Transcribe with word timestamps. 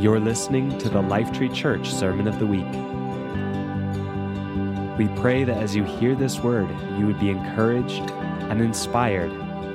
You're 0.00 0.18
listening 0.18 0.78
to 0.78 0.88
the 0.88 1.02
Lifetree 1.02 1.54
Church 1.54 1.92
Sermon 1.92 2.26
of 2.26 2.38
the 2.38 2.46
Week. 2.46 2.64
We 4.98 5.08
pray 5.20 5.44
that 5.44 5.56
as 5.58 5.76
you 5.76 5.84
hear 5.84 6.14
this 6.14 6.40
word, 6.40 6.68
you 6.98 7.06
would 7.06 7.20
be 7.20 7.30
encouraged 7.30 8.10
and 8.50 8.60
inspired 8.60 9.30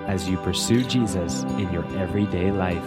as 0.07 0.27
you 0.27 0.37
pursue 0.37 0.83
Jesus 0.83 1.43
in 1.43 1.71
your 1.71 1.85
everyday 1.97 2.51
life. 2.51 2.83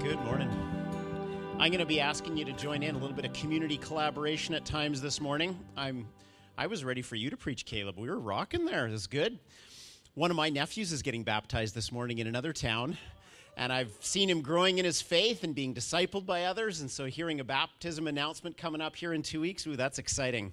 Good 0.00 0.20
morning. 0.24 0.50
I'm 1.58 1.70
going 1.70 1.78
to 1.78 1.86
be 1.86 2.00
asking 2.00 2.36
you 2.36 2.44
to 2.44 2.52
join 2.52 2.82
in 2.82 2.94
a 2.94 2.98
little 2.98 3.16
bit 3.16 3.24
of 3.24 3.32
community 3.32 3.78
collaboration 3.78 4.54
at 4.54 4.64
times 4.64 5.00
this 5.00 5.20
morning. 5.20 5.58
I'm 5.76 6.06
I 6.56 6.66
was 6.66 6.82
ready 6.82 7.02
for 7.02 7.14
you 7.14 7.30
to 7.30 7.36
preach, 7.36 7.64
Caleb. 7.64 7.98
We 7.98 8.10
were 8.10 8.18
rocking 8.18 8.64
there. 8.64 8.90
That's 8.90 9.06
good. 9.06 9.38
One 10.18 10.32
of 10.32 10.36
my 10.36 10.48
nephews 10.48 10.90
is 10.90 11.02
getting 11.02 11.22
baptized 11.22 11.76
this 11.76 11.92
morning 11.92 12.18
in 12.18 12.26
another 12.26 12.52
town, 12.52 12.98
and 13.56 13.72
I've 13.72 13.92
seen 14.00 14.28
him 14.28 14.40
growing 14.40 14.78
in 14.78 14.84
his 14.84 15.00
faith 15.00 15.44
and 15.44 15.54
being 15.54 15.72
discipled 15.72 16.26
by 16.26 16.42
others. 16.42 16.80
And 16.80 16.90
so, 16.90 17.04
hearing 17.04 17.38
a 17.38 17.44
baptism 17.44 18.08
announcement 18.08 18.56
coming 18.56 18.80
up 18.80 18.96
here 18.96 19.12
in 19.12 19.22
two 19.22 19.40
weeks, 19.40 19.64
ooh, 19.68 19.76
that's 19.76 20.00
exciting. 20.00 20.52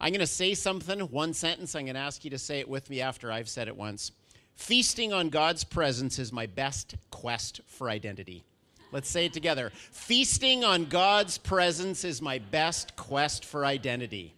I'm 0.00 0.12
going 0.12 0.20
to 0.20 0.26
say 0.26 0.54
something, 0.54 0.98
one 0.98 1.34
sentence. 1.34 1.74
I'm 1.74 1.84
going 1.84 1.94
to 1.94 2.00
ask 2.00 2.24
you 2.24 2.30
to 2.30 2.38
say 2.38 2.60
it 2.60 2.68
with 2.70 2.88
me 2.88 3.02
after 3.02 3.30
I've 3.30 3.50
said 3.50 3.68
it 3.68 3.76
once. 3.76 4.12
Feasting 4.54 5.12
on 5.12 5.28
God's 5.28 5.62
presence 5.62 6.18
is 6.18 6.32
my 6.32 6.46
best 6.46 6.94
quest 7.10 7.60
for 7.66 7.90
identity. 7.90 8.44
Let's 8.92 9.10
say 9.10 9.26
it 9.26 9.34
together. 9.34 9.72
Feasting 9.74 10.64
on 10.64 10.86
God's 10.86 11.36
presence 11.36 12.04
is 12.04 12.22
my 12.22 12.38
best 12.38 12.96
quest 12.96 13.44
for 13.44 13.66
identity. 13.66 14.32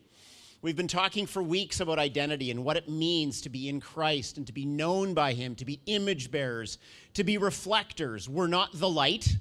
We've 0.65 0.75
been 0.75 0.89
talking 0.89 1.27
for 1.27 1.43
weeks 1.43 1.81
about 1.81 1.99
identity 1.99 2.51
and 2.51 2.65
what 2.65 2.79
it 2.79 2.89
means 2.89 3.43
to 3.43 3.51
be 3.51 3.69
in 3.69 3.83
Christ 3.83 4.39
and 4.39 4.47
to 4.47 4.53
be 4.55 4.65
known 4.65 5.13
by 5.13 5.35
Him, 5.35 5.55
to 5.57 5.65
be 5.67 5.79
image 5.85 6.31
bearers, 6.31 6.79
to 7.13 7.23
be 7.23 7.37
reflectors. 7.37 8.31
We're 8.31 8.47
not 8.47 8.71
the 8.73 8.89
light, 8.89 9.37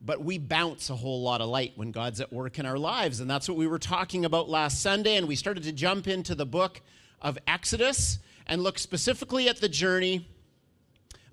but 0.00 0.22
we 0.22 0.38
bounce 0.38 0.90
a 0.90 0.94
whole 0.94 1.22
lot 1.22 1.40
of 1.40 1.48
light 1.48 1.72
when 1.74 1.90
God's 1.90 2.20
at 2.20 2.32
work 2.32 2.60
in 2.60 2.66
our 2.66 2.78
lives. 2.78 3.18
And 3.18 3.28
that's 3.28 3.48
what 3.48 3.58
we 3.58 3.66
were 3.66 3.80
talking 3.80 4.24
about 4.24 4.48
last 4.48 4.80
Sunday. 4.80 5.16
And 5.16 5.26
we 5.26 5.34
started 5.34 5.64
to 5.64 5.72
jump 5.72 6.06
into 6.06 6.36
the 6.36 6.46
book 6.46 6.82
of 7.20 7.36
Exodus 7.48 8.20
and 8.46 8.62
look 8.62 8.78
specifically 8.78 9.48
at 9.48 9.56
the 9.56 9.68
journey 9.68 10.28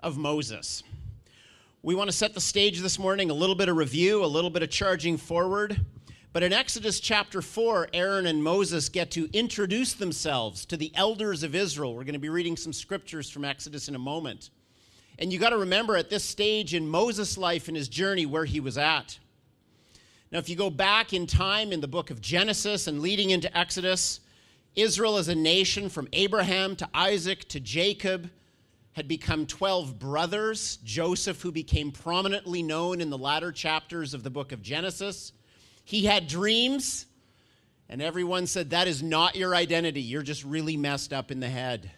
of 0.02 0.18
Moses. 0.18 0.82
We 1.80 1.94
want 1.94 2.10
to 2.10 2.16
set 2.16 2.34
the 2.34 2.40
stage 2.40 2.80
this 2.80 2.98
morning, 2.98 3.30
a 3.30 3.34
little 3.34 3.54
bit 3.54 3.68
of 3.68 3.76
review, 3.76 4.24
a 4.24 4.26
little 4.26 4.50
bit 4.50 4.64
of 4.64 4.70
charging 4.70 5.16
forward. 5.16 5.80
But 6.32 6.42
in 6.42 6.52
Exodus 6.54 6.98
chapter 6.98 7.42
4, 7.42 7.88
Aaron 7.92 8.26
and 8.26 8.42
Moses 8.42 8.88
get 8.88 9.10
to 9.10 9.28
introduce 9.34 9.92
themselves 9.92 10.64
to 10.66 10.78
the 10.78 10.90
elders 10.94 11.42
of 11.42 11.54
Israel. 11.54 11.94
We're 11.94 12.04
going 12.04 12.14
to 12.14 12.18
be 12.18 12.30
reading 12.30 12.56
some 12.56 12.72
scriptures 12.72 13.28
from 13.28 13.44
Exodus 13.44 13.88
in 13.88 13.94
a 13.94 13.98
moment. 13.98 14.48
And 15.18 15.30
you 15.30 15.38
got 15.38 15.50
to 15.50 15.58
remember 15.58 15.94
at 15.94 16.08
this 16.08 16.24
stage 16.24 16.72
in 16.72 16.88
Moses' 16.88 17.36
life 17.36 17.68
and 17.68 17.76
his 17.76 17.86
journey 17.86 18.24
where 18.24 18.46
he 18.46 18.60
was 18.60 18.78
at. 18.78 19.18
Now, 20.30 20.38
if 20.38 20.48
you 20.48 20.56
go 20.56 20.70
back 20.70 21.12
in 21.12 21.26
time 21.26 21.70
in 21.70 21.82
the 21.82 21.88
book 21.88 22.08
of 22.08 22.22
Genesis 22.22 22.86
and 22.86 23.02
leading 23.02 23.28
into 23.28 23.54
Exodus, 23.56 24.20
Israel 24.74 25.18
as 25.18 25.28
a 25.28 25.34
nation 25.34 25.90
from 25.90 26.08
Abraham 26.14 26.76
to 26.76 26.88
Isaac 26.94 27.46
to 27.50 27.60
Jacob 27.60 28.30
had 28.92 29.06
become 29.06 29.44
12 29.44 29.98
brothers. 29.98 30.78
Joseph, 30.82 31.42
who 31.42 31.52
became 31.52 31.92
prominently 31.92 32.62
known 32.62 33.02
in 33.02 33.10
the 33.10 33.18
latter 33.18 33.52
chapters 33.52 34.14
of 34.14 34.22
the 34.22 34.30
book 34.30 34.52
of 34.52 34.62
Genesis 34.62 35.32
he 35.84 36.04
had 36.04 36.28
dreams, 36.28 37.06
and 37.88 38.00
everyone 38.00 38.46
said, 38.46 38.70
That 38.70 38.88
is 38.88 39.02
not 39.02 39.36
your 39.36 39.54
identity. 39.54 40.02
You're 40.02 40.22
just 40.22 40.44
really 40.44 40.76
messed 40.76 41.12
up 41.12 41.30
in 41.30 41.40
the 41.40 41.48
head. 41.48 41.90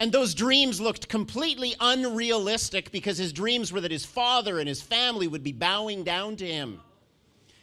And 0.00 0.12
those 0.12 0.34
dreams 0.34 0.80
looked 0.80 1.08
completely 1.08 1.74
unrealistic 1.80 2.92
because 2.92 3.18
his 3.18 3.32
dreams 3.32 3.72
were 3.72 3.80
that 3.80 3.90
his 3.90 4.04
father 4.04 4.60
and 4.60 4.68
his 4.68 4.80
family 4.80 5.26
would 5.26 5.42
be 5.42 5.52
bowing 5.52 6.04
down 6.04 6.36
to 6.36 6.46
him. 6.46 6.80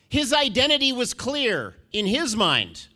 His 0.09 0.33
identity 0.33 0.91
was 0.91 1.13
clear 1.13 1.75
in 1.93 2.05
his 2.05 2.35
mind. 2.35 2.87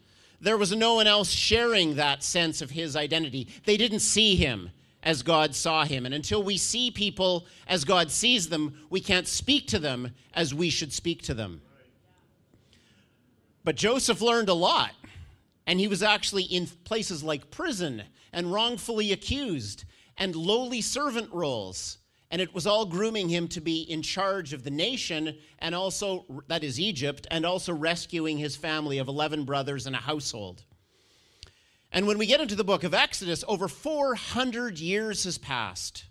There 0.41 0.57
was 0.57 0.75
no 0.75 0.95
one 0.95 1.07
else 1.07 1.29
sharing 1.29 1.95
that 1.95 2.23
sense 2.23 2.61
of 2.61 2.71
his 2.71 2.95
identity. 2.95 3.47
They 3.65 3.77
didn't 3.77 3.99
see 3.99 4.35
him 4.35 4.71
as 5.03 5.21
God 5.21 5.55
saw 5.55 5.85
him. 5.85 6.05
And 6.05 6.13
until 6.13 6.43
we 6.43 6.57
see 6.57 6.91
people 6.91 7.45
as 7.67 7.85
God 7.85 8.11
sees 8.11 8.49
them, 8.49 8.73
we 8.89 8.99
can't 8.99 9.27
speak 9.27 9.67
to 9.67 9.79
them 9.79 10.13
as 10.33 10.53
we 10.53 10.69
should 10.69 10.93
speak 10.93 11.21
to 11.23 11.33
them. 11.33 11.61
But 13.63 13.75
Joseph 13.75 14.21
learned 14.21 14.49
a 14.49 14.53
lot, 14.53 14.91
and 15.67 15.79
he 15.79 15.87
was 15.87 16.01
actually 16.01 16.43
in 16.43 16.67
places 16.83 17.23
like 17.23 17.51
prison 17.51 18.03
and 18.33 18.51
wrongfully 18.51 19.11
accused 19.11 19.85
and 20.17 20.35
lowly 20.35 20.81
servant 20.81 21.31
roles. 21.31 21.97
And 22.31 22.41
it 22.41 22.53
was 22.53 22.67
all 22.67 22.85
grooming 22.85 23.29
him 23.29 23.47
to 23.49 23.61
be 23.61 23.81
in 23.81 24.01
charge 24.01 24.53
of 24.53 24.63
the 24.63 24.69
nation 24.69 25.35
and 25.59 25.73
also, 25.73 26.25
that 26.47 26.63
is 26.63 26.79
Egypt, 26.79 27.25
and 27.31 27.45
also 27.45 27.73
rescuing 27.73 28.37
his 28.37 28.55
family 28.55 28.99
of 28.99 29.07
11 29.07 29.45
brothers 29.45 29.87
and 29.87 29.95
a 29.95 29.99
household. 29.99 30.63
And 31.91 32.05
when 32.05 32.19
we 32.19 32.27
get 32.27 32.39
into 32.39 32.55
the 32.55 32.63
book 32.63 32.83
of 32.83 32.93
Exodus, 32.93 33.43
over 33.47 33.67
400 33.67 34.79
years 34.79 35.23
has 35.23 35.37
passed. 35.37 36.05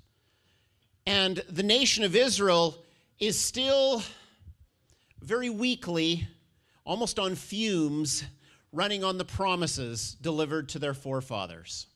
And 1.07 1.43
the 1.49 1.63
nation 1.63 2.05
of 2.05 2.17
Israel 2.17 2.85
is 3.21 3.39
still 3.39 4.03
very 5.23 5.51
weakly, 5.51 6.27
almost 6.85 7.19
on 7.19 7.37
fumes, 7.37 8.25
running 8.73 9.05
on 9.05 9.19
the 9.19 9.25
promises 9.25 10.17
delivered 10.21 10.69
to 10.71 10.79
their 10.79 10.95
forefathers. 10.95 11.87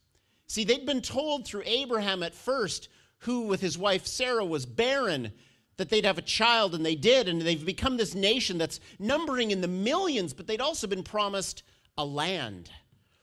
See, 0.46 0.64
they'd 0.64 0.86
been 0.86 1.02
told 1.02 1.46
through 1.46 1.62
Abraham 1.66 2.22
at 2.22 2.34
first, 2.34 2.88
who 3.18 3.42
with 3.42 3.60
his 3.60 3.76
wife 3.76 4.06
Sarah 4.06 4.44
was 4.44 4.64
barren, 4.64 5.32
that 5.76 5.88
they'd 5.88 6.04
have 6.04 6.18
a 6.18 6.22
child, 6.22 6.74
and 6.74 6.86
they 6.86 6.94
did. 6.94 7.28
And 7.28 7.42
they've 7.42 7.64
become 7.64 7.96
this 7.96 8.14
nation 8.14 8.58
that's 8.58 8.78
numbering 8.98 9.50
in 9.50 9.60
the 9.60 9.68
millions, 9.68 10.32
but 10.32 10.46
they'd 10.46 10.60
also 10.60 10.86
been 10.86 11.02
promised 11.02 11.64
a 11.98 12.04
land 12.04 12.70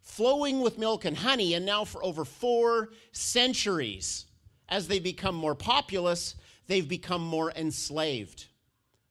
flowing 0.09 0.59
with 0.59 0.79
milk 0.79 1.05
and 1.05 1.15
honey, 1.15 1.53
and 1.53 1.65
now 1.65 1.85
for 1.85 2.03
over 2.03 2.25
four 2.25 2.89
centuries, 3.11 4.25
as 4.67 4.87
they 4.87 4.99
become 4.99 5.35
more 5.35 5.55
populous, 5.55 6.35
they've 6.67 6.89
become 6.89 7.21
more 7.21 7.51
enslaved. 7.51 8.47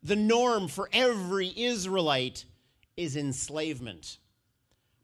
The 0.03 0.17
norm 0.17 0.67
for 0.67 0.91
every 0.93 1.53
Israelite 1.57 2.45
is 2.97 3.17
enslavement. 3.17 4.19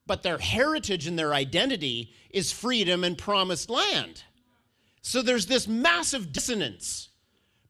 But 0.07 0.23
their 0.23 0.39
heritage 0.39 1.07
and 1.07 1.19
their 1.19 1.33
identity 1.33 2.13
is 2.31 2.53
freedom 2.53 3.05
and 3.05 3.17
promised 3.17 3.71
land. 3.71 4.25
So 5.01 5.23
there's 5.23 5.47
this 5.47 5.69
massive 5.69 6.33
dissonance 6.33 7.09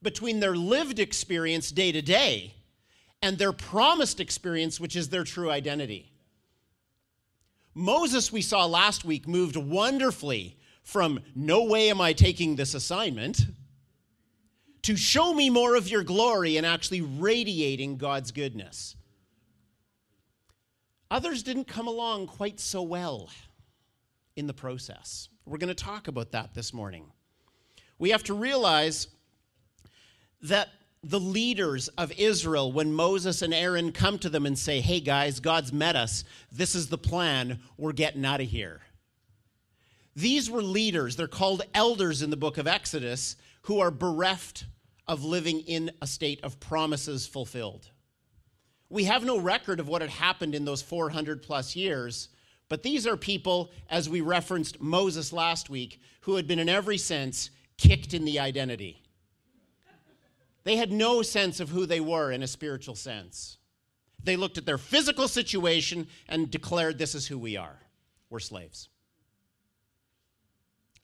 between 0.03 0.41
their 0.41 0.57
lived 0.57 0.99
experience 0.99 1.71
day 1.71 1.93
to 1.93 2.03
day 2.03 2.55
and 3.23 3.37
their 3.37 3.53
promised 3.53 4.19
experience, 4.19 4.81
which 4.81 4.97
is 4.97 5.11
their 5.11 5.25
true 5.25 5.51
identity. 5.51 6.14
Moses, 7.75 8.33
we 8.33 8.41
saw 8.41 8.67
last 8.67 9.05
week, 9.05 9.27
moved 9.27 9.57
wonderfully 9.57 10.57
from 10.83 11.21
no 11.35 11.65
way 11.65 11.91
am 11.91 12.01
I 12.01 12.13
taking 12.13 12.57
this 12.57 12.75
assignment 12.75 13.47
to 14.83 14.97
show 14.97 15.33
me 15.33 15.51
more 15.51 15.75
of 15.77 15.89
your 15.89 16.05
glory 16.05 16.57
and 16.57 16.67
actually 16.67 17.01
radiating 17.01 17.97
God's 17.97 18.31
goodness. 18.31 18.97
Others 21.11 21.43
didn't 21.43 21.67
come 21.67 21.89
along 21.89 22.27
quite 22.27 22.61
so 22.61 22.83
well 22.83 23.31
in 24.37 24.47
the 24.47 24.55
process. 24.55 25.29
We're 25.47 25.59
going 25.59 25.69
to 25.69 25.75
talk 25.75 26.09
about 26.09 26.33
that 26.33 26.55
this 26.55 26.75
morning. 26.75 27.07
We 27.99 28.11
have 28.11 28.25
to 28.25 28.35
realize 28.35 29.09
that 30.43 30.69
the 31.05 31.21
leaders 31.21 31.89
of 31.89 32.13
Israel 32.13 32.73
when 32.73 32.93
Moses 32.93 33.43
and 33.43 33.53
Aaron 33.53 33.93
come 33.93 34.19
to 34.21 34.31
them 34.31 34.47
and 34.47 34.59
say, 34.59 34.81
Hey 34.81 35.01
guys, 35.01 35.39
God's 35.39 35.73
met 35.73 35.97
us. 35.97 36.25
This 36.51 36.75
is 36.75 36.89
the 36.89 36.99
plan. 36.99 37.61
We're 37.77 37.93
getting 37.93 38.25
out 38.25 38.41
of 38.41 38.49
here. 38.49 38.81
These 40.17 40.51
were 40.51 40.63
leaders, 40.63 41.17
they're 41.17 41.27
called 41.27 41.63
elders 41.75 42.23
in 42.23 42.31
the 42.31 42.37
book 42.37 42.57
of 42.57 42.69
Exodus, 42.69 43.37
who 43.63 43.81
are 43.81 43.91
bereft 43.91 44.65
of 45.07 45.25
living 45.25 45.61
in 45.61 45.91
a 46.01 46.07
state 46.07 46.43
of 46.43 46.61
promises 46.61 47.27
fulfilled. 47.27 47.91
We 48.89 49.05
have 49.05 49.25
no 49.25 49.39
record 49.39 49.81
of 49.81 49.89
what 49.89 50.03
had 50.03 50.11
happened 50.11 50.55
in 50.55 50.65
those 50.65 50.83
400 50.83 51.43
plus 51.43 51.75
years, 51.75 52.29
but 52.69 52.83
these 52.83 53.07
are 53.07 53.17
people, 53.17 53.73
as 53.91 54.09
we 54.09 54.21
referenced 54.21 54.81
Moses 54.81 55.33
last 55.33 55.69
week, 55.69 56.01
who 56.21 56.37
had 56.37 56.47
been 56.47 56.61
in 56.61 56.69
every 56.69 56.99
sense 56.99 57.51
kicked 57.77 58.15
in 58.15 58.25
the 58.25 58.39
identity. 58.39 59.03
They 60.65 60.77
had 60.77 60.91
no 60.91 61.23
sense 61.23 61.61
of 61.61 61.69
who 61.69 61.87
they 61.87 62.01
were 62.01 62.33
in 62.33 62.43
a 62.43 62.47
spiritual 62.47 62.95
sense. 62.95 63.59
They 64.23 64.37
looked 64.37 64.59
at 64.59 64.67
their 64.67 64.79
physical 64.79 65.29
situation 65.29 66.09
and 66.29 66.51
declared, 66.51 66.99
This 66.99 67.15
is 67.15 67.27
who 67.27 67.39
we 67.39 67.57
are. 67.57 67.79
We're 68.31 68.41
slaves. 68.41 68.89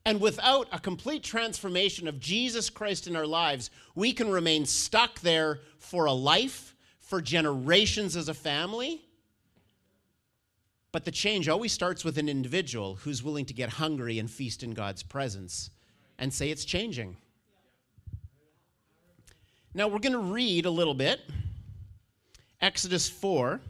And 0.07 0.21
without 0.21 0.67
a 0.73 0.81
complete 0.81 1.23
transformation 1.23 2.09
of 2.09 2.19
Jesus 2.19 2.71
Christ 2.71 3.07
in 3.07 3.15
our 3.15 3.27
lives, 3.27 3.71
we 3.95 4.15
can 4.15 4.31
remain 4.31 4.65
stuck 4.65 5.21
there 5.21 5.61
for 5.79 6.07
a 6.07 6.13
life, 6.13 6.75
for 6.99 7.21
generations 7.21 8.17
as 8.17 8.29
a 8.29 8.35
family, 8.35 9.03
But 10.93 11.05
the 11.05 11.11
change 11.11 11.49
always 11.49 11.73
starts 11.73 12.05
with 12.05 12.19
an 12.19 12.29
individual 12.29 12.97
who's 12.97 13.23
willing 13.23 13.45
to 13.47 13.55
get 13.55 13.69
hungry 13.71 14.19
and 14.19 14.31
feast 14.31 14.63
in 14.63 14.73
God's 14.73 15.03
presence 15.03 15.71
and 16.19 16.33
say 16.33 16.51
it's 16.51 16.65
changing. 16.65 17.17
Now 19.73 19.87
we're 19.87 20.01
going 20.01 20.15
to 20.15 20.19
read 20.19 20.67
a 20.67 20.71
little 20.71 20.95
bit 20.95 21.21
Exodus 22.61 23.09
4 23.09 23.61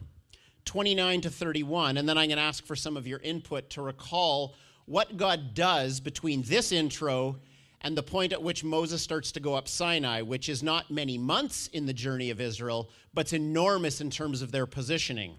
29 0.64 1.20
to 1.22 1.30
31, 1.30 1.96
and 1.96 2.08
then 2.08 2.16
I'm 2.16 2.28
going 2.28 2.38
to 2.38 2.42
ask 2.42 2.64
for 2.64 2.76
some 2.76 2.96
of 2.96 3.06
your 3.06 3.18
input 3.18 3.70
to 3.70 3.82
recall 3.82 4.54
what 4.86 5.16
God 5.16 5.52
does 5.54 6.00
between 6.00 6.42
this 6.42 6.70
intro 6.70 7.36
and 7.80 7.96
the 7.96 8.02
point 8.02 8.32
at 8.32 8.42
which 8.42 8.62
Moses 8.62 9.02
starts 9.02 9.32
to 9.32 9.40
go 9.40 9.54
up 9.54 9.66
Sinai, 9.66 10.22
which 10.22 10.48
is 10.48 10.62
not 10.62 10.90
many 10.90 11.18
months 11.18 11.66
in 11.68 11.86
the 11.86 11.92
journey 11.92 12.30
of 12.30 12.40
Israel, 12.40 12.88
but 13.12 13.22
it's 13.22 13.32
enormous 13.32 14.00
in 14.00 14.10
terms 14.10 14.42
of 14.42 14.52
their 14.52 14.66
positioning. 14.66 15.38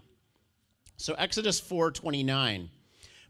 So 0.96 1.14
Exodus 1.14 1.60
4:29. 1.60 2.68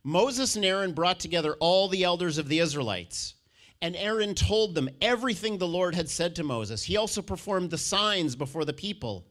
Moses 0.04 0.56
and 0.56 0.64
Aaron 0.64 0.92
brought 0.92 1.20
together 1.20 1.54
all 1.60 1.88
the 1.88 2.04
elders 2.04 2.36
of 2.36 2.48
the 2.48 2.58
Israelites, 2.58 3.34
and 3.82 3.96
Aaron 3.96 4.36
told 4.36 4.76
them 4.76 4.88
everything 5.00 5.58
the 5.58 5.66
Lord 5.66 5.96
had 5.96 6.08
said 6.08 6.36
to 6.36 6.44
Moses. 6.44 6.84
He 6.84 6.96
also 6.96 7.20
performed 7.20 7.70
the 7.70 7.78
signs 7.78 8.36
before 8.36 8.64
the 8.64 8.72
people, 8.72 9.26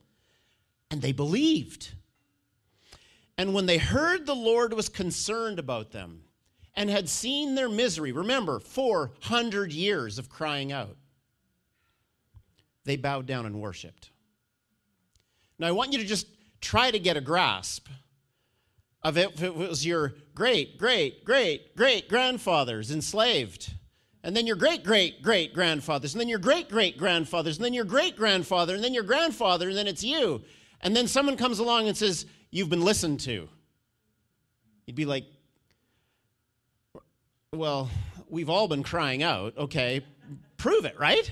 and 0.92 1.02
they 1.02 1.14
believed. 1.14 1.94
And 3.38 3.54
when 3.54 3.66
they 3.66 3.78
heard 3.78 4.26
the 4.26 4.36
Lord 4.36 4.74
was 4.74 4.90
concerned 4.90 5.58
about 5.58 5.92
them 5.92 6.24
and 6.76 6.90
had 6.90 7.08
seen 7.08 7.56
their 7.56 7.70
misery, 7.70 8.12
remember, 8.12 8.60
400 8.60 9.72
years 9.72 10.20
of 10.20 10.30
crying 10.30 10.74
out, 10.74 10.98
they 12.84 12.98
bowed 12.98 13.28
down 13.28 13.46
and 13.46 13.62
worshiped. 13.62 14.10
Now, 15.60 15.68
I 15.68 15.72
want 15.72 15.94
you 15.94 16.00
to 16.00 16.06
just 16.06 16.28
try 16.60 16.92
to 16.92 17.00
get 17.00 17.16
a 17.16 17.22
grasp 17.22 17.88
of 19.02 19.18
it 19.18 19.32
if 19.34 19.44
it 19.44 19.56
was 19.56 19.86
your 19.86 20.14
great, 20.36 20.78
great, 20.78 21.24
great, 21.24 21.74
great 21.78 22.10
grandfathers 22.10 22.92
enslaved. 22.92 23.76
And 24.24 24.36
then 24.36 24.46
your 24.46 24.56
great, 24.56 24.84
great, 24.84 25.24
great 25.24 25.54
grandfathers, 25.54 26.14
and 26.14 26.22
then 26.22 26.28
your 26.28 26.40
great, 26.40 26.70
great 26.70 26.98
grandfathers, 26.98 27.58
and 27.58 27.66
then 27.66 27.74
your 27.74 27.86
great 27.86 28.16
grandfather, 28.16 28.76
and 28.76 28.84
then 28.84 28.94
your 28.94 29.04
grandfather, 29.04 29.70
and 29.70 29.78
then 29.78 29.88
it's 29.88 30.04
you. 30.04 30.44
And 30.82 30.96
then 30.96 31.08
someone 31.08 31.38
comes 31.38 31.60
along 31.60 31.88
and 31.88 31.98
says, 31.98 32.26
You've 32.52 32.70
been 32.70 32.84
listened 32.84 33.22
to. 33.22 33.48
You'd 34.86 34.96
be 34.96 35.06
like, 35.06 35.26
Well, 37.54 37.90
we've 38.30 38.50
all 38.50 38.68
been 38.68 38.84
crying 38.84 39.24
out. 39.24 39.58
Okay, 39.58 40.06
prove 40.58 40.86
it, 40.86 41.00
right? 41.00 41.32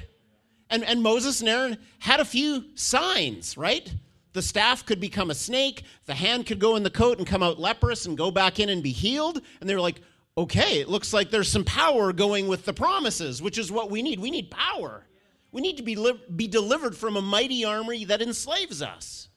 And, 0.71 0.83
and 0.83 1.01
Moses 1.01 1.41
and 1.41 1.49
Aaron 1.49 1.77
had 1.99 2.19
a 2.19 2.25
few 2.25 2.65
signs, 2.75 3.57
right? 3.57 3.91
The 4.33 4.41
staff 4.41 4.85
could 4.85 4.99
become 4.99 5.31
a 5.31 5.35
snake, 5.35 5.83
the 6.05 6.13
hand 6.13 6.45
could 6.45 6.59
go 6.59 6.75
in 6.75 6.83
the 6.83 6.91
coat 6.91 7.17
and 7.17 7.25
come 7.25 7.41
out 7.41 7.59
leprous 7.59 8.05
and 8.05 8.17
go 8.17 8.29
back 8.29 8.59
in 8.59 8.69
and 8.69 8.83
be 8.83 8.91
healed. 8.91 9.41
And 9.59 9.69
they 9.69 9.73
were 9.73 9.81
like, 9.81 10.01
okay, 10.39 10.79
it 10.79 10.87
looks 10.87 11.11
like 11.11 11.29
there's 11.29 11.51
some 11.51 11.65
power 11.65 12.13
going 12.13 12.47
with 12.47 12.63
the 12.63 12.73
promises, 12.73 13.41
which 13.41 13.57
is 13.57 13.71
what 13.71 13.91
we 13.91 14.01
need. 14.01 14.19
We 14.19 14.31
need 14.31 14.49
power. 14.49 15.05
We 15.51 15.61
need 15.61 15.77
to 15.77 15.83
be, 15.83 15.95
li- 15.95 16.21
be 16.33 16.47
delivered 16.47 16.95
from 16.95 17.17
a 17.17 17.21
mighty 17.21 17.65
army 17.65 18.05
that 18.05 18.21
enslaves 18.21 18.81
us. 18.81 19.27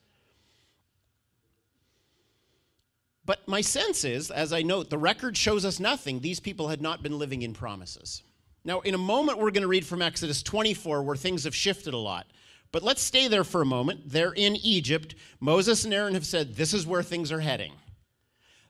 But 3.25 3.46
my 3.49 3.62
sense 3.62 4.04
is, 4.04 4.31
as 4.31 4.52
I 4.52 4.62
note, 4.62 4.90
the 4.90 4.99
record 4.99 5.37
shows 5.37 5.64
us 5.64 5.81
nothing. 5.81 6.20
These 6.20 6.40
people 6.40 6.69
had 6.69 6.81
not 6.81 7.02
been 7.02 7.19
living 7.19 7.43
in 7.43 7.52
promises. 7.52 8.22
Now, 8.64 8.81
in 8.81 8.94
a 8.94 8.98
moment, 8.98 9.38
we're 9.38 9.50
going 9.50 9.62
to 9.62 9.69
read 9.69 9.87
from 9.87 10.02
Exodus 10.02 10.43
24, 10.43 11.02
where 11.02 11.16
things 11.16 11.44
have 11.44 11.55
shifted 11.55 11.94
a 11.94 11.98
lot. 11.98 12.26
But 12.70 12.84
let's 12.84 13.02
stay 13.02 13.26
there 13.26 13.44
for 13.44 13.60
a 13.60 13.66
moment. 13.66 14.02
They're 14.06 14.32
in 14.32 14.55
Egypt. 14.56 15.16
Moses 15.40 15.84
and 15.84 15.93
Aaron 15.93 16.14
have 16.14 16.26
said, 16.26 16.55
This 16.55 16.72
is 16.72 16.87
where 16.87 17.02
things 17.02 17.32
are 17.32 17.40
heading. 17.40 17.72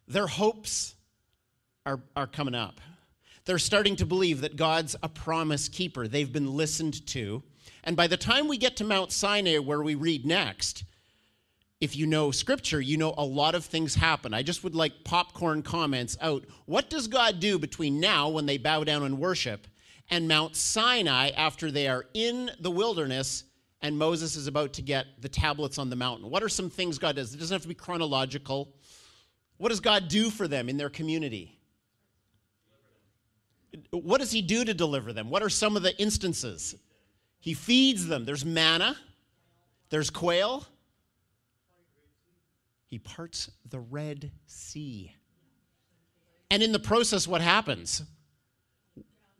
Their 0.08 0.26
hopes 0.26 0.94
are, 1.86 2.00
are 2.16 2.26
coming 2.26 2.54
up. 2.54 2.80
They're 3.44 3.58
starting 3.58 3.96
to 3.96 4.06
believe 4.06 4.42
that 4.42 4.56
God's 4.56 4.94
a 5.02 5.08
promise 5.08 5.68
keeper. 5.68 6.06
They've 6.06 6.32
been 6.32 6.56
listened 6.56 7.06
to. 7.08 7.42
And 7.84 7.96
by 7.96 8.06
the 8.06 8.16
time 8.16 8.46
we 8.46 8.56
get 8.56 8.76
to 8.76 8.84
Mount 8.84 9.10
Sinai, 9.10 9.58
where 9.58 9.82
we 9.82 9.96
read 9.96 10.24
next, 10.24 10.84
if 11.80 11.96
you 11.96 12.06
know 12.06 12.30
scripture, 12.30 12.80
you 12.80 12.96
know 12.96 13.12
a 13.18 13.24
lot 13.24 13.56
of 13.56 13.64
things 13.64 13.96
happen. 13.96 14.32
I 14.32 14.44
just 14.44 14.62
would 14.62 14.76
like 14.76 15.02
popcorn 15.02 15.62
comments 15.62 16.16
out. 16.20 16.44
What 16.66 16.88
does 16.88 17.08
God 17.08 17.40
do 17.40 17.58
between 17.58 17.98
now, 17.98 18.28
when 18.28 18.46
they 18.46 18.58
bow 18.58 18.84
down 18.84 19.02
and 19.02 19.18
worship, 19.18 19.66
and 20.08 20.28
Mount 20.28 20.54
Sinai 20.54 21.30
after 21.30 21.72
they 21.72 21.88
are 21.88 22.04
in 22.14 22.50
the 22.60 22.70
wilderness 22.70 23.44
and 23.80 23.98
Moses 23.98 24.36
is 24.36 24.46
about 24.46 24.74
to 24.74 24.82
get 24.82 25.06
the 25.20 25.28
tablets 25.28 25.78
on 25.78 25.90
the 25.90 25.96
mountain? 25.96 26.30
What 26.30 26.44
are 26.44 26.48
some 26.48 26.70
things 26.70 27.00
God 27.00 27.16
does? 27.16 27.34
It 27.34 27.38
doesn't 27.38 27.54
have 27.54 27.62
to 27.62 27.68
be 27.68 27.74
chronological. 27.74 28.72
What 29.56 29.70
does 29.70 29.80
God 29.80 30.06
do 30.06 30.30
for 30.30 30.46
them 30.46 30.68
in 30.68 30.76
their 30.76 30.90
community? 30.90 31.58
What 33.90 34.20
does 34.20 34.32
He 34.32 34.42
do 34.42 34.64
to 34.64 34.74
deliver 34.74 35.12
them? 35.12 35.30
What 35.30 35.42
are 35.42 35.48
some 35.48 35.76
of 35.76 35.82
the 35.82 35.96
instances? 36.00 36.74
He 37.40 37.54
feeds 37.54 38.06
them. 38.06 38.24
There's 38.24 38.44
manna, 38.44 38.96
there's 39.90 40.10
quail. 40.10 40.66
He 42.86 42.98
parts 42.98 43.50
the 43.70 43.80
Red 43.80 44.30
Sea. 44.46 45.14
And 46.50 46.62
in 46.62 46.72
the 46.72 46.78
process, 46.78 47.26
what 47.26 47.40
happens? 47.40 48.02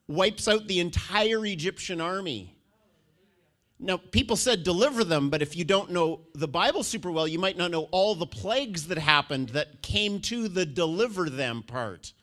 Wipes 0.09 0.49
out 0.49 0.67
the 0.67 0.81
entire 0.81 1.45
Egyptian 1.45 2.01
army. 2.01 2.57
Now, 3.79 3.99
people 3.99 4.37
said 4.37 4.63
deliver 4.63 5.05
them, 5.05 5.29
but 5.29 5.43
if 5.43 5.55
you 5.55 5.65
don't 5.65 5.91
know 5.91 6.21
the 6.35 6.49
Bible 6.49 6.83
super 6.83 7.11
well, 7.11 7.29
you 7.29 7.39
might 7.39 7.59
not 7.59 7.71
know 7.71 7.89
all 7.91 8.15
the 8.15 8.27
plagues 8.27 8.89
that 8.89 8.97
happened 8.97 9.51
that 9.51 9.83
came 9.83 10.21
to 10.23 10.49
the 10.49 10.65
deliver 10.65 11.29
them 11.29 11.63
part, 11.63 12.15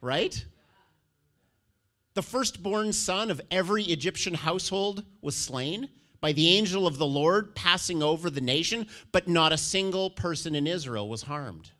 right? 0.00 0.44
The 2.16 2.22
firstborn 2.22 2.92
son 2.92 3.30
of 3.30 3.40
every 3.50 3.84
Egyptian 3.84 4.34
household 4.34 5.04
was 5.20 5.36
slain 5.36 5.88
by 6.20 6.32
the 6.32 6.48
angel 6.56 6.86
of 6.86 6.96
the 6.96 7.06
Lord 7.06 7.54
passing 7.54 8.02
over 8.02 8.30
the 8.30 8.40
nation, 8.40 8.86
but 9.12 9.28
not 9.28 9.52
a 9.52 9.58
single 9.58 10.10
person 10.10 10.54
in 10.54 10.66
Israel 10.66 11.08
was 11.08 11.22
harmed. 11.22 11.70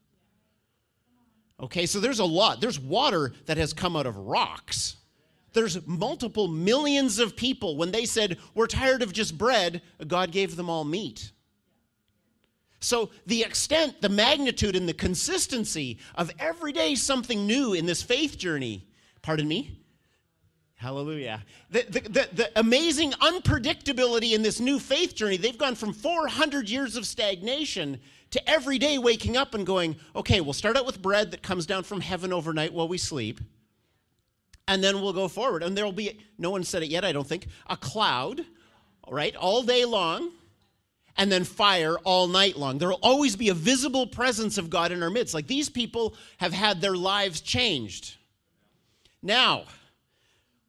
Okay, 1.59 1.87
so 1.87 2.01
there's 2.01 2.19
a 2.19 2.25
lot. 2.25 2.61
There's 2.61 2.79
water 2.79 3.33
that 3.47 3.57
has 3.57 3.73
come 3.73 3.97
out 3.97 4.07
of 4.07 4.17
rocks 4.17 4.97
there's 5.57 5.87
multiple 5.87 6.49
millions 6.49 7.19
of 7.19 7.35
people 7.35 7.79
when 7.79 7.91
they 7.91 8.05
said, 8.05 8.37
We're 8.55 8.67
tired 8.67 9.01
of 9.01 9.15
just 9.15 9.39
bread, 9.39 9.81
God 10.07 10.31
gave 10.31 10.55
them 10.55 10.69
all 10.69 10.85
meat. 10.85 11.33
So, 12.79 13.09
the 13.25 13.43
extent, 13.43 14.03
the 14.03 14.11
magnitude, 14.11 14.77
and 14.77 14.87
the 14.87 14.93
consistency 14.93 15.99
of 16.15 16.31
every 16.39 16.73
day 16.73 16.95
something 16.95 17.47
new 17.47 17.73
in 17.73 17.87
this 17.87 18.03
faith 18.03 18.37
journey, 18.37 18.87
pardon 19.23 19.49
me, 19.49 19.81
hallelujah, 20.77 21.43
the, 21.71 21.85
the, 21.89 22.01
the, 22.01 22.29
the, 22.33 22.51
amazing 22.57 23.13
unpredictability 23.13 24.33
in 24.33 24.43
this 24.43 24.61
new 24.61 24.79
faith 24.79 25.15
journey, 25.15 25.37
they've 25.37 25.59
gone 25.59 25.75
from 25.75 25.93
400 25.93 26.69
years 26.69 26.97
of 26.97 27.07
stagnation 27.07 27.99
to 28.31 28.51
every 28.51 28.79
day 28.79 28.99
waking 28.99 29.37
up 29.37 29.55
and 29.55 29.67
going, 29.67 29.97
okay, 30.15 30.41
we'll 30.41 30.53
start 30.53 30.77
out 30.77 30.87
with 30.87 31.01
bread 31.01 31.31
that 31.31 31.43
comes 31.43 31.67
down 31.67 31.83
from 31.83 32.01
heaven 32.01 32.33
overnight 32.33 32.73
while 32.73 32.89
we 32.89 32.99
sleep 32.99 33.41
and 34.69 34.83
then 34.83 35.01
we'll 35.01 35.13
go 35.13 35.29
forward. 35.29 35.63
And 35.63 35.77
there'll 35.77 35.93
be, 35.93 36.19
no 36.39 36.51
one 36.51 36.65
said 36.65 36.83
it 36.83 36.89
yet, 36.89 37.05
I 37.05 37.13
don't 37.13 37.27
think, 37.27 37.47
a 37.69 37.77
cloud, 37.77 38.45
right, 39.09 39.35
all 39.37 39.63
day 39.63 39.85
long, 39.85 40.33
and 41.17 41.31
then 41.31 41.45
fire 41.45 41.97
all 42.05 42.27
night 42.27 42.57
long. 42.57 42.79
There 42.79 42.89
will 42.89 42.99
always 43.03 43.37
be 43.37 43.49
a 43.49 43.55
visible 43.55 44.07
presence 44.07 44.59
of 44.59 44.69
God 44.69 44.93
in 44.93 45.03
our 45.03 45.11
midst. 45.11 45.35
Like 45.35 45.47
these 45.47 45.69
people 45.69 46.15
have 46.39 46.53
had 46.53 46.81
their 46.81 46.97
lives 46.97 47.41
changed. 47.41 48.17
Now, 49.23 49.65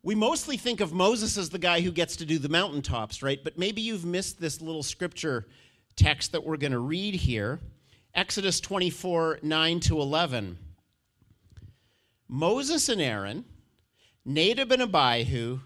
we 0.07 0.15
mostly 0.15 0.55
think 0.55 0.79
of 0.79 0.93
Moses 0.93 1.37
as 1.37 1.49
the 1.49 1.59
guy 1.59 1.81
who 1.81 1.91
gets 1.91 2.15
to 2.15 2.25
do 2.25 2.39
the 2.39 2.47
mountaintops, 2.47 3.21
right? 3.21 3.43
But 3.43 3.57
maybe 3.57 3.81
you've 3.81 4.05
missed 4.05 4.39
this 4.39 4.61
little 4.61 4.81
scripture 4.81 5.45
text 5.97 6.31
that 6.31 6.45
we're 6.45 6.55
going 6.55 6.71
to 6.71 6.79
read 6.79 7.13
here 7.13 7.59
Exodus 8.15 8.61
24 8.61 9.39
9 9.43 9.79
to 9.81 9.99
11. 9.99 10.57
Moses 12.29 12.87
and 12.87 13.01
Aaron 13.01 13.43
Nadab 14.23 14.71
and 14.71 14.83
Abihu, 14.83 15.59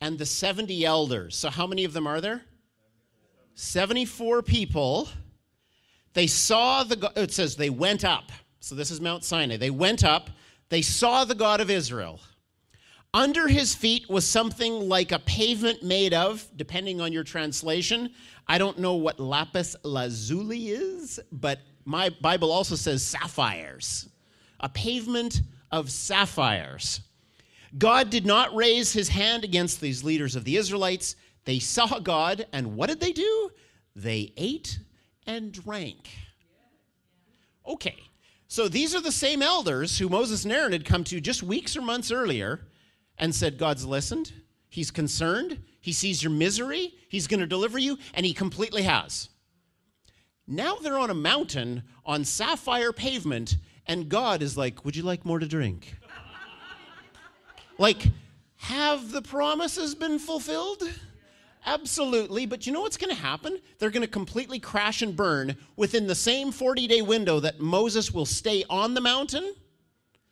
and 0.00 0.20
the 0.20 0.26
70 0.26 0.84
elders. 0.84 1.36
So, 1.36 1.50
how 1.50 1.66
many 1.66 1.82
of 1.82 1.92
them 1.92 2.06
are 2.06 2.20
there? 2.20 2.42
74 3.56 4.42
people. 4.42 5.08
They 6.12 6.28
saw 6.28 6.84
the, 6.84 7.10
it 7.16 7.32
says 7.32 7.56
they 7.56 7.70
went 7.70 8.04
up. 8.04 8.30
So, 8.60 8.76
this 8.76 8.92
is 8.92 9.00
Mount 9.00 9.24
Sinai. 9.24 9.56
They 9.56 9.70
went 9.70 10.04
up, 10.04 10.30
they 10.68 10.80
saw 10.80 11.24
the 11.24 11.34
God 11.34 11.60
of 11.60 11.70
Israel. 11.70 12.20
Under 13.14 13.46
his 13.46 13.76
feet 13.76 14.10
was 14.10 14.26
something 14.26 14.88
like 14.88 15.12
a 15.12 15.20
pavement 15.20 15.84
made 15.84 16.12
of, 16.12 16.44
depending 16.56 17.00
on 17.00 17.12
your 17.12 17.22
translation. 17.22 18.10
I 18.48 18.58
don't 18.58 18.80
know 18.80 18.94
what 18.94 19.20
lapis 19.20 19.76
lazuli 19.84 20.70
is, 20.70 21.20
but 21.30 21.60
my 21.84 22.10
Bible 22.20 22.50
also 22.50 22.74
says 22.74 23.04
sapphires. 23.04 24.08
A 24.58 24.68
pavement 24.68 25.42
of 25.70 25.92
sapphires. 25.92 27.02
God 27.78 28.10
did 28.10 28.26
not 28.26 28.52
raise 28.52 28.92
his 28.92 29.08
hand 29.08 29.44
against 29.44 29.80
these 29.80 30.02
leaders 30.02 30.34
of 30.34 30.42
the 30.42 30.56
Israelites. 30.56 31.14
They 31.44 31.60
saw 31.60 32.00
God, 32.00 32.46
and 32.52 32.74
what 32.74 32.88
did 32.88 32.98
they 32.98 33.12
do? 33.12 33.50
They 33.94 34.32
ate 34.36 34.80
and 35.24 35.52
drank. 35.52 36.10
Okay, 37.64 37.96
So 38.48 38.68
these 38.68 38.92
are 38.94 39.00
the 39.00 39.12
same 39.12 39.40
elders 39.40 39.98
who 39.98 40.08
Moses 40.08 40.44
and 40.44 40.52
Aaron 40.52 40.72
had 40.72 40.84
come 40.84 41.04
to 41.04 41.20
just 41.20 41.44
weeks 41.44 41.76
or 41.76 41.80
months 41.80 42.10
earlier 42.10 42.60
and 43.18 43.34
said, 43.34 43.58
God's 43.58 43.84
listened, 43.84 44.32
He's 44.68 44.90
concerned, 44.90 45.62
He 45.80 45.92
sees 45.92 46.22
your 46.22 46.32
misery, 46.32 46.94
He's 47.08 47.26
going 47.26 47.40
to 47.40 47.46
deliver 47.46 47.78
you, 47.78 47.98
and 48.14 48.26
He 48.26 48.32
completely 48.32 48.82
has. 48.82 49.28
Now 50.46 50.76
they're 50.76 50.98
on 50.98 51.10
a 51.10 51.14
mountain 51.14 51.84
on 52.04 52.24
sapphire 52.24 52.92
pavement, 52.92 53.56
and 53.86 54.08
God 54.08 54.42
is 54.42 54.56
like, 54.56 54.84
Would 54.84 54.96
you 54.96 55.02
like 55.02 55.24
more 55.24 55.38
to 55.38 55.46
drink? 55.46 55.96
like, 57.78 58.08
have 58.56 59.12
the 59.12 59.22
promises 59.22 59.94
been 59.94 60.18
fulfilled? 60.18 60.82
Absolutely. 61.66 62.46
But 62.46 62.66
you 62.66 62.72
know 62.72 62.82
what's 62.82 62.96
going 62.96 63.14
to 63.14 63.20
happen? 63.20 63.58
They're 63.78 63.90
going 63.90 64.02
to 64.02 64.08
completely 64.08 64.58
crash 64.58 65.02
and 65.02 65.16
burn 65.16 65.56
within 65.76 66.06
the 66.06 66.14
same 66.14 66.52
40 66.52 66.86
day 66.86 67.02
window 67.02 67.40
that 67.40 67.60
Moses 67.60 68.12
will 68.12 68.26
stay 68.26 68.64
on 68.68 68.94
the 68.94 69.00
mountain. 69.00 69.54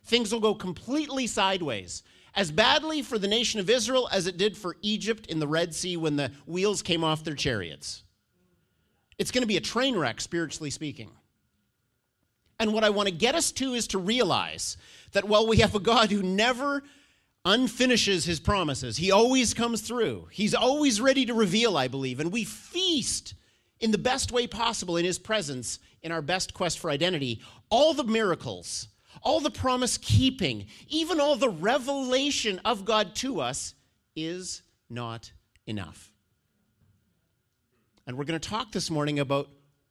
Things 0.04 0.32
will 0.32 0.40
go 0.40 0.54
completely 0.54 1.26
sideways. 1.26 2.02
As 2.34 2.50
badly 2.50 3.02
for 3.02 3.18
the 3.18 3.28
nation 3.28 3.60
of 3.60 3.68
Israel 3.68 4.08
as 4.10 4.26
it 4.26 4.38
did 4.38 4.56
for 4.56 4.76
Egypt 4.80 5.26
in 5.26 5.38
the 5.38 5.46
Red 5.46 5.74
Sea 5.74 5.96
when 5.96 6.16
the 6.16 6.30
wheels 6.46 6.82
came 6.82 7.04
off 7.04 7.24
their 7.24 7.34
chariots. 7.34 8.02
It's 9.18 9.30
going 9.30 9.42
to 9.42 9.48
be 9.48 9.58
a 9.58 9.60
train 9.60 9.96
wreck, 9.96 10.20
spiritually 10.20 10.70
speaking. 10.70 11.10
And 12.58 12.72
what 12.72 12.84
I 12.84 12.90
want 12.90 13.08
to 13.08 13.14
get 13.14 13.34
us 13.34 13.52
to 13.52 13.74
is 13.74 13.88
to 13.88 13.98
realize 13.98 14.76
that 15.12 15.24
while 15.24 15.46
we 15.46 15.58
have 15.58 15.74
a 15.74 15.80
God 15.80 16.10
who 16.10 16.22
never 16.22 16.82
unfinishes 17.44 18.24
his 18.24 18.40
promises. 18.40 18.96
He 18.96 19.10
always 19.10 19.54
comes 19.54 19.80
through. 19.80 20.28
He's 20.30 20.54
always 20.54 21.00
ready 21.00 21.26
to 21.26 21.34
reveal, 21.34 21.76
I 21.76 21.88
believe. 21.88 22.20
And 22.20 22.32
we 22.32 22.44
feast 22.44 23.34
in 23.80 23.90
the 23.90 23.98
best 23.98 24.30
way 24.30 24.46
possible 24.46 24.96
in 24.96 25.04
his 25.04 25.18
presence 25.18 25.80
in 26.02 26.12
our 26.12 26.22
best 26.22 26.54
quest 26.54 26.78
for 26.78 26.90
identity. 26.90 27.40
All 27.68 27.94
the 27.94 28.04
miracles, 28.04 28.88
all 29.22 29.40
the 29.40 29.50
promise 29.50 29.98
keeping, 29.98 30.66
even 30.88 31.20
all 31.20 31.36
the 31.36 31.48
revelation 31.48 32.60
of 32.64 32.84
God 32.84 33.14
to 33.16 33.40
us 33.40 33.74
is 34.14 34.62
not 34.90 35.32
enough. 35.66 36.12
And 38.06 38.18
we're 38.18 38.24
going 38.24 38.40
to 38.40 38.48
talk 38.48 38.72
this 38.72 38.90
morning 38.90 39.20
about 39.20 39.48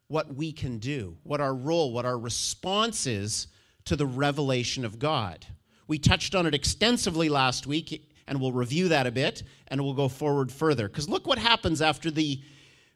what 0.08 0.36
we 0.36 0.52
can 0.52 0.78
do, 0.78 1.18
what 1.24 1.40
our 1.40 1.56
role, 1.56 1.94
what 1.94 2.06
our 2.06 2.18
response 2.18 3.08
is 3.08 3.48
to 3.86 3.96
the 3.96 4.06
revelation 4.06 4.84
of 4.84 5.00
God. 5.00 5.46
We 5.88 5.98
touched 5.98 6.36
on 6.36 6.46
it 6.46 6.54
extensively 6.54 7.30
last 7.30 7.66
week, 7.66 8.12
and 8.28 8.40
we'll 8.40 8.52
review 8.52 8.90
that 8.90 9.08
a 9.08 9.12
bit, 9.12 9.44
and 9.70 9.82
we'll 9.82 9.94
go 9.94 10.10
forward 10.10 10.52
further. 10.52 10.88
Because 10.88 11.08
look 11.10 11.26
what 11.26 11.38
happens 11.38 11.82
after 11.82 12.12
the 12.12 12.42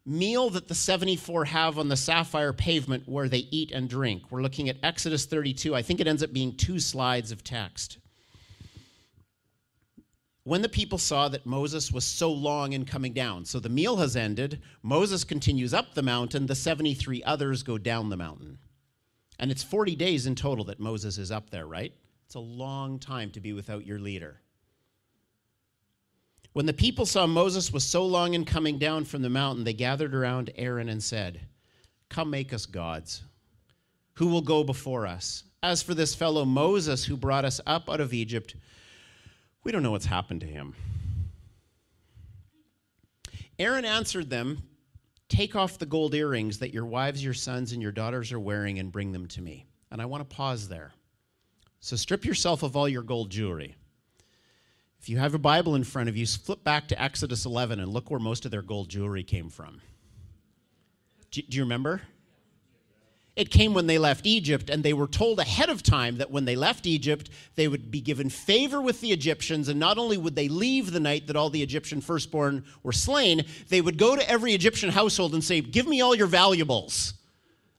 meal 0.06 0.50
that 0.52 0.68
the 0.68 0.76
74 0.76 1.46
have 1.46 1.80
on 1.80 1.90
the 1.90 1.98
sapphire 1.98 2.54
pavement 2.54 3.08
where 3.08 3.28
they 3.28 3.48
eat 3.52 3.72
and 3.72 3.90
drink. 3.90 4.24
We're 4.30 4.42
looking 4.42 4.70
at 4.70 4.78
Exodus 4.84 5.26
32. 5.26 5.76
I 5.76 5.82
think 5.82 6.00
it 6.00 6.08
ends 6.08 6.22
up 6.22 6.32
being 6.32 6.56
two 6.56 6.80
slides 6.80 7.32
of 7.32 7.44
text. 7.44 7.98
When 10.44 10.62
the 10.62 10.70
people 10.70 11.00
saw 11.00 11.28
that 11.30 11.48
Moses 11.48 11.92
was 11.92 12.06
so 12.06 12.32
long 12.32 12.74
in 12.74 12.86
coming 12.86 13.14
down, 13.14 13.46
so 13.46 13.60
the 13.60 13.68
meal 13.68 13.96
has 13.98 14.16
ended, 14.16 14.62
Moses 14.84 15.24
continues 15.24 15.74
up 15.74 15.96
the 15.96 16.04
mountain, 16.04 16.46
the 16.46 16.54
73 16.54 17.24
others 17.24 17.64
go 17.64 17.80
down 17.80 18.10
the 18.10 18.18
mountain. 18.18 18.60
And 19.40 19.50
it's 19.50 19.64
40 19.64 19.96
days 19.96 20.28
in 20.28 20.36
total 20.36 20.66
that 20.66 20.80
Moses 20.80 21.18
is 21.18 21.32
up 21.32 21.50
there, 21.50 21.66
right? 21.66 21.94
It's 22.28 22.36
a 22.36 22.40
long 22.40 23.00
time 23.00 23.32
to 23.32 23.40
be 23.40 23.54
without 23.54 23.88
your 23.88 23.98
leader. 23.98 24.40
When 26.56 26.66
the 26.66 26.72
people 26.72 27.06
saw 27.06 27.28
Moses 27.28 27.74
was 27.74 27.84
so 27.84 28.06
long 28.06 28.34
in 28.34 28.46
coming 28.46 28.80
down 28.80 29.04
from 29.04 29.22
the 29.22 29.30
mountain, 29.30 29.66
they 29.66 29.74
gathered 29.74 30.16
around 30.16 30.52
Aaron 30.56 30.88
and 30.88 31.04
said, 31.04 31.42
Come 32.08 32.30
make 32.30 32.54
us 32.54 32.66
gods. 32.66 33.24
Who 34.14 34.28
will 34.28 34.42
go 34.42 34.64
before 34.64 35.06
us? 35.06 35.44
As 35.62 35.84
for 35.84 35.94
this 35.94 36.16
fellow 36.16 36.46
Moses 36.46 37.04
who 37.04 37.18
brought 37.18 37.44
us 37.44 37.60
up 37.68 37.90
out 37.90 38.00
of 38.00 38.14
Egypt, 38.14 38.56
we 39.66 39.74
don't 39.74 39.84
know 39.84 39.92
what's 39.92 40.06
happened 40.06 40.40
to 40.40 40.48
him. 40.48 40.74
Aaron 43.60 43.84
answered 43.84 44.30
them, 44.30 44.64
Take 45.28 45.58
off 45.58 45.78
the 45.78 45.86
gold 45.86 46.16
earrings 46.16 46.60
that 46.60 46.74
your 46.74 46.86
wives, 46.86 47.22
your 47.22 47.34
sons, 47.34 47.74
and 47.74 47.82
your 47.82 47.92
daughters 47.92 48.32
are 48.32 48.40
wearing 48.40 48.80
and 48.80 48.94
bring 48.94 49.12
them 49.12 49.28
to 49.28 49.42
me. 49.42 49.66
And 49.92 50.02
I 50.02 50.06
want 50.06 50.22
to 50.22 50.34
pause 50.34 50.70
there. 50.70 50.94
So 51.82 51.98
strip 51.98 52.24
yourself 52.24 52.64
of 52.64 52.78
all 52.78 52.88
your 52.88 53.04
gold 53.04 53.30
jewelry. 53.30 53.76
If 55.06 55.10
you 55.10 55.20
have 55.20 55.36
a 55.36 55.38
Bible 55.38 55.76
in 55.76 55.84
front 55.84 56.10
of 56.10 56.18
you, 56.18 56.26
flip 56.26 56.64
back 56.64 56.88
to 56.88 57.00
Exodus 57.00 57.46
11 57.46 57.80
and 57.80 57.94
look 57.94 58.10
where 58.10 58.20
most 58.20 58.44
of 58.44 58.50
their 58.50 58.64
gold 58.64 58.90
jewelry 58.90 59.22
came 59.22 59.52
from. 59.52 59.80
Do, 61.30 61.44
do 61.44 61.58
you 61.58 61.62
remember? 61.62 62.02
It 63.36 63.52
came 63.52 63.76
when 63.76 63.86
they 63.86 64.00
left 64.00 64.26
Egypt, 64.26 64.68
and 64.68 64.82
they 64.82 64.94
were 64.94 65.06
told 65.06 65.40
ahead 65.40 65.70
of 65.70 65.84
time 65.84 66.18
that 66.18 66.32
when 66.32 66.46
they 66.46 66.56
left 66.56 66.88
Egypt, 66.88 67.30
they 67.54 67.68
would 67.68 67.92
be 67.92 68.02
given 68.02 68.32
favor 68.32 68.82
with 68.82 69.00
the 69.00 69.12
Egyptians, 69.12 69.70
and 69.70 69.80
not 69.80 70.00
only 70.00 70.18
would 70.18 70.36
they 70.36 70.48
leave 70.48 70.92
the 70.92 71.00
night 71.00 71.28
that 71.28 71.36
all 71.36 71.52
the 71.52 71.62
Egyptian 71.62 72.02
firstborn 72.02 72.66
were 72.82 72.92
slain, 72.92 73.46
they 73.70 73.82
would 73.82 74.00
go 74.00 74.16
to 74.16 74.28
every 74.28 74.56
Egyptian 74.56 74.90
household 74.90 75.36
and 75.36 75.44
say, 75.44 75.62
Give 75.62 75.86
me 75.86 76.02
all 76.02 76.16
your 76.16 76.26
valuables. 76.26 77.14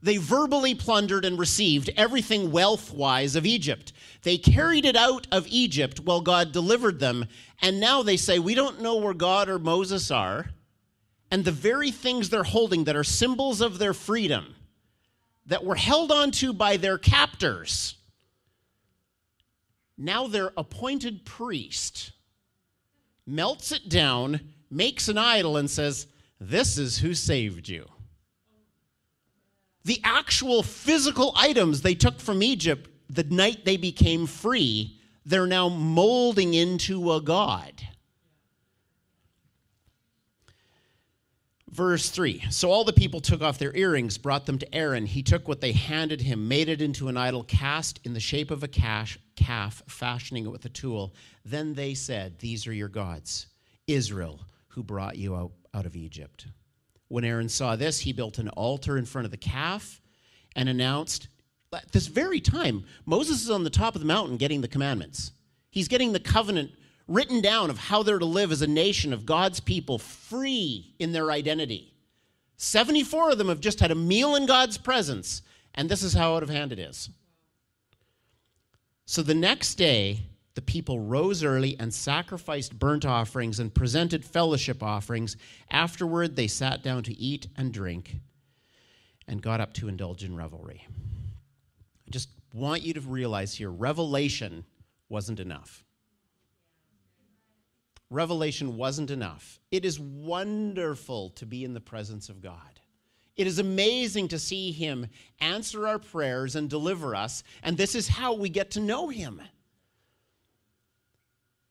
They 0.07 0.19
verbally 0.19 0.77
plundered 0.77 1.25
and 1.25 1.37
received 1.37 1.91
everything 1.97 2.53
wealth 2.53 2.95
wise 2.95 3.35
of 3.35 3.45
Egypt. 3.45 3.93
They 4.23 4.39
carried 4.39 4.85
it 4.85 4.95
out 4.95 5.27
of 5.33 5.49
Egypt 5.49 5.99
while 5.99 6.21
God 6.21 6.53
delivered 6.53 7.01
them. 7.01 7.27
And 7.61 7.81
now 7.81 8.05
they 8.05 8.17
say, 8.17 8.39
We 8.39 8.55
don't 8.55 8.81
know 8.81 8.95
where 8.99 9.15
God 9.15 9.49
or 9.49 9.59
Moses 9.59 10.13
are. 10.13 10.51
And 11.33 11.45
the 11.45 11.51
very 11.51 11.91
things 11.91 12.31
they're 12.31 12.45
holding 12.45 12.85
that 12.85 12.95
are 12.95 13.03
symbols 13.03 13.61
of 13.61 13.81
their 13.81 13.93
freedom, 13.93 14.55
that 15.47 15.65
were 15.65 15.75
held 15.75 16.13
onto 16.13 16.53
by 16.53 16.77
their 16.77 16.99
captors, 16.99 17.97
now 19.99 20.29
their 20.29 20.53
appointed 20.57 21.25
priest 21.25 22.13
melts 23.27 23.73
it 23.73 23.89
down, 23.89 24.53
makes 24.71 25.09
an 25.09 25.19
idol, 25.19 25.57
and 25.57 25.69
says, 25.69 26.07
This 26.39 26.79
is 26.79 26.99
who 26.99 27.13
saved 27.13 27.69
you 27.69 27.89
the 29.87 30.01
actual 30.03 30.65
physical 30.65 31.33
items 31.37 31.81
they 31.81 31.95
took 31.95 32.19
from 32.19 32.43
Egypt 32.43 32.91
the 33.09 33.23
night 33.23 33.65
they 33.65 33.77
became 33.77 34.27
free, 34.27 34.99
they're 35.25 35.47
now 35.47 35.69
molding 35.69 36.55
into 36.55 37.13
a 37.13 37.21
god. 37.21 37.73
Verse 41.71 42.11
3 42.11 42.43
So 42.51 42.73
all 42.73 42.83
the 42.83 42.93
people 42.93 43.21
took 43.21 43.43
off 43.43 43.59
their 43.59 43.77
earrings, 43.77 44.19
brought 44.19 44.45
them 44.47 44.59
to 44.59 44.75
Aaron. 44.75 45.07
He 45.07 45.23
took 45.23 45.47
what 45.47 45.61
they 45.61 45.71
handed 45.71 46.21
him, 46.21 46.49
made 46.49 46.69
it 46.69 46.83
into 46.83 47.07
an 47.07 47.17
idol 47.17 47.45
cast 47.45 48.01
in 48.03 48.13
the 48.13 48.19
shape 48.19 48.51
of 48.51 48.65
a 48.65 48.69
calf, 48.69 49.83
fashioning 49.87 50.47
it 50.47 50.51
with 50.51 50.65
a 50.65 50.69
tool. 50.69 51.15
Then 51.45 51.75
they 51.75 51.95
said, 51.95 52.41
These 52.41 52.67
are 52.67 52.73
your 52.73 52.89
gods, 52.89 53.47
Israel, 53.87 54.41
who 54.67 54.83
brought 54.83 55.17
you 55.17 55.37
out, 55.37 55.53
out 55.73 55.87
of 55.87 55.95
Egypt. 55.95 56.47
When 57.09 57.25
Aaron 57.25 57.49
saw 57.49 57.77
this, 57.77 58.01
he 58.01 58.13
built 58.13 58.39
an 58.39 58.49
altar 58.51 58.99
in 58.99 59.05
front 59.05 59.25
of 59.25 59.31
the 59.31 59.37
calf 59.37 60.01
and 60.55 60.69
announced, 60.69 61.29
at 61.73 61.93
this 61.93 62.07
very 62.07 62.41
time, 62.41 62.85
Moses 63.05 63.43
is 63.43 63.51
on 63.51 63.65
the 63.65 63.71
top 63.71 63.95
of 63.95 64.01
the 64.01 64.07
mountain 64.07 64.37
getting 64.37 64.61
the 64.61 64.69
commandments. 64.69 65.33
He's 65.71 65.89
getting 65.89 66.13
the 66.13 66.21
covenant 66.21 66.71
written 67.07 67.41
down 67.41 67.71
of 67.71 67.79
how 67.79 68.03
they're 68.03 68.19
to 68.19 68.25
live 68.25 68.51
as 68.51 68.63
a 68.63 68.67
nation 68.67 69.13
of 69.13 69.27
God's 69.27 69.61
people, 69.61 69.99
free 69.99 70.95
in 70.99 71.13
their 71.13 71.31
identity. 71.31 71.93
74 72.57 73.33
of 73.33 73.39
them 73.39 73.49
have 73.49 73.61
just 73.61 73.81
had 73.81 73.91
a 73.91 73.95
meal 73.95 74.35
in 74.35 74.47
God's 74.47 74.79
presence, 74.79 75.43
and 75.75 75.89
this 75.89 76.03
is 76.03 76.15
how 76.15 76.35
out 76.35 76.43
of 76.43 76.49
hand 76.49 76.73
it 76.73 76.79
is. 76.79 77.11
So 79.05 79.23
the 79.23 79.35
next 79.35 79.75
day, 79.75 80.21
the 80.57 80.63
people 80.63 80.99
rose 80.99 81.45
early 81.45 81.77
and 81.79 81.93
sacrificed 81.93 82.79
burnt 82.79 83.05
offerings 83.05 83.61
and 83.61 83.73
presented 83.73 84.25
fellowship 84.25 84.83
offerings. 84.83 85.37
Afterward, 85.71 86.35
they 86.35 86.47
sat 86.49 86.83
down 86.83 87.03
to 87.05 87.17
eat 87.17 87.47
and 87.59 87.73
drink 87.73 88.17
and 89.29 89.43
got 89.43 89.61
up 89.61 89.75
to 89.75 89.87
indulge 89.87 90.25
in 90.25 90.35
revelry. 90.35 90.87
I 90.89 92.11
just 92.11 92.31
want 92.55 92.83
you 92.83 92.95
to 92.95 93.01
realize 93.03 93.53
here 93.53 93.71
revelation 93.71 94.65
wasn't 95.11 95.41
enough. 95.41 95.85
Revelation 98.09 98.79
wasn't 98.79 99.11
enough. 99.11 99.61
It 99.71 99.85
is 99.85 100.01
wonderful 100.01 101.31
to 101.31 101.45
be 101.45 101.65
in 101.65 101.75
the 101.75 101.81
presence 101.81 102.31
of 102.31 102.41
God. 102.41 102.81
It 103.37 103.47
is 103.47 103.59
amazing 103.59 104.29
to 104.29 104.39
see 104.39 104.73
Him 104.73 105.09
answer 105.39 105.87
our 105.87 105.99
prayers 105.99 106.57
and 106.57 106.71
deliver 106.71 107.15
us, 107.15 107.45
and 107.63 107.77
this 107.77 107.95
is 107.95 108.09
how 108.09 108.33
we 108.33 108.49
get 108.49 108.71
to 108.71 108.81
know 108.81 109.09
Him. 109.09 109.43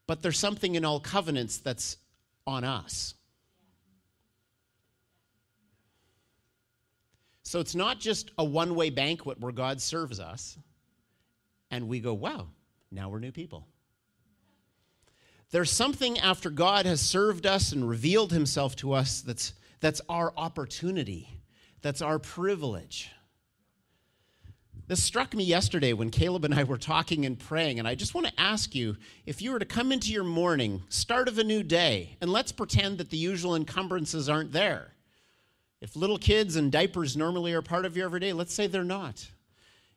But 0.08 0.22
there's 0.22 0.40
something 0.40 0.76
in 0.76 0.86
all 0.86 1.00
covenants 1.00 1.58
that's 1.58 1.98
on 2.46 2.64
us. 2.64 3.16
So 7.44 7.60
it's 7.60 7.76
not 7.76 8.00
just 8.00 8.32
a 8.38 8.44
one 8.44 8.76
way 8.76 8.90
banquet 8.90 9.40
where 9.40 9.52
God 9.52 9.82
serves 9.82 10.20
us 10.20 10.58
and 11.72 11.88
we 11.88 12.00
go, 12.00 12.14
wow, 12.14 12.48
now 12.92 13.10
we're 13.10 13.20
new 13.20 13.32
people. 13.32 13.68
There's 15.52 15.72
something 15.72 16.20
after 16.20 16.50
God 16.50 16.86
has 16.86 17.02
served 17.02 17.46
us 17.46 17.72
and 17.72 17.88
revealed 17.88 18.32
himself 18.32 18.76
to 18.78 18.94
us 18.94 19.22
that's, 19.22 19.54
that's 19.80 20.02
our 20.10 20.34
opportunity, 20.36 21.30
that's 21.82 22.02
our 22.02 22.20
privilege. 22.20 23.12
This 24.88 25.04
struck 25.04 25.34
me 25.34 25.44
yesterday 25.44 25.94
when 25.94 26.12
Caleb 26.12 26.46
and 26.46 26.54
I 26.54 26.64
were 26.64 26.78
talking 26.78 27.26
and 27.26 27.40
praying, 27.40 27.80
and 27.80 27.88
I 27.88 27.96
just 27.96 28.14
want 28.14 28.28
to 28.28 28.40
ask 28.40 28.76
you 28.76 28.98
if 29.26 29.42
you 29.42 29.52
were 29.52 29.58
to 29.58 29.66
come 29.66 29.92
into 29.92 30.14
your 30.14 30.24
morning, 30.24 30.84
start 30.90 31.28
of 31.28 31.40
a 31.40 31.44
new 31.44 31.64
day, 31.64 32.18
and 32.22 32.32
let's 32.32 32.52
pretend 32.52 33.00
that 33.00 33.10
the 33.10 33.18
usual 33.18 33.56
encumbrances 33.56 34.30
aren't 34.30 34.52
there. 34.52 34.94
If 35.82 35.96
little 35.96 36.20
kids 36.20 36.56
and 36.56 36.72
diapers 36.72 37.18
normally 37.18 37.54
are 37.54 37.64
part 37.64 37.86
of 37.86 37.98
your 37.98 38.06
everyday, 38.06 38.32
let's 38.32 38.54
say 38.54 38.68
they're 38.68 38.84
not. 38.84 39.28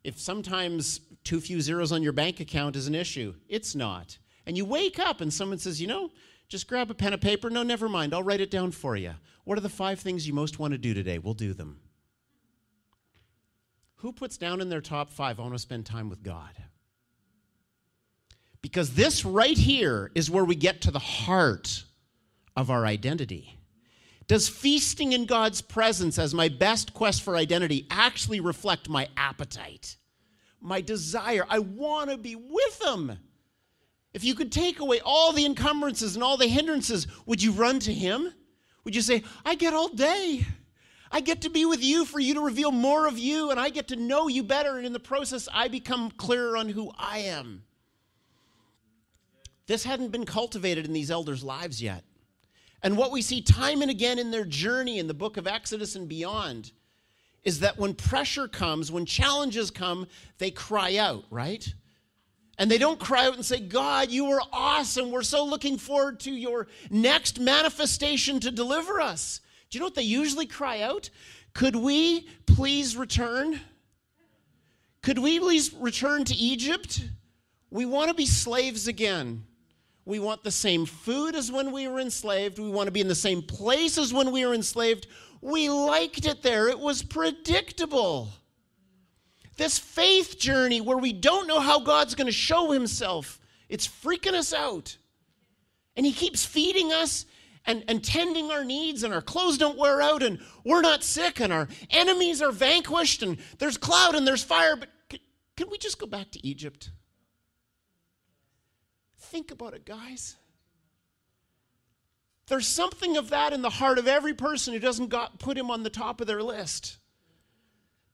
If 0.05 0.19
sometimes 0.19 1.01
too 1.23 1.41
few 1.41 1.61
zeros 1.61 1.93
on 1.93 2.03
your 2.03 2.13
bank 2.15 2.41
account 2.41 2.75
is 2.75 2.87
an 2.87 2.95
issue, 2.95 3.35
it's 3.47 3.75
not. 3.75 4.17
And 4.47 4.57
you 4.57 4.65
wake 4.65 4.99
up 4.99 5.21
and 5.21 5.31
someone 5.31 5.59
says, 5.59 5.83
you 5.83 5.87
know, 5.87 6.11
just 6.49 6.67
grab 6.67 6.91
a 6.91 6.95
pen 6.95 7.13
and 7.13 7.21
paper. 7.21 7.51
No, 7.51 7.63
never 7.63 7.91
mind. 7.91 8.15
I'll 8.15 8.23
write 8.23 8.41
it 8.41 8.51
down 8.51 8.71
for 8.71 8.97
you. 8.97 9.13
What 9.45 9.59
are 9.59 9.63
the 9.63 9.69
five 9.69 10.01
things 10.01 10.27
you 10.27 10.33
most 10.33 10.59
want 10.59 10.73
to 10.73 10.79
do 10.79 10.95
today? 10.95 11.19
We'll 11.19 11.35
do 11.35 11.53
them. 11.53 11.79
Who 13.99 14.13
puts 14.13 14.37
down 14.37 14.61
in 14.61 14.69
their 14.69 14.81
top 14.81 15.11
five, 15.11 15.39
I 15.39 15.43
want 15.43 15.55
to 15.55 15.59
spend 15.59 15.85
time 15.85 16.09
with 16.09 16.23
God? 16.23 16.51
Because 18.63 18.95
this 18.95 19.25
right 19.25 19.59
here 19.59 20.11
is 20.15 20.31
where 20.31 20.45
we 20.45 20.55
get 20.55 20.83
to 20.83 20.91
the 20.91 20.99
heart 20.99 21.85
of 22.57 22.71
our 22.71 22.87
identity. 22.87 23.59
Does 24.29 24.49
feasting 24.49 25.13
in 25.13 25.27
God's 25.27 25.61
presence 25.61 26.19
as 26.19 26.35
my 26.35 26.49
best 26.49 26.95
quest 26.95 27.23
for 27.23 27.35
identity 27.35 27.87
actually 27.91 28.41
reflect 28.41 28.89
my 28.89 29.09
appetite, 29.17 29.97
my 30.61 30.81
desire? 30.81 31.47
I 31.49 31.59
want 31.59 32.11
to 32.11 32.19
be 32.19 32.37
with 32.37 32.83
Him. 32.85 33.19
If 34.13 34.23
you 34.23 34.35
could 34.35 34.53
take 34.53 34.79
away 34.79 35.01
all 35.05 35.33
the 35.33 35.45
encumbrances 35.45 36.15
and 36.15 36.23
all 36.23 36.37
the 36.37 36.47
hindrances, 36.47 37.09
would 37.27 37.43
you 37.43 37.53
run 37.53 37.81
to 37.81 37.93
Him? 37.93 38.33
Would 38.85 38.95
you 38.95 39.03
say, 39.03 39.25
I 39.45 39.57
get 39.57 39.75
all 39.75 39.89
day? 39.89 40.47
I 41.11 41.21
get 41.21 41.43
to 41.43 41.51
be 41.51 41.65
with 41.65 41.83
you 41.83 42.05
for 42.05 42.21
you 42.21 42.35
to 42.35 42.41
reveal 42.41 42.71
more 42.71 43.07
of 43.07 43.19
you, 43.19 43.51
and 43.51 43.59
I 43.59 43.71
get 43.71 43.89
to 43.89 43.97
know 43.97 44.29
you 44.29 44.43
better. 44.43 44.77
And 44.77 44.87
in 44.87 44.93
the 44.93 45.01
process, 45.01 45.49
I 45.53 45.69
become 45.69 46.11
clearer 46.11 46.57
on 46.57 46.69
who 46.69 46.93
I 46.99 47.19
am. 47.21 47.63
This 49.67 49.85
hadn't 49.85 50.13
been 50.13 50.27
cultivated 50.27 50.87
in 50.87 50.93
these 50.93 51.11
elders' 51.11 51.45
lives 51.45 51.83
yet. 51.83 52.05
And 52.83 52.97
what 52.97 53.11
we 53.11 53.23
see 53.23 53.43
time 53.43 53.83
and 53.83 53.91
again 53.91 54.19
in 54.19 54.31
their 54.31 54.45
journey 54.45 54.99
in 54.99 55.09
the 55.09 55.15
book 55.15 55.37
of 55.37 55.47
Exodus 55.47 55.97
and 55.97 56.09
beyond 56.09 56.73
is 57.45 57.61
that 57.61 57.79
when 57.79 57.95
pressure 57.95 58.49
comes, 58.49 58.93
when 58.93 59.07
challenges 59.07 59.71
come, 59.71 60.07
they 60.39 60.51
cry 60.51 60.97
out, 60.97 61.25
right? 61.31 61.75
And 62.59 62.71
they 62.71 62.79
don't 62.79 62.99
cry 62.99 63.27
out 63.27 63.35
and 63.35 63.45
say, 63.45 63.61
God, 63.61 64.11
you 64.11 64.27
are 64.27 64.43
awesome. 64.53 65.11
We're 65.11 65.23
so 65.23 65.45
looking 65.45 65.79
forward 65.79 66.21
to 66.21 66.33
your 66.33 66.67
next 66.91 67.41
manifestation 67.41 68.41
to 68.41 68.51
deliver 68.51 69.01
us. 69.01 69.41
Do 69.71 69.77
you 69.77 69.81
know 69.81 69.87
what 69.87 69.95
they 69.95 70.03
usually 70.03 70.47
cry 70.47 70.81
out? 70.81 71.11
Could 71.55 71.77
we 71.77 72.29
please 72.47 72.97
return? 72.97 73.61
Could 75.03 75.19
we 75.19 75.39
please 75.39 75.73
return 75.75 76.25
to 76.25 76.35
Egypt? 76.35 77.05
We 77.71 77.85
want 77.85 78.09
to 78.09 78.15
be 78.15 78.27
slaves 78.27 78.89
again. 78.89 79.45
We 80.05 80.21
want 80.21 80.43
the 80.43 80.51
same 80.51 80.87
food 80.87 81.35
as 81.35 81.53
when 81.53 81.71
we 81.71 81.87
were 81.87 82.01
enslaved. 82.01 82.59
We 82.59 82.71
want 82.71 82.87
to 82.87 82.93
be 82.93 83.03
in 83.03 83.09
the 83.09 83.15
same 83.15 83.43
place 83.43 83.99
as 83.99 84.13
when 84.13 84.33
we 84.33 84.47
were 84.47 84.55
enslaved. 84.55 85.07
We 85.43 85.69
liked 85.69 86.27
it 86.27 86.43
there, 86.43 86.69
it 86.69 86.79
was 86.79 87.03
predictable. 87.03 88.31
This 89.57 89.79
faith 89.79 90.39
journey 90.39 90.81
where 90.81 90.97
we 90.97 91.13
don't 91.13 91.47
know 91.47 91.61
how 91.61 91.81
God's 91.81 92.15
going 92.15 92.27
to 92.27 92.33
show 92.33 92.71
himself, 92.71 93.41
it's 93.69 93.87
freaking 93.87 94.35
us 94.35 94.55
out. 94.55 94.97
And 95.97 96.07
he 96.07 96.13
keeps 96.13 96.47
feeding 96.47 96.93
us 96.93 97.27
and, 97.67 97.85
and 97.89 98.03
tending 98.03 98.51
our 98.51 98.65
needs, 98.65 99.03
and 99.03 99.13
our 99.13 99.23
clothes 99.23 99.59
don't 99.59 99.79
wear 99.79 100.01
out, 100.01 100.23
and 100.23 100.39
we're 100.65 100.81
not 100.81 101.05
sick, 101.05 101.41
and 101.41 101.53
our 101.53 101.69
enemies 101.91 102.41
are 102.43 102.53
vanquished, 102.53 103.23
and 103.23 103.39
there's 103.59 103.77
cloud 103.77 104.15
and 104.15 104.27
there's 104.27 104.43
fire. 104.45 104.77
But 104.77 104.89
can, 105.57 105.71
we 105.71 105.79
just 105.79 105.99
go 105.99 106.07
back 106.07 106.31
to 106.33 106.47
Egypt? 106.47 106.91
Think 109.19 109.51
about 109.51 109.75
it, 109.75 109.85
guys. 109.85 110.37
There's 112.47 112.67
something 112.67 113.17
of 113.19 113.31
that 113.31 113.53
in 113.53 113.61
the 113.61 113.69
heart 113.69 113.99
of 113.99 114.09
every 114.09 114.33
person 114.33 114.73
who 114.73 114.81
doesn't 114.81 115.09
got, 115.09 115.39
put 115.39 115.59
him 115.59 115.71
on 115.71 115.83
the 115.83 115.91
top 115.91 116.21
of 116.21 116.27
their 116.27 116.43
list. 116.43 116.97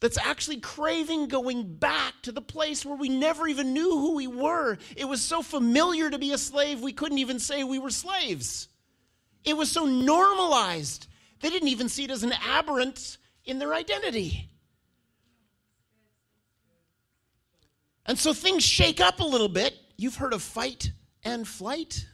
That's 0.01 0.19
actually 0.19 0.59
craving 0.59 1.29
going 1.29 1.77
back 1.77 2.15
to 2.23 2.33
the 2.33 2.43
place 2.43 2.85
where 2.85 2.97
we 2.97 3.09
never 3.09 3.47
even 3.47 3.73
knew 3.73 3.91
who 3.91 4.17
we 4.17 4.27
were. 4.27 4.77
It 4.97 5.07
was 5.07 5.23
so 5.23 5.41
familiar 5.41 6.11
to 6.11 6.19
be 6.19 6.33
a 6.33 6.39
slave, 6.39 6.81
we 6.81 6.93
couldn't 6.93 7.19
even 7.19 7.39
say 7.39 7.63
we 7.63 7.79
were 7.79 7.91
slaves. 7.91 8.69
It 9.45 9.57
was 9.57 9.71
so 9.71 9.85
normalized, 9.85 11.07
they 11.41 11.51
didn't 11.51 11.69
even 11.69 11.89
see 11.89 12.05
it 12.05 12.11
as 12.11 12.23
an 12.23 12.33
aberrant 12.33 13.19
in 13.45 13.59
their 13.59 13.75
identity. 13.75 14.51
And 18.07 18.19
so 18.19 18.33
things 18.33 18.63
shake 18.63 19.01
up 19.01 19.21
a 19.21 19.25
little 19.25 19.49
bit. 19.49 19.75
You've 19.97 20.17
heard 20.17 20.33
of 20.33 20.43
fight 20.43 20.93
and 21.23 21.47
flight. 21.47 22.07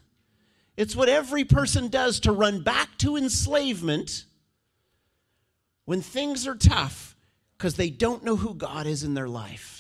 It's 0.77 0.95
what 0.95 1.09
every 1.09 1.45
person 1.45 1.89
does 1.89 2.21
to 2.21 2.33
run 2.33 2.63
back 2.63 2.97
to 2.99 3.17
enslavement 3.17 4.25
when 5.85 6.01
things 6.01 6.47
are 6.47 6.55
tough 6.55 7.17
because 7.59 7.75
they 7.75 7.91
don't 7.91 8.25
know 8.25 8.37
who 8.37 8.55
God 8.55 8.87
is 8.87 9.03
in 9.03 9.15
their 9.15 9.29
life. 9.29 9.80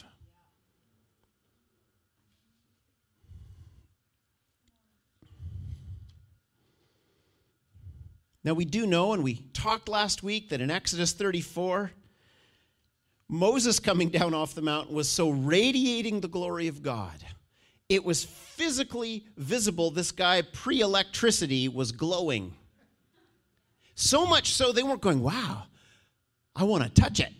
Now, 8.42 8.54
we 8.54 8.64
do 8.64 8.86
know, 8.86 9.12
and 9.12 9.22
we 9.22 9.34
talked 9.52 9.88
last 9.88 10.22
week, 10.22 10.48
that 10.48 10.60
in 10.60 10.70
Exodus 10.70 11.12
34, 11.12 11.90
Moses 13.28 13.78
coming 13.78 14.08
down 14.08 14.34
off 14.34 14.54
the 14.54 14.62
mountain 14.62 14.94
was 14.94 15.08
so 15.08 15.30
radiating 15.30 16.20
the 16.20 16.28
glory 16.28 16.66
of 16.66 16.82
God. 16.82 17.24
It 17.88 18.04
was 18.04 18.24
physically 18.24 19.26
visible. 19.36 19.90
This 19.90 20.10
guy, 20.10 20.42
pre 20.42 20.80
electricity, 20.80 21.68
was 21.68 21.92
glowing. 21.92 22.54
So 23.94 24.24
much 24.24 24.54
so 24.54 24.72
they 24.72 24.82
weren't 24.82 25.02
going, 25.02 25.20
wow, 25.20 25.64
I 26.56 26.64
want 26.64 26.82
to 26.84 27.00
touch 27.00 27.20
it. 27.20 27.32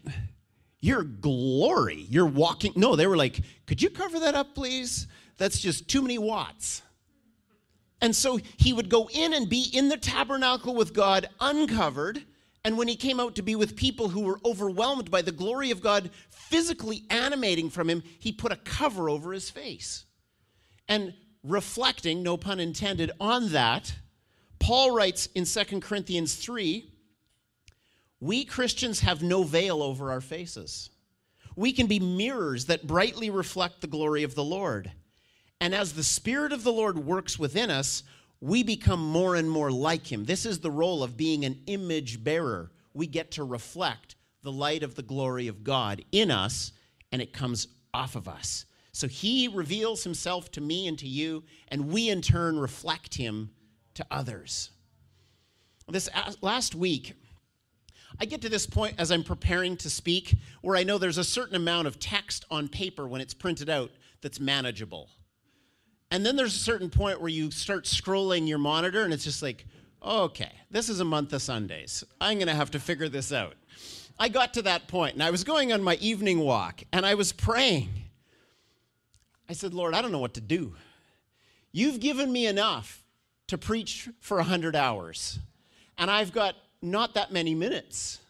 Your 0.81 1.03
glory, 1.03 2.07
you're 2.09 2.27
walking. 2.27 2.73
No, 2.77 2.97
they 2.97 3.07
were 3.07 3.17
like, 3.17 3.41
could 3.67 3.81
you 3.81 3.91
cover 3.91 4.21
that 4.21 4.35
up, 4.35 4.55
please? 4.55 5.07
That's 5.39 5.59
just 5.59 5.89
too 5.89 6.03
many 6.03 6.19
watts. 6.19 6.83
And 8.01 8.17
so 8.17 8.39
he 8.57 8.73
would 8.73 8.89
go 8.89 9.09
in 9.13 9.35
and 9.35 9.49
be 9.49 9.69
in 9.73 9.89
the 9.89 9.97
tabernacle 9.97 10.75
with 10.75 10.95
God 10.95 11.29
uncovered. 11.39 12.25
And 12.65 12.79
when 12.79 12.89
he 12.89 12.97
came 12.97 13.21
out 13.21 13.37
to 13.37 13.43
be 13.43 13.57
with 13.57 13.77
people 13.77 14.09
who 14.09 14.23
were 14.23 14.41
overwhelmed 14.45 15.11
by 15.11 15.23
the 15.23 15.33
glory 15.33 15.71
of 15.71 15.83
God 15.83 16.11
physically 16.31 17.05
animating 17.11 17.71
from 17.71 17.89
him, 17.89 18.03
he 18.19 18.33
put 18.33 18.53
a 18.53 18.57
cover 18.57 19.09
over 19.09 19.33
his 19.33 19.51
face. 19.51 20.05
And 20.89 21.15
reflecting, 21.43 22.23
no 22.23 22.37
pun 22.37 22.61
intended, 22.61 23.11
on 23.21 23.51
that, 23.51 23.95
Paul 24.59 24.91
writes 24.91 25.27
in 25.35 25.45
2 25.45 25.81
Corinthians 25.81 26.35
3 26.35 26.91
We 28.21 28.45
Christians 28.45 29.01
have 29.01 29.23
no 29.23 29.43
veil 29.43 29.83
over 29.83 30.11
our 30.11 30.21
faces. 30.21 30.91
We 31.57 31.73
can 31.73 31.87
be 31.87 31.99
mirrors 31.99 32.67
that 32.67 32.87
brightly 32.87 33.31
reflect 33.31 33.81
the 33.81 33.87
glory 33.87 34.23
of 34.23 34.35
the 34.35 34.45
Lord. 34.45 34.93
And 35.61 35.75
as 35.75 35.93
the 35.93 36.03
Spirit 36.03 36.53
of 36.53 36.65
the 36.65 36.73
Lord 36.73 36.99
works 36.99 37.39
within 37.39 37.71
us, 37.71 38.03
we 38.41 38.63
become 38.63 39.05
more 39.05 39.37
and 39.37 39.51
more 39.51 39.71
like 39.71 40.11
Him. 40.11 40.25
This 40.25 40.47
is 40.47 40.61
the 40.61 40.71
role 40.71 41.03
of 41.03 41.17
being 41.17 41.45
an 41.45 41.61
image 41.67 42.25
bearer. 42.25 42.71
We 42.95 43.07
get 43.07 43.33
to 43.33 43.45
reflect 43.45 44.17
the 44.43 44.53
light 44.53 44.83
of 44.83 44.95
the 44.95 45.03
glory 45.03 45.49
of 45.49 45.63
God 45.63 46.03
in 46.13 46.31
us, 46.31 46.73
and 47.13 47.21
it 47.21 47.35
comes 47.35 47.69
off 47.93 48.17
of 48.17 48.27
us. 48.27 48.65
So 48.93 49.07
He 49.07 49.49
reveals 49.49 50.03
Himself 50.03 50.51
to 50.53 50.63
me 50.63 50.87
and 50.87 50.99
to 50.99 51.07
you, 51.07 51.45
and 51.69 51.93
we 51.93 52.09
in 52.09 52.23
turn 52.23 52.59
reflect 52.59 53.15
Him 53.15 53.51
to 53.95 54.07
others. 54.11 54.71
This 55.89 56.09
last 56.41 56.75
week, 56.75 57.13
I 58.19 58.25
get 58.25 58.41
to 58.43 58.49
this 58.49 58.67
point 58.67 58.95
as 58.97 59.11
I'm 59.11 59.25
preparing 59.25 59.77
to 59.79 59.91
speak 59.91 60.35
where 60.63 60.77
I 60.77 60.85
know 60.85 60.99
there's 60.99 61.19
a 61.19 61.25
certain 61.25 61.57
amount 61.57 61.89
of 61.89 61.99
text 61.99 62.45
on 62.51 62.69
paper 62.69 63.07
when 63.07 63.21
it's 63.21 63.35
printed 63.35 63.69
out 63.69 63.91
that's 64.23 64.41
manageable. 64.41 65.11
And 66.11 66.27
then 66.27 66.37
there's 66.37 66.57
a 66.57 66.59
certain 66.59 66.91
point 66.91 67.21
where 67.21 67.31
you 67.31 67.51
start 67.51 67.85
scrolling 67.85 68.49
your 68.49 68.59
monitor 68.59 69.05
and 69.05 69.13
it's 69.13 69.25
just 69.25 69.43
like, 69.43 69.65
okay, 70.03 70.53
this 70.71 70.89
is 70.89 71.01
a 71.01 71.05
month 71.05 71.33
of 71.33 71.43
Sundays. 71.43 72.03
I'm 72.21 72.39
going 72.39 72.49
to 72.49 72.55
have 72.55 72.73
to 72.73 72.81
figure 72.81 73.09
this 73.09 73.33
out. 73.33 73.55
I 74.19 74.29
got 74.29 74.55
to 74.55 74.63
that 74.63 74.89
point 74.89 75.15
and 75.15 75.23
I 75.23 75.31
was 75.31 75.45
going 75.45 75.73
on 75.73 75.83
my 75.83 75.95
evening 75.97 76.41
walk 76.41 76.83
and 76.93 77.07
I 77.07 77.15
was 77.15 77.33
praying. 77.33 77.89
I 79.49 79.53
said, 79.53 79.75
Lord, 79.75 79.95
I 79.95 80.03
don't 80.03 80.13
know 80.13 80.19
what 80.19 80.35
to 80.35 80.41
do. 80.41 80.75
You've 81.73 82.01
given 82.01 82.33
me 82.33 82.47
enough 82.47 83.03
to 83.49 83.59
preach 83.59 84.09
for 84.21 84.37
100 84.37 84.77
hours, 84.77 85.41
and 85.99 86.09
I've 86.09 86.33
got 86.33 86.55
not 86.81 87.15
that 87.15 87.33
many 87.33 87.53
minutes. 87.53 88.21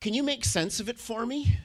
Can 0.00 0.14
you 0.14 0.22
make 0.22 0.44
sense 0.44 0.78
of 0.78 0.88
it 0.88 1.00
for 1.00 1.26
me? 1.26 1.58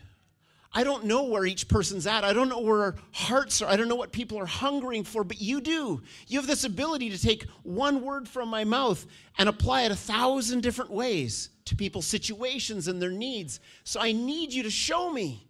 I 0.73 0.83
don't 0.83 1.05
know 1.05 1.23
where 1.23 1.45
each 1.45 1.67
person's 1.67 2.05
at. 2.05 2.23
I 2.23 2.33
don't 2.33 2.49
know 2.49 2.59
where 2.59 2.81
our 2.83 2.95
hearts 3.11 3.61
are. 3.61 3.69
I 3.69 3.77
don't 3.77 3.87
know 3.87 3.95
what 3.95 4.11
people 4.11 4.37
are 4.37 4.45
hungering 4.45 5.03
for, 5.03 5.23
but 5.23 5.41
you 5.41 5.61
do. 5.61 6.01
You 6.27 6.39
have 6.39 6.47
this 6.47 6.65
ability 6.65 7.09
to 7.11 7.21
take 7.21 7.45
one 7.63 8.03
word 8.03 8.27
from 8.27 8.49
my 8.49 8.63
mouth 8.63 9.05
and 9.37 9.47
apply 9.47 9.83
it 9.83 9.91
a 9.91 9.95
thousand 9.95 10.61
different 10.61 10.91
ways 10.91 11.49
to 11.65 11.75
people's 11.75 12.05
situations 12.05 12.87
and 12.87 13.01
their 13.01 13.11
needs. 13.11 13.59
So 13.83 13.99
I 13.99 14.11
need 14.11 14.53
you 14.53 14.63
to 14.63 14.69
show 14.69 15.11
me. 15.11 15.47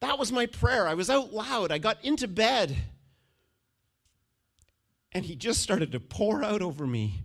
That 0.00 0.18
was 0.18 0.32
my 0.32 0.46
prayer. 0.46 0.88
I 0.88 0.94
was 0.94 1.10
out 1.10 1.32
loud. 1.32 1.70
I 1.72 1.78
got 1.78 2.02
into 2.04 2.26
bed. 2.26 2.76
And 5.12 5.24
he 5.24 5.34
just 5.34 5.60
started 5.60 5.92
to 5.92 6.00
pour 6.00 6.42
out 6.42 6.62
over 6.62 6.86
me 6.86 7.24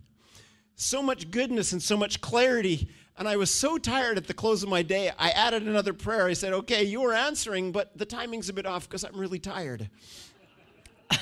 so 0.75 1.01
much 1.01 1.32
goodness 1.32 1.71
and 1.71 1.82
so 1.82 1.95
much 1.95 2.21
clarity. 2.21 2.89
And 3.17 3.28
I 3.28 3.38
was 3.38 3.49
so 3.49 3.78
tired 3.78 4.17
at 4.17 4.28
the 4.28 4.34
close 4.34 4.62
of 4.62 4.69
my 4.69 4.82
day, 4.82 5.12
I 5.17 5.30
added 5.30 5.63
another 5.63 5.93
prayer. 5.93 6.25
I 6.25 6.34
said, 6.34 6.54
Okay, 6.54 6.84
you 6.84 7.04
are 7.06 7.13
answering, 7.13 7.71
but 7.71 7.97
the 7.97 8.06
timing's 8.06 8.49
a 8.49 8.54
bit 8.54 8.65
off 8.65 8.89
because 8.89 9.04
I'm 9.04 9.17
really 9.17 9.39
tired. 9.39 9.89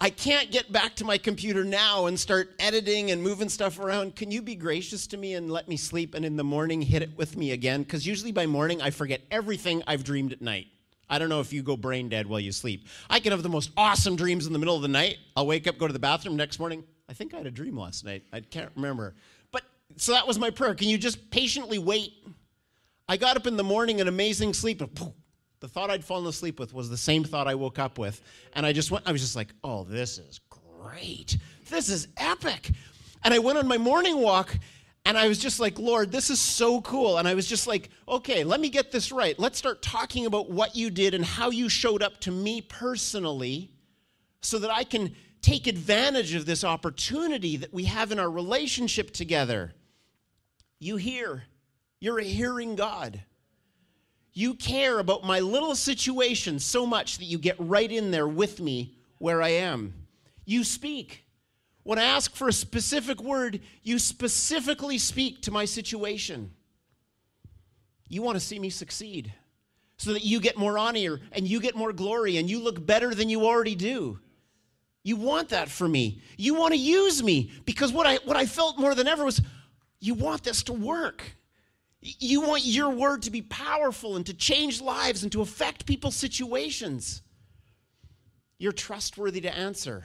I 0.00 0.10
can't 0.10 0.50
get 0.50 0.70
back 0.70 0.96
to 0.96 1.04
my 1.04 1.18
computer 1.18 1.64
now 1.64 2.06
and 2.06 2.18
start 2.18 2.50
editing 2.58 3.10
and 3.10 3.22
moving 3.22 3.48
stuff 3.48 3.78
around. 3.78 4.16
Can 4.16 4.30
you 4.30 4.42
be 4.42 4.54
gracious 4.54 5.06
to 5.08 5.16
me 5.16 5.34
and 5.34 5.50
let 5.50 5.68
me 5.68 5.76
sleep 5.76 6.14
and 6.14 6.24
in 6.24 6.36
the 6.36 6.44
morning 6.44 6.82
hit 6.82 7.02
it 7.02 7.16
with 7.16 7.36
me 7.36 7.52
again? 7.52 7.82
Because 7.82 8.06
usually 8.06 8.32
by 8.32 8.46
morning 8.46 8.82
I 8.82 8.90
forget 8.90 9.22
everything 9.30 9.82
I've 9.86 10.04
dreamed 10.04 10.32
at 10.32 10.42
night. 10.42 10.66
I 11.08 11.18
don't 11.18 11.28
know 11.28 11.40
if 11.40 11.52
you 11.52 11.62
go 11.62 11.76
brain 11.76 12.08
dead 12.08 12.26
while 12.26 12.40
you 12.40 12.52
sleep. 12.52 12.86
I 13.08 13.20
can 13.20 13.32
have 13.32 13.42
the 13.42 13.48
most 13.48 13.70
awesome 13.76 14.16
dreams 14.16 14.46
in 14.46 14.52
the 14.52 14.58
middle 14.58 14.76
of 14.76 14.82
the 14.82 14.88
night. 14.88 15.18
I'll 15.36 15.46
wake 15.46 15.66
up, 15.66 15.78
go 15.78 15.86
to 15.86 15.92
the 15.92 15.98
bathroom 15.98 16.36
next 16.36 16.58
morning. 16.58 16.84
I 17.08 17.12
think 17.12 17.34
I 17.34 17.38
had 17.38 17.46
a 17.46 17.50
dream 17.50 17.78
last 17.78 18.04
night. 18.04 18.24
I 18.32 18.40
can't 18.40 18.72
remember. 18.74 19.14
So 19.96 20.12
that 20.12 20.26
was 20.26 20.38
my 20.38 20.50
prayer. 20.50 20.74
Can 20.74 20.88
you 20.88 20.98
just 20.98 21.30
patiently 21.30 21.78
wait? 21.78 22.12
I 23.08 23.16
got 23.16 23.36
up 23.36 23.46
in 23.46 23.56
the 23.56 23.64
morning 23.64 23.98
in 24.00 24.08
amazing 24.08 24.54
sleep. 24.54 24.82
The 25.60 25.68
thought 25.68 25.90
I'd 25.90 26.04
fallen 26.04 26.26
asleep 26.26 26.58
with 26.58 26.74
was 26.74 26.90
the 26.90 26.96
same 26.96 27.24
thought 27.24 27.46
I 27.46 27.54
woke 27.54 27.78
up 27.78 27.98
with. 27.98 28.20
And 28.54 28.66
I 28.66 28.72
just 28.72 28.90
went, 28.90 29.06
I 29.06 29.12
was 29.12 29.20
just 29.20 29.36
like, 29.36 29.48
oh, 29.62 29.84
this 29.84 30.18
is 30.18 30.40
great. 30.50 31.38
This 31.70 31.88
is 31.88 32.08
epic. 32.16 32.70
And 33.22 33.32
I 33.32 33.38
went 33.38 33.58
on 33.58 33.66
my 33.66 33.78
morning 33.78 34.20
walk 34.20 34.58
and 35.06 35.18
I 35.18 35.28
was 35.28 35.38
just 35.38 35.60
like, 35.60 35.78
Lord, 35.78 36.10
this 36.10 36.30
is 36.30 36.40
so 36.40 36.80
cool. 36.80 37.18
And 37.18 37.28
I 37.28 37.34
was 37.34 37.46
just 37.46 37.66
like, 37.66 37.90
okay, 38.08 38.42
let 38.42 38.60
me 38.60 38.70
get 38.70 38.90
this 38.90 39.12
right. 39.12 39.38
Let's 39.38 39.58
start 39.58 39.82
talking 39.82 40.26
about 40.26 40.50
what 40.50 40.74
you 40.74 40.90
did 40.90 41.14
and 41.14 41.24
how 41.24 41.50
you 41.50 41.68
showed 41.68 42.02
up 42.02 42.20
to 42.20 42.30
me 42.30 42.62
personally 42.62 43.70
so 44.40 44.58
that 44.58 44.70
I 44.70 44.84
can 44.84 45.14
take 45.42 45.66
advantage 45.66 46.34
of 46.34 46.46
this 46.46 46.64
opportunity 46.64 47.58
that 47.58 47.72
we 47.72 47.84
have 47.84 48.12
in 48.12 48.18
our 48.18 48.30
relationship 48.30 49.10
together. 49.10 49.74
You 50.84 50.96
hear, 50.96 51.44
you're 51.98 52.18
a 52.18 52.24
hearing 52.24 52.76
God. 52.76 53.22
You 54.34 54.52
care 54.52 54.98
about 54.98 55.24
my 55.24 55.40
little 55.40 55.74
situation 55.74 56.58
so 56.58 56.84
much 56.84 57.16
that 57.16 57.24
you 57.24 57.38
get 57.38 57.56
right 57.58 57.90
in 57.90 58.10
there 58.10 58.28
with 58.28 58.60
me 58.60 58.98
where 59.16 59.40
I 59.40 59.48
am. 59.48 59.94
You 60.44 60.62
speak. 60.62 61.24
When 61.84 61.98
I 61.98 62.04
ask 62.04 62.36
for 62.36 62.48
a 62.48 62.52
specific 62.52 63.22
word, 63.22 63.60
you 63.82 63.98
specifically 63.98 64.98
speak 64.98 65.40
to 65.42 65.50
my 65.50 65.64
situation. 65.64 66.50
You 68.10 68.20
want 68.20 68.36
to 68.36 68.44
see 68.44 68.58
me 68.58 68.68
succeed 68.68 69.32
so 69.96 70.12
that 70.12 70.22
you 70.22 70.38
get 70.38 70.58
more 70.58 70.76
honor 70.76 71.18
and 71.32 71.48
you 71.48 71.60
get 71.60 71.76
more 71.76 71.94
glory 71.94 72.36
and 72.36 72.50
you 72.50 72.62
look 72.62 72.84
better 72.84 73.14
than 73.14 73.30
you 73.30 73.46
already 73.46 73.74
do. 73.74 74.18
You 75.02 75.16
want 75.16 75.48
that 75.48 75.70
for 75.70 75.88
me. 75.88 76.20
You 76.36 76.54
want 76.54 76.74
to 76.74 76.78
use 76.78 77.22
me 77.22 77.52
because 77.64 77.90
what 77.90 78.06
I 78.06 78.16
what 78.24 78.36
I 78.36 78.44
felt 78.44 78.78
more 78.78 78.94
than 78.94 79.08
ever 79.08 79.24
was 79.24 79.40
you 80.04 80.12
want 80.12 80.42
this 80.42 80.62
to 80.64 80.74
work. 80.74 81.22
You 82.00 82.42
want 82.42 82.66
your 82.66 82.90
word 82.90 83.22
to 83.22 83.30
be 83.30 83.40
powerful 83.40 84.16
and 84.16 84.26
to 84.26 84.34
change 84.34 84.82
lives 84.82 85.22
and 85.22 85.32
to 85.32 85.40
affect 85.40 85.86
people's 85.86 86.14
situations. 86.14 87.22
You're 88.58 88.72
trustworthy 88.72 89.40
to 89.40 89.56
answer. 89.56 90.04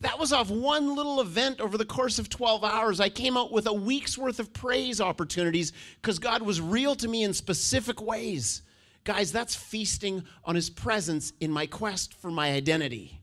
That 0.00 0.18
was 0.18 0.32
off 0.32 0.50
one 0.50 0.94
little 0.94 1.22
event 1.22 1.58
over 1.58 1.78
the 1.78 1.86
course 1.86 2.18
of 2.18 2.28
12 2.28 2.62
hours. 2.62 3.00
I 3.00 3.08
came 3.08 3.38
out 3.38 3.50
with 3.50 3.66
a 3.66 3.72
week's 3.72 4.18
worth 4.18 4.40
of 4.40 4.52
praise 4.52 5.00
opportunities 5.00 5.72
because 6.02 6.18
God 6.18 6.42
was 6.42 6.60
real 6.60 6.94
to 6.96 7.08
me 7.08 7.24
in 7.24 7.32
specific 7.32 8.02
ways. 8.02 8.60
Guys, 9.04 9.32
that's 9.32 9.56
feasting 9.56 10.22
on 10.44 10.54
His 10.54 10.68
presence 10.68 11.32
in 11.40 11.50
my 11.50 11.64
quest 11.64 12.12
for 12.12 12.30
my 12.30 12.52
identity. 12.52 13.17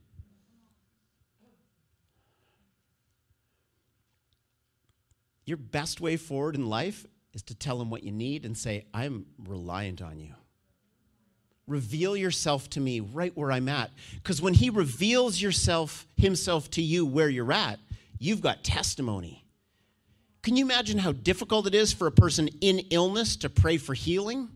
Your 5.46 5.58
best 5.58 6.02
way 6.02 6.18
forward 6.18 6.56
in 6.56 6.68
life 6.68 7.06
is 7.34 7.44
to 7.44 7.56
tell 7.56 7.82
Him 7.82 7.90
what 7.90 8.04
you 8.04 8.12
need 8.12 8.46
and 8.46 8.58
say, 8.58 8.86
I'm 8.94 9.26
reliant 9.46 10.02
on 10.02 10.20
you. 10.20 10.34
Reveal 11.68 12.16
yourself 12.16 12.70
to 12.72 12.80
me 12.80 13.00
right 13.00 13.36
where 13.36 13.52
I'm 13.52 13.70
at. 13.70 13.90
Because 14.16 14.42
when 14.42 14.54
he 14.54 14.70
reveals 14.70 15.42
yourself, 15.42 16.06
himself 16.16 16.70
to 16.72 16.82
you 16.82 17.06
where 17.06 17.30
you're 17.30 17.52
at, 17.52 17.80
you've 18.20 18.42
got 18.42 18.64
testimony. 18.64 19.44
Can 20.44 20.56
you 20.56 20.64
imagine 20.64 21.00
how 21.00 21.12
difficult 21.12 21.66
it 21.66 21.74
is 21.74 21.92
for 21.92 22.06
a 22.06 22.12
person 22.12 22.50
in 22.62 22.80
illness 22.92 23.36
to 23.38 23.50
pray 23.50 23.78
for 23.78 23.96
healing? 23.96 24.50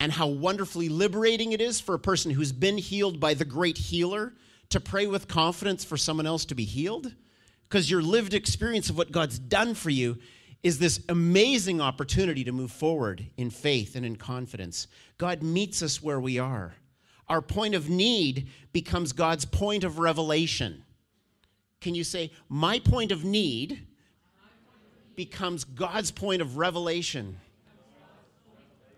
And 0.00 0.10
how 0.10 0.26
wonderfully 0.26 0.88
liberating 0.88 1.52
it 1.52 1.60
is 1.60 1.80
for 1.80 1.94
a 1.94 1.98
person 1.98 2.30
who's 2.30 2.52
been 2.52 2.78
healed 2.78 3.20
by 3.20 3.34
the 3.34 3.44
great 3.44 3.76
healer 3.76 4.32
to 4.70 4.80
pray 4.80 5.06
with 5.06 5.28
confidence 5.28 5.84
for 5.84 5.96
someone 5.98 6.26
else 6.26 6.46
to 6.46 6.54
be 6.54 6.64
healed? 6.64 7.14
Because 7.68 7.90
your 7.90 8.02
lived 8.02 8.34
experience 8.34 8.90
of 8.90 8.96
what 8.96 9.12
God's 9.12 9.38
done 9.38 9.74
for 9.74 9.90
you 9.90 10.18
is 10.62 10.78
this 10.78 11.00
amazing 11.08 11.80
opportunity 11.80 12.44
to 12.44 12.52
move 12.52 12.70
forward 12.70 13.26
in 13.36 13.50
faith 13.50 13.96
and 13.96 14.04
in 14.04 14.16
confidence. 14.16 14.88
God 15.18 15.42
meets 15.42 15.82
us 15.82 16.02
where 16.02 16.20
we 16.20 16.38
are. 16.38 16.74
Our 17.28 17.42
point 17.42 17.74
of 17.74 17.88
need 17.88 18.48
becomes 18.72 19.12
God's 19.12 19.44
point 19.44 19.84
of 19.84 19.98
revelation. 19.98 20.84
Can 21.80 21.94
you 21.94 22.04
say, 22.04 22.30
My 22.48 22.78
point 22.78 23.12
of 23.12 23.24
need 23.24 23.86
becomes 25.16 25.64
God's 25.64 26.10
point 26.10 26.42
of 26.42 26.56
revelation? 26.56 27.38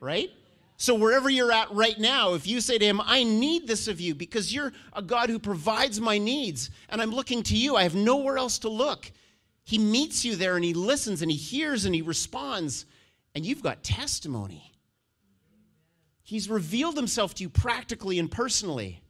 Right? 0.00 0.30
So, 0.80 0.94
wherever 0.94 1.28
you're 1.28 1.50
at 1.50 1.72
right 1.72 1.98
now, 1.98 2.34
if 2.34 2.46
you 2.46 2.60
say 2.60 2.78
to 2.78 2.84
him, 2.84 3.00
I 3.04 3.24
need 3.24 3.66
this 3.66 3.88
of 3.88 4.00
you 4.00 4.14
because 4.14 4.54
you're 4.54 4.72
a 4.92 5.02
God 5.02 5.28
who 5.28 5.40
provides 5.40 6.00
my 6.00 6.18
needs, 6.18 6.70
and 6.88 7.02
I'm 7.02 7.10
looking 7.10 7.42
to 7.42 7.56
you, 7.56 7.74
I 7.74 7.82
have 7.82 7.96
nowhere 7.96 8.38
else 8.38 8.60
to 8.60 8.68
look. 8.68 9.10
He 9.64 9.76
meets 9.76 10.24
you 10.24 10.36
there 10.36 10.54
and 10.54 10.64
he 10.64 10.74
listens 10.74 11.20
and 11.20 11.32
he 11.32 11.36
hears 11.36 11.84
and 11.84 11.96
he 11.96 12.00
responds, 12.00 12.86
and 13.34 13.44
you've 13.44 13.62
got 13.62 13.82
testimony. 13.82 14.72
He's 16.22 16.48
revealed 16.48 16.96
himself 16.96 17.34
to 17.34 17.42
you 17.42 17.48
practically 17.48 18.20
and 18.20 18.30
personally. 18.30 19.02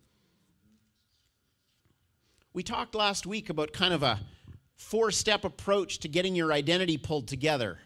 We 2.54 2.62
talked 2.62 2.94
last 2.94 3.26
week 3.26 3.50
about 3.50 3.74
kind 3.74 3.92
of 3.92 4.02
a 4.02 4.20
four 4.74 5.10
step 5.10 5.44
approach 5.44 5.98
to 5.98 6.08
getting 6.08 6.34
your 6.34 6.50
identity 6.50 6.96
pulled 6.96 7.28
together. 7.28 7.78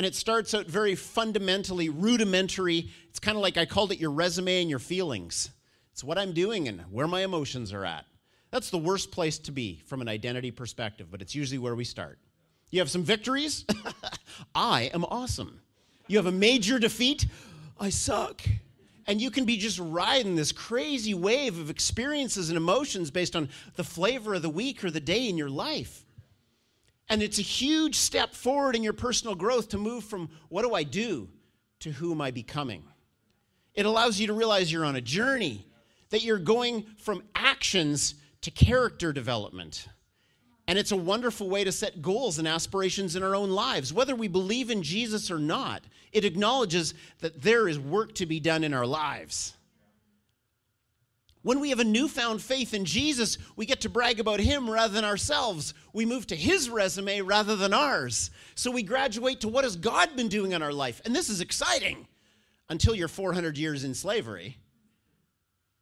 And 0.00 0.06
it 0.06 0.14
starts 0.14 0.54
out 0.54 0.64
very 0.64 0.94
fundamentally 0.94 1.90
rudimentary. 1.90 2.88
It's 3.10 3.18
kind 3.18 3.36
of 3.36 3.42
like 3.42 3.58
I 3.58 3.66
called 3.66 3.92
it 3.92 3.98
your 3.98 4.10
resume 4.10 4.62
and 4.62 4.70
your 4.70 4.78
feelings. 4.78 5.50
It's 5.92 6.02
what 6.02 6.16
I'm 6.16 6.32
doing 6.32 6.68
and 6.68 6.80
where 6.90 7.06
my 7.06 7.20
emotions 7.20 7.70
are 7.74 7.84
at. 7.84 8.06
That's 8.50 8.70
the 8.70 8.78
worst 8.78 9.12
place 9.12 9.38
to 9.40 9.52
be 9.52 9.82
from 9.84 10.00
an 10.00 10.08
identity 10.08 10.52
perspective, 10.52 11.08
but 11.10 11.20
it's 11.20 11.34
usually 11.34 11.58
where 11.58 11.74
we 11.74 11.84
start. 11.84 12.18
You 12.70 12.80
have 12.80 12.88
some 12.88 13.02
victories? 13.02 13.66
I 14.54 14.84
am 14.94 15.04
awesome. 15.04 15.60
You 16.06 16.16
have 16.16 16.24
a 16.24 16.32
major 16.32 16.78
defeat? 16.78 17.26
I 17.78 17.90
suck. 17.90 18.40
And 19.06 19.20
you 19.20 19.30
can 19.30 19.44
be 19.44 19.58
just 19.58 19.78
riding 19.78 20.34
this 20.34 20.50
crazy 20.50 21.12
wave 21.12 21.58
of 21.58 21.68
experiences 21.68 22.48
and 22.48 22.56
emotions 22.56 23.10
based 23.10 23.36
on 23.36 23.50
the 23.76 23.84
flavor 23.84 24.32
of 24.32 24.40
the 24.40 24.48
week 24.48 24.82
or 24.82 24.90
the 24.90 24.98
day 24.98 25.28
in 25.28 25.36
your 25.36 25.50
life. 25.50 26.06
And 27.10 27.22
it's 27.22 27.40
a 27.40 27.42
huge 27.42 27.96
step 27.96 28.34
forward 28.34 28.76
in 28.76 28.84
your 28.84 28.92
personal 28.92 29.34
growth 29.34 29.70
to 29.70 29.78
move 29.78 30.04
from 30.04 30.30
what 30.48 30.62
do 30.62 30.74
I 30.74 30.84
do 30.84 31.28
to 31.80 31.90
who 31.90 32.12
am 32.12 32.20
I 32.20 32.30
becoming. 32.30 32.84
It 33.74 33.84
allows 33.84 34.20
you 34.20 34.28
to 34.28 34.32
realize 34.32 34.72
you're 34.72 34.84
on 34.84 34.96
a 34.96 35.00
journey, 35.00 35.66
that 36.10 36.22
you're 36.22 36.38
going 36.38 36.86
from 36.98 37.24
actions 37.34 38.14
to 38.42 38.50
character 38.52 39.12
development. 39.12 39.88
And 40.68 40.78
it's 40.78 40.92
a 40.92 40.96
wonderful 40.96 41.50
way 41.50 41.64
to 41.64 41.72
set 41.72 42.00
goals 42.00 42.38
and 42.38 42.46
aspirations 42.46 43.16
in 43.16 43.24
our 43.24 43.34
own 43.34 43.50
lives. 43.50 43.92
Whether 43.92 44.14
we 44.14 44.28
believe 44.28 44.70
in 44.70 44.84
Jesus 44.84 45.32
or 45.32 45.38
not, 45.38 45.82
it 46.12 46.24
acknowledges 46.24 46.94
that 47.20 47.42
there 47.42 47.66
is 47.66 47.78
work 47.78 48.14
to 48.16 48.26
be 48.26 48.38
done 48.38 48.62
in 48.62 48.72
our 48.72 48.86
lives. 48.86 49.54
When 51.42 51.60
we 51.60 51.70
have 51.70 51.80
a 51.80 51.84
newfound 51.84 52.42
faith 52.42 52.74
in 52.74 52.84
Jesus, 52.84 53.38
we 53.56 53.64
get 53.64 53.80
to 53.82 53.88
brag 53.88 54.20
about 54.20 54.40
Him 54.40 54.68
rather 54.68 54.92
than 54.92 55.04
ourselves. 55.04 55.72
We 55.92 56.04
move 56.04 56.26
to 56.28 56.36
His 56.36 56.68
resume 56.68 57.22
rather 57.22 57.56
than 57.56 57.72
ours. 57.72 58.30
So 58.54 58.70
we 58.70 58.82
graduate 58.82 59.40
to 59.40 59.48
what 59.48 59.64
has 59.64 59.76
God 59.76 60.16
been 60.16 60.28
doing 60.28 60.52
in 60.52 60.62
our 60.62 60.72
life. 60.72 61.00
And 61.04 61.16
this 61.16 61.30
is 61.30 61.40
exciting 61.40 62.06
until 62.68 62.94
you're 62.94 63.08
400 63.08 63.56
years 63.56 63.84
in 63.84 63.94
slavery 63.94 64.58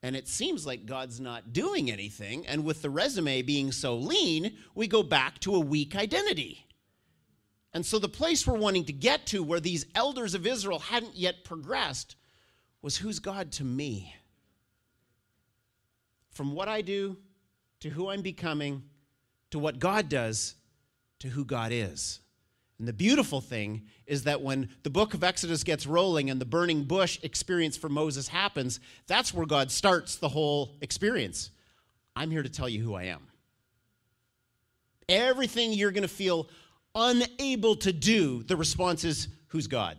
and 0.03 0.15
it 0.15 0.29
seems 0.29 0.65
like 0.65 0.87
God's 0.87 1.21
not 1.21 1.53
doing 1.53 1.91
anything. 1.91 2.47
And 2.47 2.65
with 2.65 2.83
the 2.83 2.91
resume 2.91 3.43
being 3.43 3.73
so 3.73 3.97
lean, 3.97 4.57
we 4.75 4.87
go 4.87 5.03
back 5.03 5.41
to 5.41 5.57
a 5.57 5.61
weak 5.61 5.97
identity. 5.97 6.67
And 7.75 7.85
so, 7.85 7.99
the 7.99 8.09
place 8.09 8.47
we're 8.47 8.59
wanting 8.59 8.85
to 8.87 8.93
get 8.93 9.27
to, 9.27 9.43
where 9.43 9.61
these 9.61 9.87
elders 9.95 10.35
of 10.35 10.47
Israel 10.47 10.79
hadn't 10.79 11.17
yet 11.17 11.45
progressed, 11.45 12.17
was 12.81 12.97
who's 12.97 13.19
God 13.19 13.53
to 13.53 13.65
me? 13.65 14.15
From 16.39 16.55
what 16.55 16.69
I 16.69 16.83
do 16.83 17.17
to 17.81 17.89
who 17.89 18.11
I'm 18.11 18.23
becoming 18.23 18.85
to 19.51 19.59
what 19.59 19.81
God 19.81 20.09
does 20.09 20.55
to 21.19 21.27
who 21.27 21.45
God 21.45 21.73
is. 21.73 22.21
And 22.79 22.87
the 22.87 22.93
beautiful 22.93 23.41
thing 23.41 23.87
is 24.07 24.23
that 24.23 24.41
when 24.41 24.69
the 24.85 24.91
book 24.91 25.15
of 25.15 25.25
Exodus 25.25 25.65
gets 25.65 25.85
rolling 25.85 26.31
and 26.31 26.41
the 26.41 26.45
burning 26.45 26.85
bush 26.85 27.19
experience 27.25 27.77
for 27.77 27.89
Moses 27.89 28.29
happens, 28.29 28.79
that's 29.09 29.35
where 29.35 29.47
God 29.47 29.73
starts 29.73 30.15
the 30.15 30.29
whole 30.29 30.77
experience. 30.81 31.51
I'm 32.15 32.31
here 32.31 32.45
to 32.45 32.49
tell 32.49 32.69
you 32.69 32.85
who 32.85 32.95
I 32.95 33.07
am. 33.07 33.27
Everything 35.09 35.73
you're 35.73 35.91
going 35.91 36.03
to 36.03 36.09
feel 36.09 36.49
unable 36.95 37.75
to 37.75 37.93
do, 37.93 38.45
the 38.45 38.55
response 38.55 39.03
is, 39.03 39.27
Who's 39.49 39.67
God? 39.67 39.99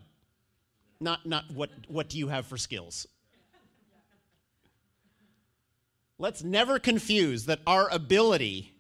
Not, 1.02 1.26
not 1.26 1.52
what, 1.54 1.70
what 1.90 2.08
do 2.08 2.18
you 2.18 2.30
have 2.30 2.46
for 2.46 2.56
skills? 2.56 3.08
Let's 6.20 6.44
never 6.44 6.80
confuse 6.80 7.46
that 7.46 7.62
our 7.66 7.90
ability 7.90 8.74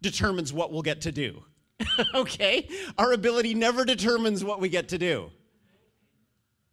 determines 0.00 0.52
what 0.52 0.72
we'll 0.72 0.82
get 0.82 1.02
to 1.02 1.12
do. 1.12 1.44
okay? 2.14 2.68
Our 2.96 3.12
ability 3.12 3.52
never 3.52 3.84
determines 3.84 4.42
what 4.42 4.60
we 4.60 4.70
get 4.70 4.88
to 4.88 4.98
do, 4.98 5.30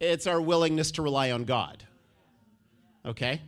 it's 0.00 0.26
our 0.26 0.40
willingness 0.40 0.92
to 0.92 1.02
rely 1.02 1.30
on 1.30 1.44
God. 1.44 1.84
Okay? 3.06 3.42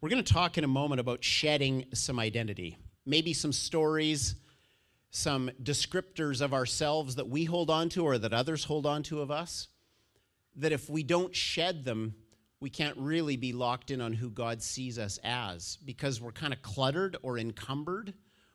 We're 0.00 0.10
going 0.10 0.22
to 0.22 0.32
talk 0.32 0.56
in 0.56 0.62
a 0.62 0.68
moment 0.68 1.00
about 1.00 1.24
shedding 1.24 1.86
some 1.92 2.20
identity, 2.20 2.78
maybe 3.06 3.32
some 3.32 3.52
stories 3.52 4.34
some 5.16 5.50
descriptors 5.62 6.42
of 6.42 6.52
ourselves 6.52 7.14
that 7.14 7.28
we 7.28 7.44
hold 7.44 7.70
on 7.70 7.88
to 7.88 8.04
or 8.04 8.18
that 8.18 8.34
others 8.34 8.64
hold 8.64 8.84
on 8.84 9.02
to 9.02 9.22
of 9.22 9.30
us, 9.30 9.68
that 10.54 10.72
if 10.72 10.90
we 10.90 11.02
don't 11.02 11.34
shed 11.34 11.84
them, 11.84 12.14
we 12.60 12.68
can't 12.68 12.96
really 12.98 13.36
be 13.36 13.52
locked 13.52 13.90
in 13.90 14.00
on 14.02 14.12
who 14.12 14.30
God 14.30 14.62
sees 14.62 14.98
us 14.98 15.18
as 15.24 15.78
because 15.84 16.20
we're 16.20 16.32
kind 16.32 16.52
of 16.52 16.60
cluttered 16.60 17.16
or 17.22 17.38
encumbered 17.38 18.12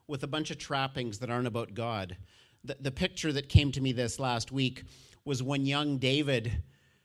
with 0.07 0.23
a 0.23 0.27
bunch 0.27 0.51
of 0.51 0.59
trappings 0.59 1.17
that 1.19 1.31
aren't 1.31 1.47
about 1.47 1.73
God. 1.73 2.15
The, 2.63 2.77
the 2.79 2.91
picture 2.91 3.33
that 3.33 3.49
came 3.49 3.71
to 3.71 3.81
me 3.81 3.91
this 3.91 4.19
last 4.19 4.51
week 4.51 4.83
was 5.25 5.41
when 5.41 5.65
young 5.65 5.97
David 5.97 6.63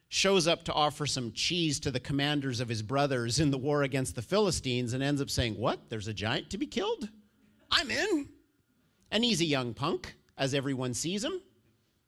shows 0.09 0.47
up 0.47 0.65
to 0.65 0.73
offer 0.75 1.07
some 1.07 1.33
cheese 1.33 1.81
to 1.81 1.91
the 1.91 2.01
commanders 2.01 2.61
of 2.61 2.69
his 2.69 2.83
brothers 2.83 3.41
in 3.41 3.51
the 3.51 3.59
war 3.59 3.85
against 3.85 4.15
the 4.15 4.23
Philistines 4.23 4.93
and 4.93 5.03
ends 5.03 5.23
up 5.23 5.31
saying, 5.31 5.55
What? 5.55 5.89
There's 5.89 6.09
a 6.09 6.15
giant 6.15 6.51
to 6.51 6.59
be 6.59 6.67
killed? 6.67 7.09
I'm 7.71 7.91
in. 7.91 8.29
And 9.11 9.25
he's 9.25 9.41
a 9.41 9.47
young 9.47 9.75
punk, 9.75 10.15
as 10.37 10.55
everyone 10.55 10.95
sees 10.95 11.25
him. 11.25 11.41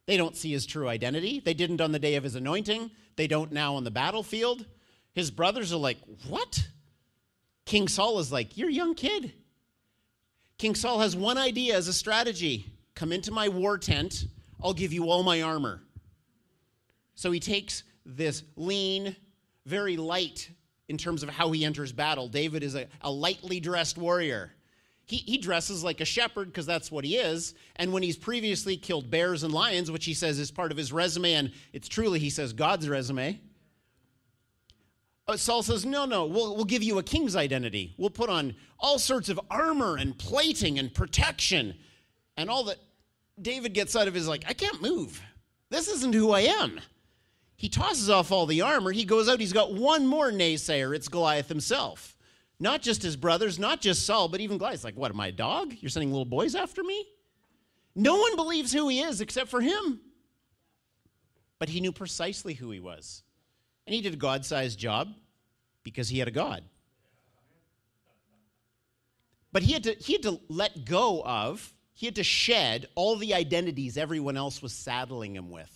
They 0.07 0.17
don't 0.17 0.37
see 0.37 0.53
his 0.53 0.67
true 0.67 0.89
identity. 0.89 1.41
They 1.41 1.55
didn't 1.55 1.81
on 1.81 1.93
the 1.93 1.99
day 1.99 2.17
of 2.17 2.25
his 2.25 2.35
anointing. 2.35 2.91
They 3.17 3.27
don't 3.27 3.53
now 3.53 3.75
on 3.77 3.85
the 3.85 3.91
battlefield. 3.91 4.65
His 5.13 5.31
brothers 5.31 5.73
are 5.73 5.79
like, 5.79 5.99
What? 6.29 6.67
King 7.67 7.89
Saul 7.89 8.19
is 8.19 8.33
like, 8.33 8.57
You're 8.57 8.71
a 8.71 8.73
young 8.73 8.95
kid. 8.95 9.33
King 10.57 10.75
Saul 10.75 11.01
has 11.01 11.15
one 11.15 11.39
idea 11.39 11.77
as 11.77 11.89
a 11.89 11.93
strategy 11.93 12.67
come 12.99 13.13
into 13.13 13.31
my 13.31 13.49
war 13.49 13.79
tent, 13.79 14.27
I'll 14.61 14.75
give 14.75 14.93
you 14.93 15.09
all 15.09 15.23
my 15.23 15.43
armor. 15.43 15.81
So 17.15 17.31
he 17.31 17.39
takes 17.39 17.85
this 18.05 18.43
lean, 18.57 19.15
very 19.67 19.97
light 19.97 20.51
in 20.89 20.99
terms 20.99 21.23
of 21.23 21.29
how 21.29 21.53
he 21.53 21.65
enters 21.65 21.93
battle. 21.93 22.27
David 22.27 22.65
is 22.65 22.75
a, 22.75 22.89
a 23.03 23.11
lightly 23.11 23.61
dressed 23.61 23.97
warrior. 23.97 24.53
He, 25.09 25.17
he 25.17 25.39
dresses 25.39 25.83
like 25.83 26.03
a 26.03 26.05
shepherd 26.05 26.49
because 26.49 26.67
that's 26.67 26.93
what 26.93 27.03
he 27.03 27.17
is. 27.17 27.55
And 27.77 27.95
when 27.95 28.03
he's 28.03 28.19
previously 28.19 28.77
killed 28.77 29.11
bears 29.11 29.43
and 29.43 29.55
lions, 29.55 29.91
which 29.91 30.05
he 30.05 30.13
says 30.13 30.39
is 30.39 30.51
part 30.51 30.71
of 30.71 30.77
his 30.77 30.93
resume, 30.93 31.33
and 31.33 31.53
it's 31.73 31.89
truly, 31.89 32.19
he 32.19 32.29
says, 32.29 32.53
God's 32.53 32.87
resume. 32.87 33.41
Uh, 35.27 35.39
Saul 35.39 35.63
says, 35.63 35.87
No, 35.87 36.05
no, 36.05 36.27
we'll, 36.27 36.55
we'll 36.55 36.67
give 36.67 36.83
you 36.83 36.99
a 36.99 37.03
king's 37.03 37.37
identity. 37.37 37.95
We'll 37.97 38.11
put 38.11 38.29
on 38.29 38.55
all 38.79 38.99
sorts 38.99 39.31
of 39.31 39.41
armor 39.51 39.97
and 39.97 40.17
plating 40.19 40.79
and 40.79 40.93
protection. 40.93 41.75
And 42.37 42.51
all 42.51 42.65
that 42.65 42.77
David 43.41 43.73
gets 43.73 43.97
out 43.97 44.09
of 44.09 44.17
is 44.17 44.29
like, 44.29 44.45
I 44.47 44.53
can't 44.53 44.83
move. 44.83 45.23
This 45.71 45.89
isn't 45.89 46.15
who 46.15 46.33
I 46.33 46.41
am. 46.41 46.81
He 47.57 47.71
tosses 47.71 48.11
off 48.11 48.31
all 48.31 48.45
the 48.45 48.61
armor. 48.61 48.93
He 48.93 49.07
goes 49.07 49.27
out. 49.27 49.41
He's 49.41 49.55
got 49.55 49.73
one 49.73 50.07
more 50.07 50.31
naysayer. 50.31 50.95
It's 50.95 51.09
Goliath 51.09 51.49
himself. 51.49 52.15
Not 52.61 52.83
just 52.83 53.03
his 53.03 53.17
brothers, 53.17 53.59
not 53.59 53.81
just 53.81 54.05
Saul, 54.05 54.29
but 54.29 54.41
even 54.41 54.59
Goliath. 54.59 54.83
Like, 54.85 54.97
what, 54.97 55.13
am 55.13 55.21
I 55.21 55.29
a 55.29 55.33
dog? 55.33 55.75
You're 55.81 55.91
sending 55.91 56.11
little 56.11 56.25
boys 56.25 56.55
after 56.55 56.83
me? 56.83 57.07
No 57.95 58.17
one 58.17 58.37
believes 58.37 58.73
who 58.73 58.89
he 58.89 59.01
is 59.01 59.21
except 59.21 59.49
for 59.49 59.61
him. 59.61 60.01
But 61.59 61.69
he 61.69 61.81
knew 61.81 61.93
precisely 61.93 62.55
who 62.55 62.71
he 62.71 62.81
was. 62.81 63.23
And 63.87 63.95
he 63.95 64.01
did 64.01 64.15
a 64.15 64.17
God 64.17 64.45
sized 64.45 64.79
job 64.79 65.15
because 65.83 66.09
he 66.09 66.19
had 66.19 66.29
a 66.29 66.33
God. 66.33 66.65
But 69.53 69.63
he 69.63 69.73
had, 69.73 69.85
to, 69.85 69.95
he 69.95 70.15
had 70.15 70.23
to 70.23 70.41
let 70.49 70.85
go 70.85 71.23
of, 71.25 71.73
he 71.95 72.07
had 72.07 72.17
to 72.17 72.25
shed 72.25 72.87
all 72.95 73.17
the 73.17 73.35
identities 73.35 73.97
everyone 73.97 74.37
else 74.37 74.61
was 74.61 74.73
saddling 74.73 75.35
him 75.35 75.51
with. 75.51 75.73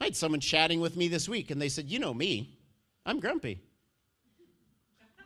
I 0.00 0.04
had 0.04 0.16
someone 0.16 0.40
chatting 0.40 0.80
with 0.80 0.96
me 0.96 1.08
this 1.08 1.28
week, 1.28 1.50
and 1.50 1.62
they 1.62 1.68
said, 1.68 1.86
You 1.86 1.98
know 1.98 2.12
me, 2.12 2.58
I'm 3.06 3.20
grumpy. 3.20 3.62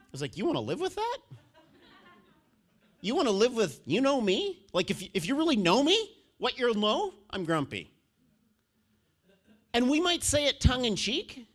I 0.09 0.12
was 0.12 0.21
like, 0.21 0.37
You 0.37 0.47
want 0.47 0.57
to 0.57 0.61
live 0.61 0.81
with 0.81 0.94
that? 0.94 1.18
You 3.01 3.14
want 3.14 3.29
to 3.29 3.33
live 3.33 3.55
with, 3.55 3.81
you 3.87 4.01
know 4.01 4.21
me? 4.21 4.66
Like, 4.73 4.90
if, 4.90 5.03
if 5.14 5.29
you 5.29 5.37
really 5.37 5.57
know 5.57 5.83
me, 5.83 6.11
what 6.38 6.59
you'll 6.59 6.75
know, 6.75 7.14
I'm 7.31 7.44
grumpy. 7.44 7.92
And 9.73 9.88
we 9.88 10.01
might 10.01 10.25
say 10.25 10.47
it 10.47 10.61
tongue 10.61 10.85
in 10.85 10.97
cheek, 10.97 11.47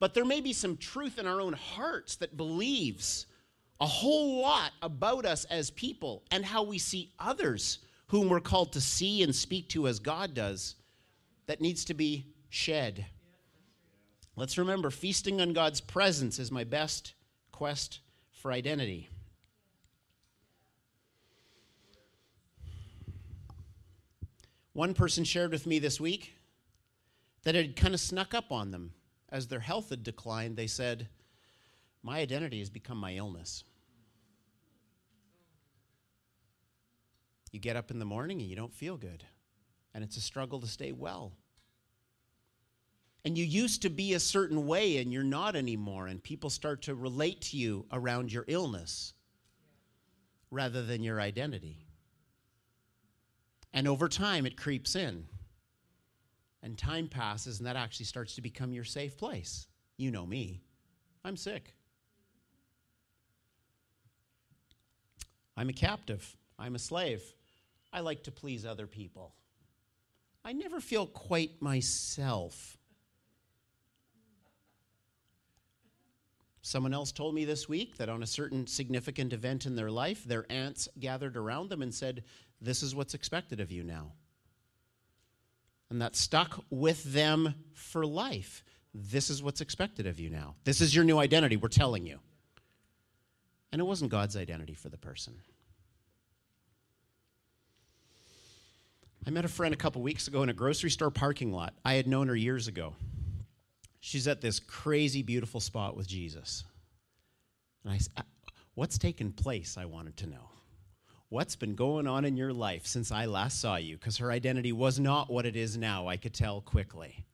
but 0.00 0.12
there 0.12 0.24
may 0.24 0.40
be 0.40 0.52
some 0.52 0.76
truth 0.76 1.18
in 1.18 1.26
our 1.26 1.40
own 1.40 1.54
hearts 1.54 2.16
that 2.16 2.36
believes 2.36 3.26
a 3.80 3.86
whole 3.86 4.42
lot 4.42 4.72
about 4.82 5.24
us 5.24 5.44
as 5.46 5.70
people 5.70 6.24
and 6.30 6.44
how 6.44 6.62
we 6.62 6.78
see 6.78 7.12
others 7.18 7.78
whom 8.08 8.28
we're 8.28 8.40
called 8.40 8.72
to 8.72 8.80
see 8.80 9.22
and 9.22 9.34
speak 9.34 9.68
to 9.70 9.88
as 9.88 9.98
God 9.98 10.34
does 10.34 10.76
that 11.46 11.60
needs 11.60 11.84
to 11.86 11.94
be 11.94 12.26
shed. 12.50 13.06
Let's 14.36 14.58
remember 14.58 14.90
feasting 14.90 15.40
on 15.40 15.52
God's 15.52 15.80
presence 15.80 16.38
is 16.38 16.50
my 16.50 16.64
best 16.64 17.14
quest 17.54 18.00
for 18.32 18.50
identity. 18.50 19.08
One 24.72 24.92
person 24.92 25.22
shared 25.22 25.52
with 25.52 25.64
me 25.64 25.78
this 25.78 26.00
week 26.00 26.34
that 27.44 27.54
it 27.54 27.64
had 27.64 27.76
kind 27.76 27.94
of 27.94 28.00
snuck 28.00 28.34
up 28.34 28.50
on 28.50 28.72
them 28.72 28.92
as 29.28 29.46
their 29.46 29.60
health 29.60 29.90
had 29.90 30.02
declined. 30.02 30.56
They 30.56 30.66
said, 30.66 31.06
My 32.02 32.18
identity 32.18 32.58
has 32.58 32.70
become 32.70 32.98
my 32.98 33.14
illness. 33.14 33.62
You 37.52 37.60
get 37.60 37.76
up 37.76 37.92
in 37.92 38.00
the 38.00 38.04
morning 38.04 38.40
and 38.40 38.50
you 38.50 38.56
don't 38.56 38.74
feel 38.74 38.96
good, 38.96 39.22
and 39.94 40.02
it's 40.02 40.16
a 40.16 40.20
struggle 40.20 40.60
to 40.60 40.66
stay 40.66 40.90
well 40.90 41.34
and 43.24 43.38
you 43.38 43.44
used 43.44 43.82
to 43.82 43.90
be 43.90 44.12
a 44.12 44.20
certain 44.20 44.66
way 44.66 44.98
and 44.98 45.12
you're 45.12 45.22
not 45.22 45.56
anymore, 45.56 46.06
and 46.06 46.22
people 46.22 46.50
start 46.50 46.82
to 46.82 46.94
relate 46.94 47.40
to 47.40 47.56
you 47.56 47.86
around 47.90 48.32
your 48.32 48.44
illness 48.48 49.14
rather 50.50 50.82
than 50.82 51.02
your 51.02 51.20
identity. 51.20 51.86
And 53.72 53.88
over 53.88 54.08
time, 54.08 54.46
it 54.46 54.56
creeps 54.56 54.94
in. 54.94 55.24
And 56.62 56.78
time 56.78 57.08
passes, 57.08 57.58
and 57.58 57.66
that 57.66 57.76
actually 57.76 58.06
starts 58.06 58.34
to 58.36 58.40
become 58.40 58.72
your 58.72 58.84
safe 58.84 59.18
place. 59.18 59.66
You 59.96 60.10
know 60.10 60.24
me, 60.24 60.62
I'm 61.24 61.36
sick. 61.36 61.74
I'm 65.56 65.68
a 65.68 65.74
captive, 65.74 66.36
I'm 66.58 66.74
a 66.74 66.78
slave. 66.78 67.22
I 67.92 68.00
like 68.00 68.24
to 68.24 68.32
please 68.32 68.66
other 68.66 68.86
people. 68.86 69.34
I 70.44 70.52
never 70.52 70.80
feel 70.80 71.06
quite 71.06 71.62
myself. 71.62 72.76
Someone 76.66 76.94
else 76.94 77.12
told 77.12 77.34
me 77.34 77.44
this 77.44 77.68
week 77.68 77.98
that 77.98 78.08
on 78.08 78.22
a 78.22 78.26
certain 78.26 78.66
significant 78.66 79.34
event 79.34 79.66
in 79.66 79.76
their 79.76 79.90
life, 79.90 80.24
their 80.24 80.46
aunts 80.48 80.88
gathered 80.98 81.36
around 81.36 81.68
them 81.68 81.82
and 81.82 81.94
said, 81.94 82.24
This 82.58 82.82
is 82.82 82.94
what's 82.94 83.12
expected 83.12 83.60
of 83.60 83.70
you 83.70 83.84
now. 83.84 84.12
And 85.90 86.00
that 86.00 86.16
stuck 86.16 86.64
with 86.70 87.04
them 87.04 87.54
for 87.74 88.06
life. 88.06 88.64
This 88.94 89.28
is 89.28 89.42
what's 89.42 89.60
expected 89.60 90.06
of 90.06 90.18
you 90.18 90.30
now. 90.30 90.54
This 90.64 90.80
is 90.80 90.94
your 90.94 91.04
new 91.04 91.18
identity, 91.18 91.56
we're 91.56 91.68
telling 91.68 92.06
you. 92.06 92.18
And 93.70 93.78
it 93.78 93.84
wasn't 93.84 94.10
God's 94.10 94.34
identity 94.34 94.72
for 94.72 94.88
the 94.88 94.96
person. 94.96 95.34
I 99.26 99.30
met 99.30 99.44
a 99.44 99.48
friend 99.48 99.74
a 99.74 99.76
couple 99.76 100.00
weeks 100.00 100.28
ago 100.28 100.42
in 100.42 100.48
a 100.48 100.54
grocery 100.54 100.90
store 100.90 101.10
parking 101.10 101.52
lot. 101.52 101.74
I 101.84 101.94
had 101.94 102.06
known 102.06 102.28
her 102.28 102.36
years 102.36 102.68
ago 102.68 102.94
she's 104.04 104.28
at 104.28 104.42
this 104.42 104.60
crazy 104.60 105.22
beautiful 105.22 105.60
spot 105.60 105.96
with 105.96 106.06
Jesus. 106.06 106.62
And 107.82 107.94
I, 107.94 108.20
uh, 108.20 108.22
What's 108.74 108.98
taken 108.98 109.32
place? 109.32 109.78
I 109.78 109.86
wanted 109.86 110.16
to 110.18 110.26
know. 110.26 110.50
What's 111.30 111.56
been 111.56 111.74
going 111.74 112.06
on 112.06 112.24
in 112.24 112.36
your 112.36 112.52
life 112.52 112.86
since 112.86 113.10
I 113.10 113.24
last 113.24 113.60
saw 113.60 113.76
you? 113.76 113.96
Because 113.96 114.18
her 114.18 114.30
identity 114.30 114.72
was 114.72 114.98
not 115.00 115.30
what 115.30 115.46
it 115.46 115.56
is 115.56 115.78
now, 115.78 116.06
I 116.06 116.16
could 116.16 116.34
tell 116.34 116.60
quickly. 116.60 117.24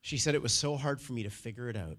She 0.00 0.16
said 0.16 0.34
it 0.34 0.42
was 0.42 0.54
so 0.54 0.76
hard 0.76 1.00
for 1.00 1.12
me 1.12 1.24
to 1.24 1.30
figure 1.30 1.68
it 1.68 1.76
out. 1.76 1.98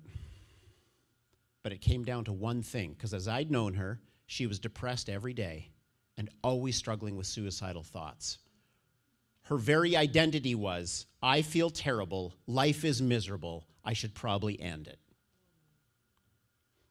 But 1.62 1.72
it 1.72 1.82
came 1.82 2.04
down 2.04 2.24
to 2.26 2.34
one 2.34 2.64
thing, 2.64 2.94
because 2.94 3.14
as 3.14 3.28
I'd 3.28 3.52
known 3.52 3.74
her, 3.76 4.00
she 4.28 4.48
was 4.48 4.60
depressed 4.60 5.10
every 5.10 5.34
day 5.34 5.70
and 6.18 6.30
always 6.44 6.76
struggling 6.76 7.16
with 7.16 7.28
suicidal 7.28 7.84
thoughts. 7.84 8.38
Her 9.46 9.58
very 9.58 9.96
identity 9.96 10.56
was 10.56 11.06
I 11.22 11.42
feel 11.42 11.70
terrible, 11.70 12.34
life 12.48 12.84
is 12.84 13.02
miserable, 13.02 13.66
I 13.84 13.94
should 13.94 14.14
probably 14.14 14.60
end 14.60 14.88
it. 14.88 15.00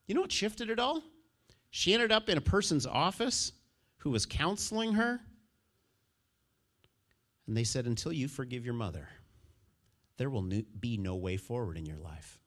You 0.07 0.15
know 0.15 0.21
what 0.21 0.33
shifted 0.33 0.71
it 0.71 0.79
all? 0.79 1.03
She 1.71 1.93
ended 1.93 2.13
up 2.13 2.29
in 2.29 2.39
a 2.39 2.43
person's 2.43 2.87
office 2.87 3.53
who 3.99 4.11
was 4.11 4.27
counseling 4.27 4.93
her. 4.93 5.21
And 7.47 7.57
they 7.57 7.65
said, 7.65 7.87
Until 7.87 8.13
you 8.13 8.29
forgive 8.29 8.65
your 8.65 8.75
mother, 8.75 9.09
there 10.17 10.31
will 10.31 10.49
be 10.79 10.97
no 10.97 11.17
way 11.17 11.37
forward 11.37 11.77
in 11.77 11.87
your 11.87 11.99
life. 11.99 12.39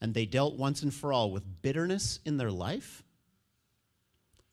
And 0.00 0.14
they 0.14 0.24
dealt 0.24 0.56
once 0.56 0.82
and 0.82 0.94
for 0.94 1.12
all 1.12 1.30
with 1.30 1.60
bitterness 1.60 2.20
in 2.24 2.38
their 2.38 2.52
life. 2.52 3.02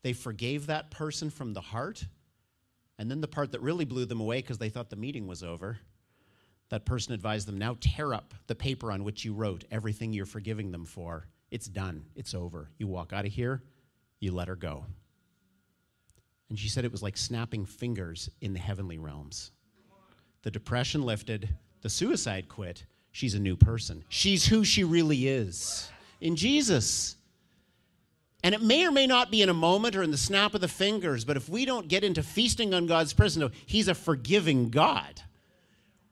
They 0.02 0.12
forgave 0.12 0.66
that 0.66 0.90
person 0.90 1.30
from 1.30 1.54
the 1.54 1.60
heart. 1.60 2.04
And 2.98 3.10
then 3.10 3.20
the 3.20 3.28
part 3.28 3.52
that 3.52 3.60
really 3.60 3.84
blew 3.84 4.06
them 4.06 4.20
away 4.20 4.38
because 4.38 4.58
they 4.58 4.70
thought 4.70 4.90
the 4.90 4.96
meeting 4.96 5.26
was 5.26 5.42
over 5.42 5.78
that 6.68 6.84
person 6.84 7.12
advised 7.14 7.46
them 7.46 7.58
now 7.58 7.76
tear 7.80 8.12
up 8.12 8.34
the 8.46 8.54
paper 8.54 8.90
on 8.90 9.04
which 9.04 9.24
you 9.24 9.32
wrote 9.32 9.64
everything 9.70 10.12
you're 10.12 10.26
forgiving 10.26 10.70
them 10.72 10.84
for. 10.84 11.28
It's 11.50 11.66
done, 11.66 12.04
it's 12.16 12.34
over. 12.34 12.70
You 12.78 12.88
walk 12.88 13.12
out 13.12 13.24
of 13.24 13.32
here, 13.32 13.62
you 14.20 14.32
let 14.32 14.48
her 14.48 14.56
go. 14.56 14.84
And 16.48 16.58
she 16.58 16.68
said 16.68 16.84
it 16.84 16.92
was 16.92 17.02
like 17.02 17.16
snapping 17.16 17.64
fingers 17.64 18.28
in 18.40 18.52
the 18.52 18.58
heavenly 18.58 18.98
realms. 18.98 19.52
The 20.42 20.50
depression 20.50 21.02
lifted, 21.02 21.48
the 21.82 21.90
suicide 21.90 22.48
quit. 22.48 22.84
She's 23.12 23.34
a 23.34 23.40
new 23.40 23.56
person. 23.56 24.04
She's 24.08 24.46
who 24.46 24.64
she 24.64 24.84
really 24.84 25.26
is 25.28 25.88
in 26.20 26.36
Jesus. 26.36 27.15
And 28.46 28.54
it 28.54 28.62
may 28.62 28.86
or 28.86 28.92
may 28.92 29.08
not 29.08 29.32
be 29.32 29.42
in 29.42 29.48
a 29.48 29.54
moment 29.54 29.96
or 29.96 30.04
in 30.04 30.12
the 30.12 30.16
snap 30.16 30.54
of 30.54 30.60
the 30.60 30.68
fingers, 30.68 31.24
but 31.24 31.36
if 31.36 31.48
we 31.48 31.64
don't 31.64 31.88
get 31.88 32.04
into 32.04 32.22
feasting 32.22 32.72
on 32.72 32.86
God's 32.86 33.12
presence, 33.12 33.52
He's 33.66 33.88
a 33.88 33.94
forgiving 33.94 34.70
God 34.70 35.20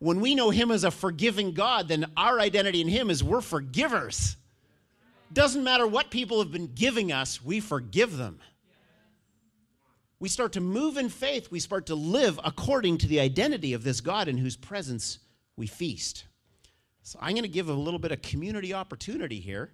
when 0.04 0.20
we 0.20 0.34
know 0.34 0.50
Him 0.50 0.70
as 0.70 0.84
a 0.84 0.90
forgiving 0.90 1.52
God, 1.52 1.88
then 1.88 2.04
our 2.14 2.38
identity 2.38 2.82
in 2.82 2.88
Him 2.88 3.08
is 3.08 3.24
we're 3.24 3.40
forgivers. 3.40 4.36
Doesn't 5.32 5.64
matter 5.64 5.86
what 5.86 6.10
people 6.10 6.40
have 6.40 6.52
been 6.52 6.74
giving 6.74 7.10
us, 7.10 7.42
we 7.42 7.58
forgive 7.58 8.18
them. 8.18 8.38
We 10.20 10.28
start 10.28 10.52
to 10.52 10.60
move 10.60 10.98
in 10.98 11.08
faith, 11.08 11.50
we 11.50 11.58
start 11.58 11.86
to 11.86 11.94
live 11.94 12.38
according 12.44 12.98
to 12.98 13.06
the 13.06 13.18
identity 13.18 13.72
of 13.72 13.82
this 13.82 14.02
God 14.02 14.28
in 14.28 14.36
whose 14.36 14.56
presence 14.56 15.20
we 15.56 15.66
feast. 15.66 16.24
So 17.02 17.18
I'm 17.22 17.32
going 17.32 17.42
to 17.42 17.48
give 17.48 17.70
a 17.70 17.72
little 17.72 17.98
bit 17.98 18.12
of 18.12 18.20
community 18.20 18.74
opportunity 18.74 19.40
here. 19.40 19.70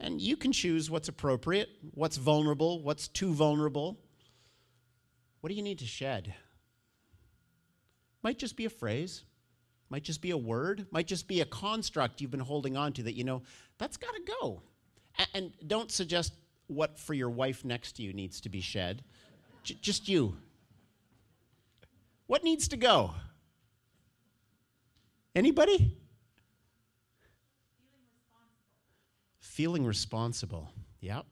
And 0.00 0.20
you 0.20 0.36
can 0.36 0.52
choose 0.52 0.90
what's 0.90 1.08
appropriate, 1.08 1.68
what's 1.92 2.16
vulnerable, 2.16 2.82
what's 2.82 3.08
too 3.08 3.32
vulnerable. 3.32 3.98
What 5.40 5.48
do 5.50 5.54
you 5.54 5.62
need 5.62 5.78
to 5.78 5.86
shed? 5.86 6.34
Might 8.22 8.38
just 8.38 8.56
be 8.56 8.64
a 8.64 8.70
phrase, 8.70 9.24
might 9.90 10.02
just 10.02 10.22
be 10.22 10.30
a 10.30 10.36
word, 10.36 10.86
might 10.90 11.06
just 11.06 11.28
be 11.28 11.40
a 11.42 11.44
construct 11.44 12.20
you've 12.20 12.30
been 12.30 12.40
holding 12.40 12.76
on 12.76 12.92
to 12.94 13.02
that 13.02 13.14
you 13.14 13.24
know, 13.24 13.42
that's 13.78 13.96
got 13.96 14.14
to 14.14 14.32
go. 14.40 14.62
And, 15.18 15.28
and, 15.34 15.52
don't 15.68 15.92
suggest 15.92 16.32
what 16.66 16.98
for 16.98 17.14
your 17.14 17.30
wife 17.30 17.64
next 17.64 17.92
to 17.96 18.02
you 18.02 18.12
needs 18.12 18.40
to 18.40 18.48
be 18.48 18.60
shed. 18.60 19.04
J- 19.62 19.76
just 19.80 20.08
you. 20.08 20.36
What 22.26 22.42
needs 22.42 22.68
to 22.68 22.76
go? 22.76 23.12
Anybody? 25.34 25.96
Feeling 29.54 29.86
responsible. 29.86 30.72
Yep. 31.00 31.26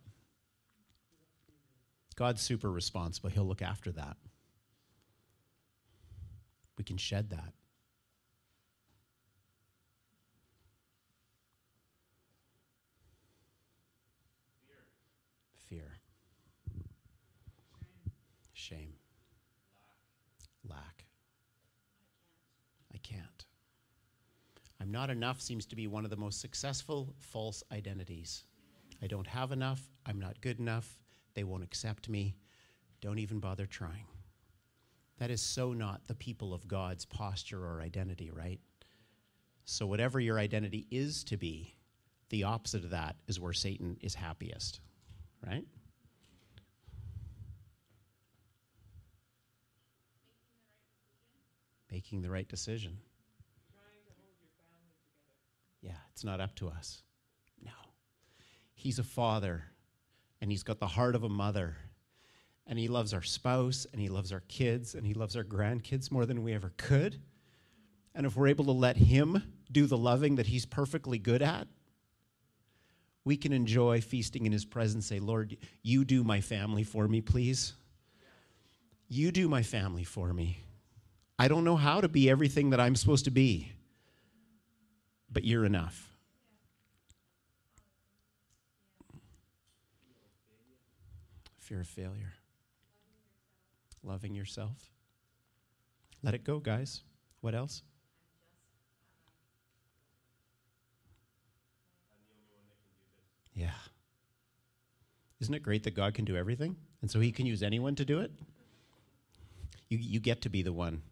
God's 2.14 2.40
super 2.40 2.70
responsible. 2.70 3.30
He'll 3.30 3.48
look 3.48 3.62
after 3.62 3.90
that. 3.90 4.16
We 6.78 6.84
can 6.84 6.98
shed 6.98 7.30
that. 7.30 7.52
fear, 15.68 15.98
shame, 18.52 18.92
lack. 20.68 21.06
I 22.94 22.98
can't. 22.98 23.46
I'm 24.82 24.90
not 24.90 25.10
enough 25.10 25.40
seems 25.40 25.64
to 25.66 25.76
be 25.76 25.86
one 25.86 26.04
of 26.04 26.10
the 26.10 26.16
most 26.16 26.40
successful 26.40 27.14
false 27.18 27.62
identities. 27.70 28.44
I 29.00 29.06
don't 29.06 29.26
have 29.26 29.52
enough. 29.52 29.80
I'm 30.04 30.18
not 30.18 30.40
good 30.40 30.58
enough. 30.58 30.98
They 31.34 31.44
won't 31.44 31.62
accept 31.62 32.08
me. 32.08 32.34
Don't 33.00 33.20
even 33.20 33.38
bother 33.38 33.66
trying. 33.66 34.06
That 35.18 35.30
is 35.30 35.40
so 35.40 35.72
not 35.72 36.08
the 36.08 36.14
people 36.14 36.52
of 36.52 36.66
God's 36.66 37.04
posture 37.04 37.64
or 37.64 37.80
identity, 37.80 38.30
right? 38.32 38.58
So, 39.64 39.86
whatever 39.86 40.18
your 40.18 40.38
identity 40.38 40.88
is 40.90 41.22
to 41.24 41.36
be, 41.36 41.76
the 42.30 42.42
opposite 42.44 42.82
of 42.82 42.90
that 42.90 43.14
is 43.28 43.38
where 43.38 43.52
Satan 43.52 43.96
is 44.00 44.14
happiest 44.14 44.80
right? 45.46 45.64
Making 51.90 52.22
the 52.22 52.30
right 52.30 52.48
decision. 52.48 52.98
Yeah, 55.82 55.92
it's 56.12 56.24
not 56.24 56.40
up 56.40 56.54
to 56.56 56.68
us. 56.68 57.02
No. 57.64 57.72
He's 58.74 58.98
a 58.98 59.04
father, 59.04 59.64
and 60.40 60.50
he's 60.50 60.62
got 60.62 60.78
the 60.78 60.86
heart 60.86 61.14
of 61.14 61.24
a 61.24 61.28
mother. 61.28 61.76
And 62.66 62.78
he 62.78 62.88
loves 62.88 63.12
our 63.12 63.22
spouse, 63.22 63.86
and 63.92 64.00
he 64.00 64.08
loves 64.08 64.32
our 64.32 64.42
kids, 64.48 64.94
and 64.94 65.06
he 65.06 65.14
loves 65.14 65.36
our 65.36 65.44
grandkids 65.44 66.10
more 66.10 66.26
than 66.26 66.42
we 66.42 66.52
ever 66.52 66.72
could. 66.76 67.20
And 68.14 68.26
if 68.26 68.36
we're 68.36 68.48
able 68.48 68.66
to 68.66 68.72
let 68.72 68.96
him 68.96 69.42
do 69.70 69.86
the 69.86 69.96
loving 69.96 70.36
that 70.36 70.46
he's 70.46 70.66
perfectly 70.66 71.18
good 71.18 71.42
at, 71.42 71.66
we 73.24 73.36
can 73.36 73.52
enjoy 73.52 74.00
feasting 74.00 74.46
in 74.46 74.52
his 74.52 74.64
presence 74.64 75.06
say 75.06 75.20
lord 75.20 75.56
you 75.82 76.04
do 76.04 76.24
my 76.24 76.40
family 76.40 76.82
for 76.82 77.06
me 77.06 77.20
please 77.20 77.74
you 79.08 79.30
do 79.30 79.48
my 79.48 79.62
family 79.62 80.04
for 80.04 80.32
me 80.32 80.58
i 81.38 81.48
don't 81.48 81.64
know 81.64 81.76
how 81.76 82.00
to 82.00 82.08
be 82.08 82.28
everything 82.28 82.70
that 82.70 82.80
i'm 82.80 82.96
supposed 82.96 83.24
to 83.24 83.30
be 83.30 83.70
but 85.32 85.44
you're 85.44 85.64
enough 85.64 86.08
fear 91.58 91.80
of 91.80 91.88
failure 91.88 92.34
loving 94.02 94.34
yourself 94.34 94.90
let 96.22 96.34
it 96.34 96.44
go 96.44 96.58
guys 96.58 97.02
what 97.40 97.54
else 97.54 97.82
Yeah. 103.54 103.70
Isn't 105.40 105.54
it 105.54 105.62
great 105.62 105.82
that 105.84 105.94
God 105.94 106.14
can 106.14 106.24
do 106.24 106.36
everything? 106.36 106.76
And 107.00 107.10
so 107.10 107.20
he 107.20 107.32
can 107.32 107.46
use 107.46 107.62
anyone 107.62 107.94
to 107.96 108.04
do 108.04 108.20
it? 108.20 108.30
You, 109.88 109.98
you 109.98 110.20
get 110.20 110.40
to 110.42 110.48
be 110.48 110.62
the 110.62 110.72
one 110.72 111.02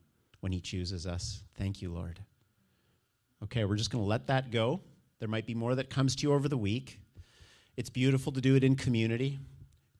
when 0.40 0.52
he 0.52 0.60
chooses 0.60 1.06
us. 1.06 1.42
Thank 1.58 1.82
you, 1.82 1.92
Lord. 1.92 2.20
Okay, 3.42 3.64
we're 3.64 3.76
just 3.76 3.90
going 3.90 4.04
to 4.04 4.08
let 4.08 4.26
that 4.26 4.50
go. 4.50 4.80
There 5.18 5.28
might 5.28 5.46
be 5.46 5.54
more 5.54 5.74
that 5.74 5.90
comes 5.90 6.14
to 6.16 6.22
you 6.22 6.32
over 6.32 6.48
the 6.48 6.56
week. 6.56 7.00
It's 7.76 7.90
beautiful 7.90 8.32
to 8.32 8.40
do 8.40 8.56
it 8.56 8.64
in 8.64 8.76
community, 8.76 9.38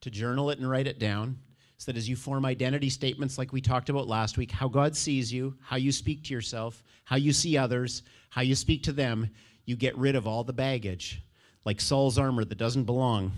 to 0.03 0.11
journal 0.11 0.50
it 0.50 0.59
and 0.59 0.68
write 0.68 0.87
it 0.87 0.98
down, 0.98 1.38
so 1.79 1.90
that 1.90 1.98
as 1.98 2.09
you 2.09 2.16
form 2.16 2.44
identity 2.44 2.90
statements 2.90 3.38
like 3.38 3.53
we 3.53 3.61
talked 3.61 3.88
about 3.88 4.07
last 4.07 4.37
week, 4.37 4.50
how 4.50 4.68
God 4.68 4.94
sees 4.94 5.33
you, 5.33 5.55
how 5.62 5.76
you 5.76 5.92
speak 5.92 6.24
to 6.24 6.35
yourself, 6.35 6.83
how 7.05 7.16
you 7.16 7.33
see 7.33 7.57
others, 7.57 8.03
how 8.29 8.42
you 8.42 8.55
speak 8.55 8.83
to 8.83 8.92
them, 8.92 9.31
you 9.64 9.77
get 9.77 9.96
rid 9.96 10.17
of 10.17 10.27
all 10.27 10.44
the 10.44 10.52
baggage 10.52 11.23
like 11.64 11.81
Saul's 11.81 12.19
armor 12.19 12.44
that 12.44 12.58
doesn't 12.58 12.85
belong 12.85 13.33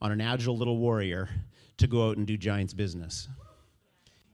on 0.00 0.12
an 0.12 0.20
agile 0.20 0.56
little 0.56 0.78
warrior 0.78 1.28
to 1.78 1.86
go 1.86 2.08
out 2.08 2.16
and 2.16 2.26
do 2.26 2.36
giant's 2.36 2.74
business. 2.74 3.28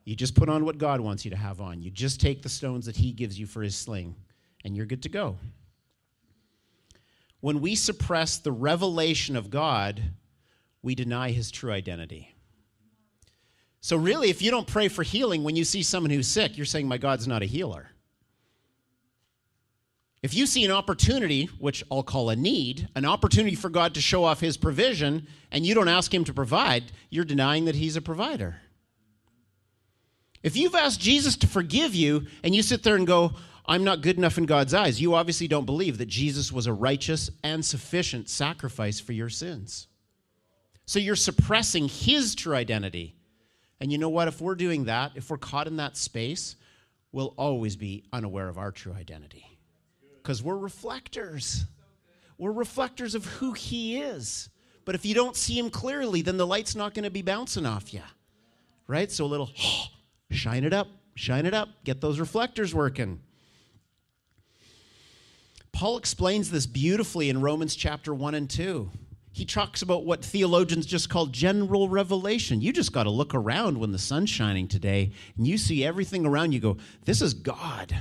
You 0.05 0.17
just 0.17 0.35
put 0.35 0.49
on 0.49 0.65
what 0.65 0.79
God 0.79 1.01
wants 1.01 1.25
you 1.25 1.31
to 1.31 1.37
have 1.37 1.61
on. 1.61 1.83
You 1.83 1.91
just 1.91 2.21
take 2.21 2.43
the 2.43 2.49
stones 2.49 2.87
that 2.87 2.97
He 2.97 3.13
gives 3.13 3.39
you 3.39 3.47
for 3.47 3.63
His 3.63 3.77
sling, 3.77 4.15
and 4.65 4.77
you're 4.77 4.87
good 4.87 5.03
to 5.03 5.09
go. 5.09 5.37
When 7.41 7.61
we 7.61 7.75
suppress 7.75 8.39
the 8.39 8.53
revelation 8.53 9.37
of 9.37 9.51
God, 9.51 10.03
we 10.83 10.95
deny 10.95 11.31
His 11.31 11.51
true 11.51 11.73
identity. 11.73 12.35
So, 13.81 13.97
really, 13.97 14.31
if 14.31 14.41
you 14.41 14.51
don't 14.53 14.67
pray 14.67 14.87
for 14.87 15.03
healing 15.03 15.43
when 15.43 15.57
you 15.57 15.65
see 15.65 15.83
someone 15.83 16.11
who's 16.11 16.29
sick, 16.29 16.57
you're 16.57 16.67
saying, 16.67 16.87
My 16.87 16.99
God's 16.99 17.27
not 17.27 17.43
a 17.43 17.47
healer. 17.47 17.89
If 20.23 20.35
you 20.35 20.47
see 20.47 20.65
an 20.65 20.71
opportunity, 20.71 21.47
which 21.59 21.83
I'll 21.91 22.05
call 22.05 22.31
a 22.31 22.37
need, 22.37 22.89
an 22.95 23.05
opportunity 23.05 23.57
for 23.57 23.69
God 23.69 23.95
to 23.95 24.01
show 24.01 24.23
off 24.23 24.41
his 24.41 24.57
provision, 24.57 25.27
and 25.51 25.67
you 25.67 25.75
don't 25.75 25.89
ask 25.89 26.15
him 26.15 26.23
to 26.25 26.33
provide, 26.33 26.85
you're 27.11 27.25
denying 27.25 27.65
that 27.65 27.75
he's 27.75 27.97
a 27.97 28.01
provider. 28.01 28.61
If 30.45 30.57
you've 30.57 30.77
asked 30.77 31.01
Jesus 31.01 31.37
to 31.39 31.49
forgive 31.49 31.95
you 31.95 32.27
and 32.45 32.55
you 32.55 32.63
sit 32.63 32.85
there 32.85 32.95
and 32.95 33.07
go, 33.07 33.33
I'm 33.65 33.85
not 33.85 34.03
good 34.03 34.19
enough 34.19 34.39
in 34.39 34.47
God's 34.47 34.75
eyes, 34.75 35.01
you 35.01 35.15
obviously 35.15 35.49
don't 35.49 35.67
believe 35.67 35.99
that 35.99 36.07
Jesus 36.07 36.51
was 36.51 36.67
a 36.67 36.73
righteous 36.73 37.31
and 37.45 37.65
sufficient 37.65 38.29
sacrifice 38.29 38.99
for 38.99 39.13
your 39.13 39.29
sins. 39.29 39.87
So 40.85 40.99
you're 40.99 41.17
suppressing 41.17 41.89
his 41.89 42.35
true 42.35 42.55
identity. 42.55 43.15
And 43.81 43.93
you 43.93 43.99
know 43.99 44.09
what? 44.09 44.29
If 44.29 44.41
we're 44.41 44.55
doing 44.57 44.85
that, 44.85 45.13
if 45.15 45.31
we're 45.31 45.39
caught 45.39 45.67
in 45.67 45.77
that 45.77 45.97
space, 45.97 46.57
we'll 47.13 47.35
always 47.37 47.77
be 47.77 48.05
unaware 48.13 48.49
of 48.49 48.59
our 48.59 48.73
true 48.73 48.93
identity 48.93 49.47
because 50.23 50.43
we're 50.43 50.57
reflectors. 50.57 51.67
We're 52.39 52.53
reflectors 52.53 53.15
of 53.15 53.25
who 53.27 53.53
He 53.53 53.99
is. 54.01 54.49
But 54.85 54.95
if 54.95 55.05
you 55.05 55.15
don't 55.15 55.37
see 55.37 55.59
Him 55.59 55.71
clearly, 55.71 56.23
then 56.23 56.37
the 56.37 56.47
light's 56.47 56.75
not 56.75 56.95
going 56.95 57.05
to 57.05 57.11
be 57.11 57.23
bouncing 57.23 57.67
off 57.67 57.93
you. 57.93 58.03
Right? 58.87 59.11
So 59.11 59.25
a 59.25 59.27
little 59.27 59.51
shine 60.31 60.65
it 60.65 60.73
up, 60.73 60.89
shine 61.15 61.47
it 61.47 61.55
up, 61.55 61.69
get 61.85 62.01
those 62.01 62.19
reflectors 62.19 62.75
working. 62.75 63.21
Paul 65.83 65.97
explains 65.97 66.49
this 66.49 66.65
beautifully 66.65 67.29
in 67.29 67.41
Romans 67.41 67.75
chapter 67.75 68.15
1 68.15 68.37
and 68.37 68.49
2. 68.49 68.89
He 69.33 69.45
talks 69.45 69.83
about 69.83 70.05
what 70.05 70.25
theologians 70.25 70.87
just 70.87 71.11
call 71.11 71.27
general 71.27 71.89
revelation. 71.89 72.61
You 72.61 72.73
just 72.73 72.93
got 72.93 73.03
to 73.03 73.11
look 73.11 73.35
around 73.35 73.77
when 73.77 73.91
the 73.91 73.99
sun's 73.99 74.31
shining 74.31 74.69
today 74.69 75.11
and 75.37 75.45
you 75.45 75.59
see 75.59 75.85
everything 75.85 76.25
around 76.25 76.53
you 76.53 76.61
go, 76.61 76.77
This 77.05 77.21
is 77.21 77.35
God 77.35 78.01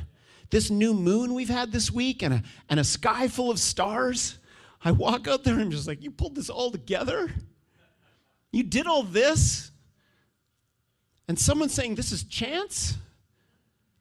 this 0.52 0.70
new 0.70 0.94
moon 0.94 1.34
we've 1.34 1.50
had 1.50 1.72
this 1.72 1.90
week 1.90 2.22
and 2.22 2.36
a, 2.36 2.44
and 2.70 2.80
a 2.80 2.84
sky 2.84 3.28
full 3.28 3.50
of 3.50 3.58
stars. 3.58 4.38
I 4.86 4.92
walk 4.92 5.28
out 5.28 5.44
there 5.44 5.56
and 5.56 5.64
I'm 5.64 5.72
just 5.72 5.88
like, 5.88 6.04
you 6.04 6.12
pulled 6.12 6.36
this 6.36 6.52
all 6.52 6.70
together? 6.70 7.34
You 8.52 8.62
did 8.62 8.86
all 8.86 9.02
this? 9.02 9.72
And 11.28 11.40
someone's 11.40 11.74
saying 11.74 11.96
this 11.96 12.12
is 12.12 12.26
chance? 12.26 12.96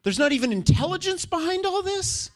There's 0.03 0.19
not 0.19 0.33
even 0.33 0.51
intelligence 0.51 1.25
behind 1.25 1.65
all 1.65 1.81
this? 1.81 2.29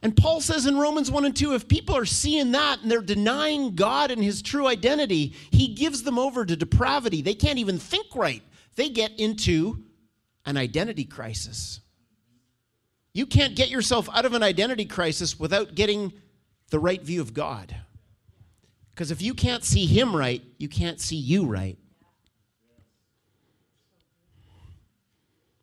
And 0.00 0.16
Paul 0.16 0.40
says 0.40 0.66
in 0.66 0.78
Romans 0.78 1.10
1 1.10 1.24
and 1.24 1.34
2 1.34 1.54
if 1.54 1.66
people 1.66 1.96
are 1.96 2.04
seeing 2.04 2.52
that 2.52 2.82
and 2.82 2.90
they're 2.90 3.00
denying 3.00 3.74
God 3.74 4.10
and 4.10 4.22
his 4.22 4.42
true 4.42 4.66
identity, 4.66 5.34
he 5.50 5.74
gives 5.74 6.04
them 6.04 6.18
over 6.18 6.44
to 6.44 6.56
depravity. 6.56 7.20
They 7.20 7.34
can't 7.34 7.58
even 7.58 7.78
think 7.78 8.14
right. 8.14 8.42
They 8.76 8.88
get 8.88 9.18
into 9.18 9.82
an 10.46 10.56
identity 10.56 11.04
crisis. 11.04 11.80
You 13.12 13.26
can't 13.26 13.56
get 13.56 13.70
yourself 13.70 14.08
out 14.12 14.24
of 14.24 14.34
an 14.34 14.44
identity 14.44 14.84
crisis 14.84 15.38
without 15.38 15.74
getting 15.74 16.12
the 16.70 16.78
right 16.78 17.02
view 17.02 17.20
of 17.20 17.34
God. 17.34 17.74
Because 18.90 19.10
if 19.10 19.20
you 19.20 19.34
can't 19.34 19.64
see 19.64 19.86
Him 19.86 20.14
right, 20.14 20.42
you 20.58 20.68
can't 20.68 21.00
see 21.00 21.16
you 21.16 21.44
right. 21.44 21.76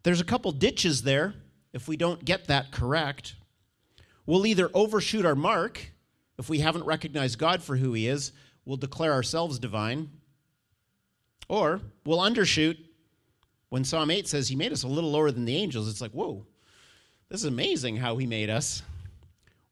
There's 0.04 0.22
a 0.22 0.26
couple 0.26 0.52
ditches 0.52 1.04
there 1.04 1.34
if 1.74 1.88
we 1.88 1.98
don't 1.98 2.24
get 2.24 2.48
that 2.48 2.72
correct. 2.72 3.36
We'll 4.26 4.46
either 4.46 4.70
overshoot 4.74 5.26
our 5.26 5.36
mark 5.36 5.92
if 6.38 6.50
we 6.50 6.60
haven't 6.60 6.86
recognized 6.86 7.40
God 7.40 7.64
for 7.64 7.76
who 7.76 7.94
He 7.94 8.08
is, 8.08 8.32
we'll 8.66 8.78
declare 8.78 9.14
ourselves 9.14 9.60
divine, 9.60 10.10
or 11.48 11.80
we'll 12.06 12.20
undershoot 12.20 12.78
when 13.70 13.84
Psalm 13.84 14.12
8 14.12 14.28
says 14.28 14.50
He 14.50 14.56
made 14.56 14.74
us 14.74 14.84
a 14.84 14.88
little 14.88 15.12
lower 15.12 15.32
than 15.32 15.46
the 15.46 15.56
angels. 15.56 15.90
It's 15.90 16.02
like, 16.02 16.12
whoa, 16.12 16.46
this 17.30 17.42
is 17.42 17.46
amazing 17.46 17.98
how 17.98 18.18
he 18.18 18.26
made 18.26 18.50
us. 18.50 18.84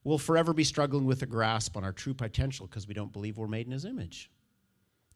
We'll 0.04 0.18
forever 0.18 0.54
be 0.54 0.64
struggling 0.64 1.06
with 1.06 1.22
a 1.22 1.26
grasp 1.26 1.78
on 1.78 1.84
our 1.84 1.94
true 1.94 2.14
potential 2.14 2.68
because 2.68 2.88
we 2.88 2.94
don't 2.94 3.14
believe 3.14 3.38
we're 3.38 3.48
made 3.48 3.68
in 3.68 3.72
his 3.72 3.86
image. 3.86 4.30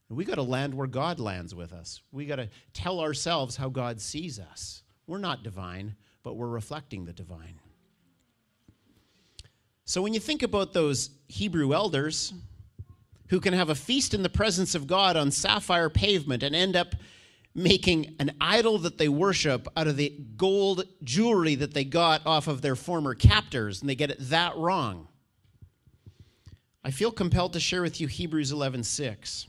And 0.08 0.18
we 0.18 0.24
got 0.24 0.36
to 0.36 0.44
land 0.44 0.74
where 0.74 0.88
God 0.88 1.20
lands 1.20 1.54
with 1.54 1.74
us. 1.74 2.02
We 2.12 2.26
got 2.26 2.38
to 2.38 2.50
tell 2.72 3.02
ourselves 3.02 3.58
how 3.58 3.68
God 3.68 4.00
sees 4.00 4.40
us. 4.40 4.84
We're 5.06 5.18
not 5.18 5.44
divine, 5.44 5.96
but 6.24 6.36
we're 6.38 6.48
reflecting 6.48 7.04
the 7.04 7.12
divine. 7.12 7.60
So 9.88 10.02
when 10.02 10.14
you 10.14 10.20
think 10.20 10.44
about 10.44 10.74
those 10.74 11.12
Hebrew 11.30 11.74
elders 11.74 12.34
who 13.30 13.40
can 13.40 13.54
have 13.54 13.70
a 13.70 13.76
feast 13.76 14.14
in 14.14 14.22
the 14.22 14.28
presence 14.28 14.76
of 14.76 14.86
God 14.86 15.16
on 15.16 15.32
sapphire 15.32 15.90
pavement 15.90 16.44
and 16.44 16.54
end 16.54 16.76
up 16.76 16.94
making 17.56 18.14
an 18.20 18.36
idol 18.42 18.80
that 18.80 18.98
they 18.98 19.08
worship 19.08 19.66
out 19.78 19.88
of 19.88 19.96
the 19.96 20.14
gold 20.36 20.84
jewelry 21.06 21.56
that 21.56 21.74
they 21.74 21.86
got 21.86 22.22
off 22.26 22.50
of 22.50 22.62
their 22.62 22.76
former 22.76 23.16
captors, 23.16 23.80
and 23.80 23.90
they 23.90 23.96
get 23.96 24.12
it 24.12 24.18
that 24.20 24.58
wrong. 24.58 25.08
I 26.84 26.92
feel 26.92 27.10
compelled 27.10 27.54
to 27.54 27.60
share 27.62 27.82
with 27.82 28.02
you 28.02 28.08
Hebrews 28.08 28.52
11:6. 28.52 29.48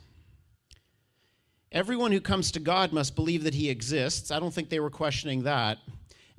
Everyone 1.73 2.13
who 2.13 2.21
comes 2.21 2.53
to 2.53 2.61
God 2.61 2.93
must 2.93 3.17
believe 3.17 3.43
that 3.43 3.55
he 3.55 3.69
exists. 3.69 4.31
I 4.31 4.39
don't 4.39 4.55
think 4.55 4.69
they 4.69 4.81
were 4.81 4.89
questioning 4.89 5.43
that. 5.43 5.79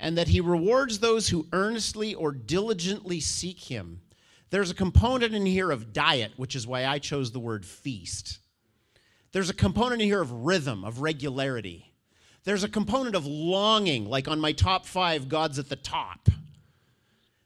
And 0.00 0.16
that 0.18 0.28
he 0.28 0.40
rewards 0.40 0.98
those 0.98 1.28
who 1.28 1.46
earnestly 1.52 2.14
or 2.14 2.32
diligently 2.32 3.20
seek 3.20 3.60
him. 3.60 4.00
There's 4.48 4.70
a 4.70 4.74
component 4.74 5.34
in 5.34 5.46
here 5.46 5.70
of 5.70 5.92
diet, 5.92 6.32
which 6.36 6.56
is 6.56 6.66
why 6.66 6.86
I 6.86 6.98
chose 6.98 7.30
the 7.30 7.38
word 7.38 7.64
feast. 7.64 8.38
There's 9.32 9.50
a 9.50 9.54
component 9.54 10.02
in 10.02 10.08
here 10.08 10.22
of 10.22 10.32
rhythm, 10.32 10.84
of 10.84 11.00
regularity. 11.00 11.92
There's 12.44 12.64
a 12.64 12.68
component 12.68 13.14
of 13.14 13.26
longing, 13.26 14.06
like 14.06 14.26
on 14.26 14.40
my 14.40 14.52
top 14.52 14.86
five, 14.86 15.28
God's 15.28 15.58
at 15.58 15.68
the 15.68 15.76
top. 15.76 16.28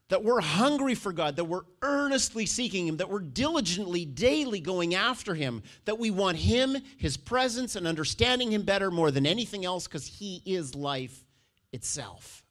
That 0.08 0.22
we're 0.22 0.40
hungry 0.40 0.94
for 0.94 1.12
God, 1.12 1.36
that 1.36 1.46
we're 1.46 1.64
earnestly 1.82 2.46
seeking 2.46 2.86
Him, 2.86 2.98
that 2.98 3.10
we're 3.10 3.18
diligently, 3.20 4.04
daily 4.04 4.60
going 4.60 4.94
after 4.94 5.34
Him, 5.34 5.62
that 5.86 5.98
we 5.98 6.10
want 6.10 6.36
Him, 6.36 6.76
His 6.96 7.16
presence, 7.16 7.74
and 7.74 7.86
understanding 7.86 8.52
Him 8.52 8.62
better 8.62 8.90
more 8.90 9.10
than 9.10 9.26
anything 9.26 9.64
else 9.64 9.88
because 9.88 10.06
He 10.06 10.40
is 10.46 10.74
life 10.74 11.24
itself. 11.72 12.43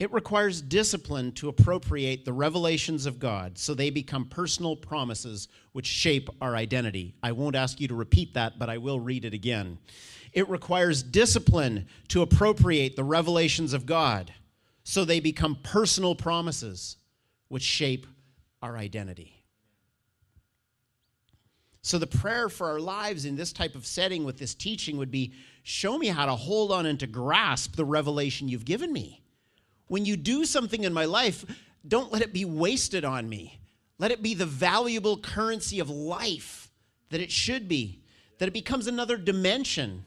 It 0.00 0.10
requires 0.14 0.62
discipline 0.62 1.32
to 1.32 1.50
appropriate 1.50 2.24
the 2.24 2.32
revelations 2.32 3.04
of 3.04 3.18
God 3.18 3.58
so 3.58 3.74
they 3.74 3.90
become 3.90 4.24
personal 4.24 4.74
promises 4.74 5.48
which 5.72 5.84
shape 5.84 6.30
our 6.40 6.56
identity. 6.56 7.14
I 7.22 7.32
won't 7.32 7.54
ask 7.54 7.78
you 7.82 7.88
to 7.88 7.94
repeat 7.94 8.32
that, 8.32 8.58
but 8.58 8.70
I 8.70 8.78
will 8.78 8.98
read 8.98 9.26
it 9.26 9.34
again. 9.34 9.76
It 10.32 10.48
requires 10.48 11.02
discipline 11.02 11.86
to 12.08 12.22
appropriate 12.22 12.96
the 12.96 13.04
revelations 13.04 13.74
of 13.74 13.84
God 13.84 14.32
so 14.84 15.04
they 15.04 15.20
become 15.20 15.58
personal 15.62 16.14
promises 16.14 16.96
which 17.48 17.62
shape 17.62 18.06
our 18.62 18.78
identity. 18.78 19.44
So, 21.82 21.98
the 21.98 22.06
prayer 22.06 22.48
for 22.48 22.68
our 22.68 22.80
lives 22.80 23.24
in 23.24 23.36
this 23.36 23.52
type 23.52 23.74
of 23.74 23.86
setting 23.86 24.24
with 24.24 24.38
this 24.38 24.54
teaching 24.54 24.96
would 24.96 25.10
be 25.10 25.34
show 25.62 25.98
me 25.98 26.06
how 26.08 26.26
to 26.26 26.36
hold 26.36 26.72
on 26.72 26.86
and 26.86 27.00
to 27.00 27.06
grasp 27.06 27.76
the 27.76 27.84
revelation 27.84 28.48
you've 28.48 28.64
given 28.64 28.92
me 28.92 29.19
when 29.90 30.04
you 30.04 30.16
do 30.16 30.44
something 30.44 30.84
in 30.84 30.92
my 30.92 31.04
life, 31.04 31.44
don't 31.86 32.12
let 32.12 32.22
it 32.22 32.32
be 32.32 32.44
wasted 32.44 33.04
on 33.04 33.28
me. 33.28 33.58
Let 33.98 34.12
it 34.12 34.22
be 34.22 34.34
the 34.34 34.46
valuable 34.46 35.18
currency 35.18 35.80
of 35.80 35.90
life 35.90 36.70
that 37.08 37.20
it 37.20 37.32
should 37.32 37.66
be, 37.66 38.04
that 38.38 38.46
it 38.46 38.52
becomes 38.52 38.86
another 38.86 39.16
dimension. 39.16 40.04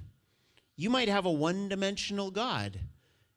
You 0.77 0.89
might 0.89 1.09
have 1.09 1.25
a 1.25 1.31
one 1.31 1.67
dimensional 1.67 2.31
God, 2.31 2.79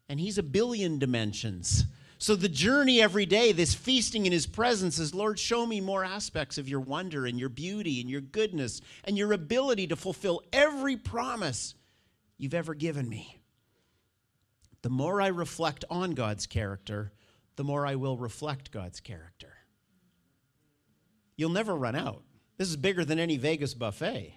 and 0.08 0.20
He's 0.20 0.38
a 0.38 0.42
billion 0.44 1.00
dimensions. 1.00 1.82
So 2.18 2.36
the 2.36 2.48
journey 2.48 3.02
every 3.02 3.26
day, 3.26 3.50
this 3.50 3.74
feasting 3.74 4.24
in 4.24 4.30
His 4.30 4.46
presence, 4.46 5.00
is 5.00 5.12
Lord, 5.12 5.40
show 5.40 5.66
me 5.66 5.80
more 5.80 6.04
aspects 6.04 6.58
of 6.58 6.68
your 6.68 6.78
wonder 6.78 7.26
and 7.26 7.40
your 7.40 7.48
beauty 7.48 8.00
and 8.00 8.08
your 8.08 8.20
goodness 8.20 8.80
and 9.02 9.18
your 9.18 9.32
ability 9.32 9.88
to 9.88 9.96
fulfill 9.96 10.42
every 10.52 10.96
promise 10.96 11.74
you've 12.38 12.54
ever 12.54 12.72
given 12.72 13.08
me 13.08 13.35
the 14.82 14.90
more 14.90 15.20
I 15.20 15.28
reflect 15.28 15.84
on 15.90 16.12
God's 16.12 16.46
character, 16.46 17.12
the 17.56 17.64
more 17.64 17.86
I 17.86 17.94
will 17.94 18.16
reflect 18.16 18.70
God's 18.70 19.00
character. 19.00 19.52
You'll 21.36 21.50
never 21.50 21.74
run 21.74 21.94
out. 21.94 22.22
This 22.56 22.68
is 22.68 22.76
bigger 22.76 23.04
than 23.04 23.18
any 23.18 23.36
Vegas 23.36 23.74
buffet. 23.74 24.34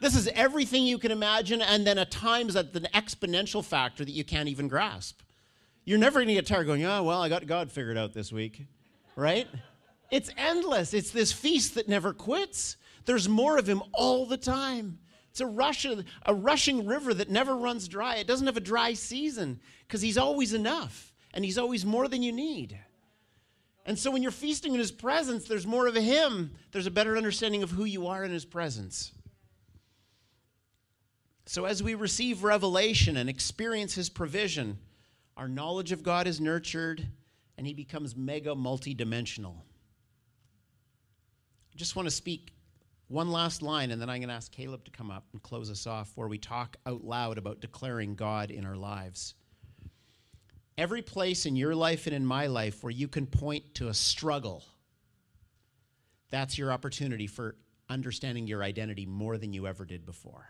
This 0.00 0.14
is 0.14 0.28
everything 0.28 0.84
you 0.84 0.98
can 0.98 1.10
imagine, 1.10 1.62
and 1.62 1.86
then 1.86 1.98
at 1.98 2.10
times 2.10 2.54
at 2.54 2.72
the 2.72 2.80
exponential 2.80 3.64
factor 3.64 4.04
that 4.04 4.12
you 4.12 4.24
can't 4.24 4.48
even 4.48 4.68
grasp. 4.68 5.22
You're 5.84 5.98
never 5.98 6.18
going 6.18 6.28
to 6.28 6.34
get 6.34 6.46
tired 6.46 6.66
going, 6.66 6.84
oh, 6.84 7.02
well, 7.04 7.22
I 7.22 7.28
got 7.28 7.46
God 7.46 7.70
figured 7.70 7.96
out 7.96 8.12
this 8.12 8.32
week, 8.32 8.66
right? 9.14 9.46
It's 10.10 10.30
endless. 10.36 10.92
It's 10.92 11.10
this 11.10 11.32
feast 11.32 11.76
that 11.76 11.88
never 11.88 12.12
quits. 12.12 12.76
There's 13.06 13.28
more 13.28 13.56
of 13.56 13.68
Him 13.68 13.82
all 13.92 14.26
the 14.26 14.36
time. 14.36 14.98
It's 15.36 15.42
a, 15.42 15.46
rush, 15.46 15.84
a 16.24 16.34
rushing 16.34 16.86
river 16.86 17.12
that 17.12 17.28
never 17.28 17.54
runs 17.54 17.88
dry. 17.88 18.16
It 18.16 18.26
doesn't 18.26 18.46
have 18.46 18.56
a 18.56 18.60
dry 18.60 18.94
season 18.94 19.60
because 19.86 20.00
He's 20.00 20.16
always 20.16 20.54
enough 20.54 21.12
and 21.34 21.44
He's 21.44 21.58
always 21.58 21.84
more 21.84 22.08
than 22.08 22.22
you 22.22 22.32
need. 22.32 22.78
And 23.84 23.98
so 23.98 24.10
when 24.10 24.22
you're 24.22 24.30
feasting 24.32 24.72
in 24.72 24.78
His 24.78 24.90
presence, 24.90 25.46
there's 25.46 25.66
more 25.66 25.88
of 25.88 25.94
Him. 25.94 26.52
There's 26.72 26.86
a 26.86 26.90
better 26.90 27.18
understanding 27.18 27.62
of 27.62 27.70
who 27.70 27.84
you 27.84 28.06
are 28.06 28.24
in 28.24 28.30
His 28.30 28.46
presence. 28.46 29.12
So 31.44 31.66
as 31.66 31.82
we 31.82 31.94
receive 31.94 32.42
revelation 32.42 33.18
and 33.18 33.28
experience 33.28 33.94
His 33.94 34.08
provision, 34.08 34.78
Our 35.36 35.48
knowledge 35.48 35.92
of 35.92 36.02
God 36.02 36.26
is 36.26 36.40
nurtured, 36.40 37.06
and 37.58 37.66
he 37.66 37.74
becomes 37.74 38.16
mega 38.16 38.54
multidimensional. 38.54 39.56
I 41.72 41.76
just 41.76 41.94
want 41.94 42.06
to 42.06 42.14
speak 42.14 42.52
one 43.08 43.30
last 43.30 43.62
line, 43.62 43.90
and 43.90 44.02
then 44.02 44.10
I'm 44.10 44.20
going 44.20 44.28
to 44.28 44.34
ask 44.34 44.50
Caleb 44.50 44.84
to 44.84 44.90
come 44.90 45.10
up 45.10 45.24
and 45.32 45.42
close 45.42 45.70
us 45.70 45.86
off 45.86 46.10
where 46.16 46.28
we 46.28 46.38
talk 46.38 46.76
out 46.86 47.04
loud 47.04 47.38
about 47.38 47.60
declaring 47.60 48.14
God 48.16 48.50
in 48.50 48.64
our 48.64 48.76
lives. 48.76 49.34
Every 50.76 51.02
place 51.02 51.46
in 51.46 51.56
your 51.56 51.74
life 51.74 52.06
and 52.06 52.14
in 52.14 52.26
my 52.26 52.48
life 52.48 52.82
where 52.82 52.90
you 52.90 53.08
can 53.08 53.26
point 53.26 53.74
to 53.76 53.88
a 53.88 53.94
struggle, 53.94 54.64
that's 56.30 56.58
your 56.58 56.72
opportunity 56.72 57.26
for 57.26 57.56
understanding 57.88 58.46
your 58.46 58.62
identity 58.62 59.06
more 59.06 59.38
than 59.38 59.52
you 59.52 59.66
ever 59.66 59.84
did 59.84 60.04
before. 60.04 60.46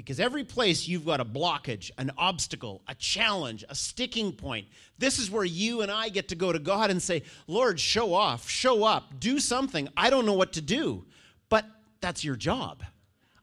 Because 0.00 0.18
every 0.18 0.44
place 0.44 0.88
you've 0.88 1.04
got 1.04 1.20
a 1.20 1.26
blockage, 1.26 1.90
an 1.98 2.10
obstacle, 2.16 2.80
a 2.88 2.94
challenge, 2.94 3.66
a 3.68 3.74
sticking 3.74 4.32
point, 4.32 4.66
this 4.96 5.18
is 5.18 5.30
where 5.30 5.44
you 5.44 5.82
and 5.82 5.90
I 5.90 6.08
get 6.08 6.28
to 6.28 6.34
go 6.34 6.54
to 6.54 6.58
God 6.58 6.90
and 6.90 7.02
say, 7.02 7.22
Lord, 7.46 7.78
show 7.78 8.14
off, 8.14 8.48
show 8.48 8.82
up, 8.84 9.20
do 9.20 9.38
something. 9.38 9.90
I 9.98 10.08
don't 10.08 10.24
know 10.24 10.32
what 10.32 10.54
to 10.54 10.62
do, 10.62 11.04
but 11.50 11.66
that's 12.00 12.24
your 12.24 12.34
job. 12.34 12.82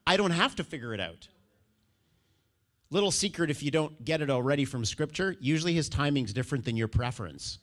I 0.04 0.16
don't 0.16 0.32
have 0.32 0.56
to 0.56 0.64
figure 0.64 0.92
it 0.92 0.98
out. 0.98 1.28
Little 2.90 3.12
secret 3.12 3.50
if 3.50 3.62
you 3.62 3.70
don't 3.70 4.04
get 4.04 4.20
it 4.20 4.28
already 4.28 4.64
from 4.64 4.84
Scripture, 4.84 5.36
usually 5.38 5.74
his 5.74 5.88
timing's 5.88 6.32
different 6.32 6.64
than 6.64 6.76
your 6.76 6.88
preference. 6.88 7.60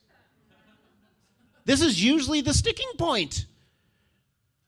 This 1.65 1.81
is 1.81 2.01
usually 2.01 2.39
the 2.39 2.53
sticking 2.53 2.93
point. 2.97 3.45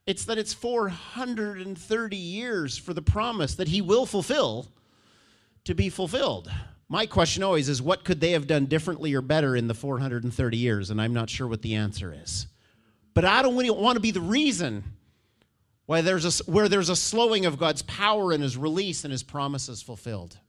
It's 0.07 0.25
that 0.25 0.37
it's 0.37 0.53
430 0.53 2.15
years 2.15 2.77
for 2.77 2.93
the 2.93 3.01
promise 3.01 3.55
that 3.55 3.67
he 3.67 3.81
will 3.81 4.05
fulfill 4.05 4.67
to 5.65 5.75
be 5.75 5.89
fulfilled. 5.89 6.49
My 6.89 7.05
question 7.05 7.43
always 7.43 7.67
is 7.67 7.81
what 7.81 8.05
could 8.05 8.21
they 8.21 8.31
have 8.31 8.47
done 8.47 8.67
differently 8.67 9.13
or 9.13 9.21
better 9.21 9.55
in 9.55 9.67
the 9.67 9.73
430 9.73 10.57
years? 10.57 10.89
And 10.89 11.01
I'm 11.01 11.13
not 11.13 11.29
sure 11.29 11.45
what 11.45 11.61
the 11.61 11.75
answer 11.75 12.15
is. 12.23 12.47
But 13.13 13.25
I 13.25 13.41
don't 13.41 13.55
want 13.55 13.97
to 13.97 13.99
be 13.99 14.11
the 14.11 14.21
reason 14.21 14.83
why 15.87 16.01
there's 16.01 16.39
a, 16.39 16.43
where 16.49 16.69
there's 16.69 16.89
a 16.89 16.95
slowing 16.95 17.45
of 17.45 17.57
God's 17.57 17.81
power 17.81 18.31
and 18.31 18.41
his 18.41 18.55
release 18.55 19.03
and 19.03 19.11
his 19.11 19.23
promises 19.23 19.81
fulfilled. 19.81 20.39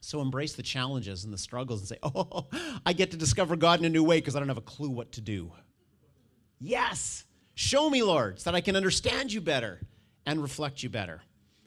So 0.00 0.20
embrace 0.20 0.54
the 0.54 0.62
challenges 0.62 1.24
and 1.24 1.32
the 1.32 1.38
struggles 1.38 1.80
and 1.80 1.88
say, 1.88 1.98
oh, 2.02 2.46
I 2.84 2.92
get 2.92 3.12
to 3.12 3.16
discover 3.16 3.54
God 3.54 3.78
in 3.78 3.84
a 3.84 3.88
new 3.88 4.02
way 4.02 4.18
because 4.18 4.34
I 4.34 4.40
don't 4.40 4.48
have 4.48 4.58
a 4.58 4.62
clue 4.62 4.90
what 4.90 5.12
to 5.12 5.20
do. 5.20 5.52
Yes. 6.58 7.24
Show 7.54 7.88
me, 7.88 8.02
Lord, 8.02 8.40
so 8.40 8.50
that 8.50 8.56
I 8.56 8.60
can 8.60 8.76
understand 8.76 9.32
you 9.32 9.40
better 9.40 9.80
and 10.26 10.42
reflect 10.42 10.82
you 10.82 10.88
better. 10.88 11.22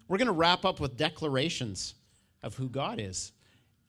We're 0.08 0.18
going 0.18 0.28
to 0.28 0.34
wrap 0.34 0.66
up 0.66 0.80
with 0.80 0.98
declarations 0.98 1.96
of 2.44 2.56
who 2.56 2.70
God 2.70 3.00
is. 3.00 3.32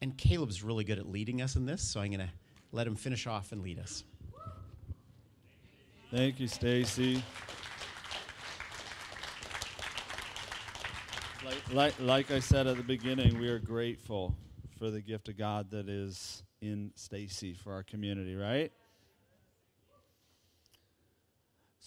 And 0.01 0.17
Caleb's 0.17 0.63
really 0.63 0.85
good 0.85 0.99
at 0.99 1.09
leading 1.09 1.43
us 1.43 1.57
in 1.57 1.67
this, 1.67 1.83
so 1.83 2.01
I'm 2.01 2.13
going 2.13 2.21
to 2.21 2.31
let 2.71 2.87
him 2.87 2.95
finish 2.95 3.27
off 3.27 3.51
and 3.53 3.63
lead 3.63 3.79
us. 3.79 4.05
Thank 6.11 6.39
you, 6.41 6.47
Stacy. 6.47 7.23
Like, 11.45 11.73
like, 11.73 12.01
like 12.01 12.31
I 12.31 12.39
said 12.39 12.67
at 12.67 12.77
the 12.77 12.83
beginning, 12.83 13.39
we 13.39 13.49
are 13.49 13.59
grateful 13.59 14.37
for 14.79 14.91
the 14.91 15.01
gift 15.01 15.29
of 15.29 15.37
God 15.37 15.71
that 15.71 15.89
is 15.89 16.43
in 16.61 16.93
Stacy 16.95 17.55
for 17.55 17.73
our 17.73 17.83
community, 17.83 18.37
right? 18.37 18.73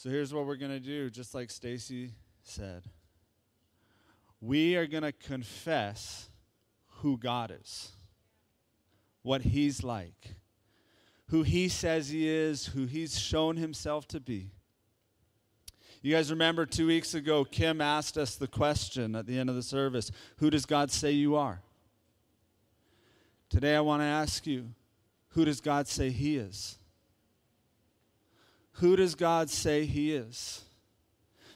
So 0.02 0.10
here's 0.10 0.34
what 0.34 0.48
we're 0.48 0.56
going 0.56 0.72
to 0.72 0.80
do, 0.80 1.12
just 1.12 1.36
like 1.36 1.52
Stacy 1.52 2.16
said. 2.42 2.86
We 4.42 4.76
are 4.76 4.88
going 4.88 5.04
to 5.04 5.12
confess 5.12 6.28
who 6.88 7.20
God 7.20 7.56
is, 7.62 7.92
what 9.22 9.44
He's 9.44 9.84
like, 9.84 10.34
who 11.28 11.44
He 11.44 11.70
says 11.70 12.10
He 12.10 12.28
is, 12.28 12.66
who 12.66 12.88
He's 12.88 13.20
shown 13.20 13.58
Himself 13.58 14.08
to 14.08 14.20
be. 14.20 14.50
You 16.02 16.16
guys 16.16 16.32
remember 16.32 16.66
two 16.66 16.88
weeks 16.88 17.14
ago, 17.14 17.46
Kim 17.46 17.80
asked 17.80 18.18
us 18.18 18.36
the 18.36 18.48
question 18.48 19.16
at 19.16 19.28
the 19.28 19.38
end 19.38 19.52
of 19.52 19.56
the 19.56 19.62
service 19.62 20.10
Who 20.38 20.50
does 20.50 20.66
God 20.66 20.90
say 20.90 21.12
you 21.12 21.36
are? 21.36 21.62
Today 23.52 23.76
I 23.76 23.82
want 23.82 24.02
to 24.02 24.06
ask 24.06 24.48
you, 24.48 24.72
who 25.28 25.46
does 25.46 25.62
God 25.62 25.88
say 25.88 26.10
He 26.10 26.38
is? 26.38 26.80
Who 28.74 28.96
does 28.96 29.16
God 29.16 29.50
say 29.50 29.86
He 29.86 30.14
is? 30.14 30.64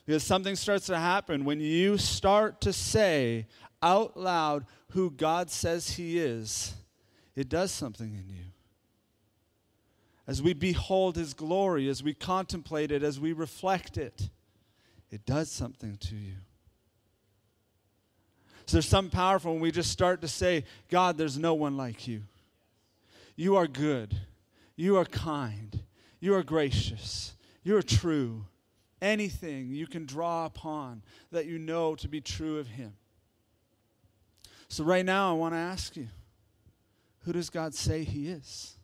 Because 0.06 0.24
something 0.24 0.56
starts 0.56 0.86
to 0.88 0.98
happen 0.98 1.46
when 1.46 1.60
you 1.60 1.98
start 1.98 2.62
to 2.62 2.74
say 2.74 3.48
out 3.82 4.18
loud 4.18 4.66
who 4.92 5.12
God 5.12 5.50
says 5.50 5.92
He 5.92 6.20
is, 6.20 6.76
it 7.36 7.50
does 7.50 7.72
something 7.72 8.14
in 8.14 8.30
you. 8.30 8.44
As 10.28 10.42
we 10.42 10.54
behold 10.54 11.16
His 11.16 11.34
glory, 11.34 11.90
as 11.90 12.04
we 12.04 12.14
contemplate 12.14 12.92
it, 12.92 13.04
as 13.04 13.20
we 13.20 13.34
reflect 13.34 13.98
it, 13.98 14.30
it 15.12 15.26
does 15.26 15.52
something 15.52 15.98
to 15.98 16.16
you. 16.16 16.34
So 18.66 18.78
there's 18.78 18.88
something 18.88 19.12
powerful 19.12 19.54
when 19.54 19.62
we 19.62 19.72
just 19.72 19.92
start 19.92 20.22
to 20.22 20.28
say, 20.28 20.66
God, 20.90 21.18
there's 21.18 21.38
no 21.38 21.54
one 21.54 21.78
like 21.78 22.08
you. 22.08 22.24
You 23.36 23.56
are 23.58 23.68
good. 23.68 24.16
You 24.76 24.98
are 24.98 25.06
kind. 25.06 25.80
You 26.26 26.34
are 26.34 26.42
gracious. 26.42 27.36
You 27.62 27.78
are 27.78 27.84
true. 27.84 28.46
Anything 29.00 29.70
you 29.70 29.86
can 29.86 30.08
draw 30.08 30.48
upon 30.48 31.04
that 31.32 31.46
you 31.46 31.60
know 31.60 31.94
to 31.98 32.08
be 32.08 32.20
true 32.20 32.58
of 32.58 32.66
Him. 32.66 32.94
So, 34.68 34.84
right 34.84 35.06
now, 35.06 35.30
I 35.30 35.34
want 35.34 35.54
to 35.54 35.60
ask 35.60 35.96
you 35.96 36.08
who 37.26 37.34
does 37.34 37.52
God 37.52 37.76
say 37.76 38.04
He 38.04 38.28
is? 38.28 38.76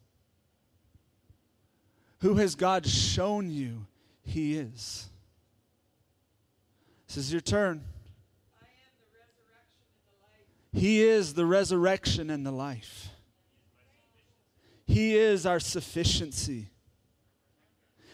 Who 2.20 2.36
has 2.36 2.54
God 2.54 2.86
shown 2.86 3.50
you 3.50 3.88
He 4.22 4.56
is? 4.56 5.10
This 7.08 7.18
is 7.18 7.32
your 7.32 7.42
turn. 7.42 7.84
He 10.72 11.02
is 11.02 11.34
the 11.34 11.48
resurrection 11.48 12.30
and 12.30 12.46
the 12.46 12.52
life. 12.52 13.10
He 14.86 15.16
is 15.16 15.48
our 15.48 15.60
sufficiency. 15.60 16.71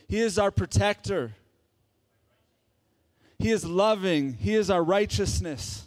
He 0.07 0.19
is 0.19 0.39
our 0.39 0.51
protector. 0.51 1.33
He 3.39 3.51
is 3.51 3.65
loving. 3.65 4.33
He 4.33 4.55
is 4.55 4.69
our 4.69 4.83
righteousness. 4.83 5.83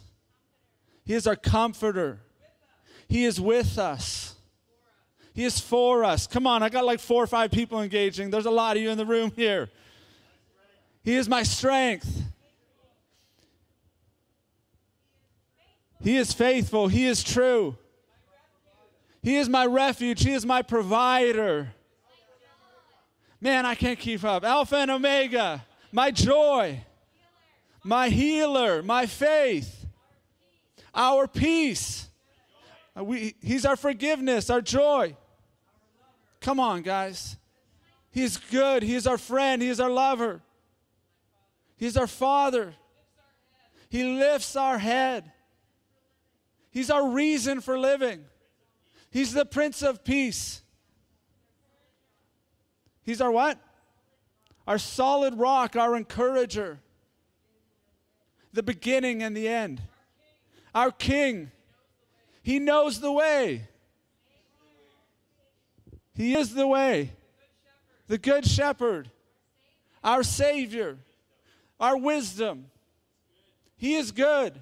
He 1.03 1.13
is 1.13 1.27
our 1.27 1.35
comforter. 1.35 2.19
He 3.07 3.25
is 3.25 3.41
with 3.41 3.77
us. 3.77 4.35
He 5.33 5.43
is 5.43 5.59
for 5.59 6.03
us. 6.03 6.27
Come 6.27 6.45
on, 6.45 6.61
I 6.61 6.69
got 6.69 6.85
like 6.85 6.99
four 6.99 7.23
or 7.23 7.27
five 7.27 7.51
people 7.51 7.81
engaging. 7.81 8.29
There's 8.29 8.45
a 8.45 8.51
lot 8.51 8.77
of 8.77 8.83
you 8.83 8.89
in 8.89 8.97
the 8.97 9.05
room 9.05 9.31
here. 9.35 9.69
He 11.03 11.15
is 11.15 11.27
my 11.27 11.43
strength. 11.43 12.23
He 16.03 16.17
is 16.17 16.33
faithful. 16.33 16.87
He 16.87 17.05
is 17.05 17.23
true. 17.23 17.77
He 19.21 19.37
is 19.37 19.47
my 19.47 19.65
refuge. 19.65 20.23
He 20.23 20.33
is 20.33 20.45
my 20.45 20.61
provider. 20.61 21.73
Man, 23.41 23.65
I 23.65 23.73
can't 23.73 23.97
keep 23.97 24.23
up. 24.23 24.43
Alpha 24.43 24.77
and 24.77 24.91
Omega, 24.91 25.65
my 25.91 26.11
joy, 26.11 26.79
my 27.83 28.09
healer, 28.09 28.83
my 28.83 29.07
faith, 29.07 29.87
our 30.93 31.27
peace. 31.27 32.07
Uh, 32.95 33.03
we, 33.03 33.33
he's 33.41 33.65
our 33.65 33.75
forgiveness, 33.75 34.51
our 34.51 34.61
joy. 34.61 35.15
Come 36.39 36.59
on, 36.59 36.83
guys. 36.83 37.37
He's 38.11 38.37
good. 38.37 38.83
He 38.83 38.93
is 38.93 39.07
our 39.07 39.17
friend. 39.17 39.61
He 39.61 39.69
is 39.69 39.79
our 39.79 39.89
lover. 39.89 40.41
He's 41.77 41.97
our 41.97 42.07
father. 42.07 42.75
He 43.89 44.03
lifts 44.03 44.55
our 44.55 44.77
head. 44.77 45.31
He's 46.69 46.89
our 46.89 47.09
reason 47.09 47.59
for 47.59 47.79
living. 47.79 48.25
He's 49.09 49.33
the 49.33 49.45
Prince 49.45 49.81
of 49.81 50.03
Peace. 50.03 50.60
He's 53.11 53.19
our 53.19 53.29
what? 53.29 53.57
Our 54.65 54.77
solid 54.77 55.37
rock, 55.37 55.75
our 55.75 55.97
encourager. 55.97 56.79
The 58.53 58.63
beginning 58.63 59.21
and 59.21 59.35
the 59.35 59.49
end. 59.49 59.81
Our 60.73 60.91
King. 60.91 61.51
He 62.41 62.57
knows 62.57 63.01
the 63.01 63.11
way. 63.11 63.67
He 66.13 66.37
is 66.37 66.53
the 66.53 66.65
way. 66.65 67.11
The 68.07 68.17
Good 68.17 68.45
Shepherd. 68.47 69.11
Our 70.01 70.23
Savior. 70.23 70.97
Our 71.81 71.97
wisdom. 71.97 72.67
He 73.75 73.95
is 73.95 74.13
good. 74.13 74.53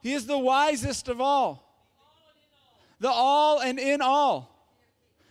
He 0.00 0.12
is 0.12 0.26
the 0.26 0.38
wisest 0.38 1.08
of 1.08 1.20
all. 1.20 1.84
The 3.00 3.10
all 3.10 3.58
and 3.58 3.80
in 3.80 4.00
all 4.00 4.51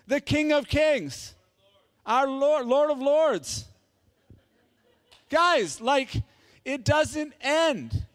the 0.08 0.22
King 0.22 0.52
of 0.52 0.68
Kings, 0.68 1.36
our 2.06 2.28
Lord, 2.28 2.66
Lord 2.66 2.91
of 2.91 2.99
Lords. 2.99 3.66
Guys, 5.30 5.80
like, 5.80 6.22
it 6.66 6.84
doesn't 6.84 7.34
end. 7.41 8.06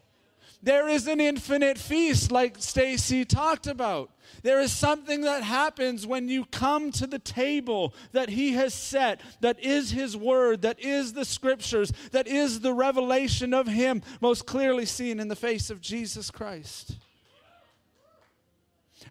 There 0.61 0.87
is 0.87 1.07
an 1.07 1.21
infinite 1.21 1.77
feast, 1.77 2.31
like 2.31 2.57
Stacy 2.59 3.25
talked 3.25 3.67
about. 3.67 4.11
There 4.43 4.59
is 4.59 4.71
something 4.71 5.21
that 5.21 5.43
happens 5.43 6.05
when 6.05 6.29
you 6.29 6.45
come 6.45 6.91
to 6.93 7.07
the 7.07 7.19
table 7.19 7.93
that 8.11 8.29
He 8.29 8.53
has 8.53 8.73
set, 8.73 9.21
that 9.41 9.59
is 9.59 9.91
His 9.91 10.15
Word, 10.15 10.61
that 10.63 10.79
is 10.79 11.13
the 11.13 11.25
Scriptures, 11.25 11.91
that 12.11 12.27
is 12.27 12.59
the 12.59 12.73
revelation 12.73 13.53
of 13.53 13.67
Him, 13.67 14.01
most 14.21 14.45
clearly 14.45 14.85
seen 14.85 15.19
in 15.19 15.27
the 15.27 15.35
face 15.35 15.69
of 15.69 15.81
Jesus 15.81 16.31
Christ. 16.31 16.97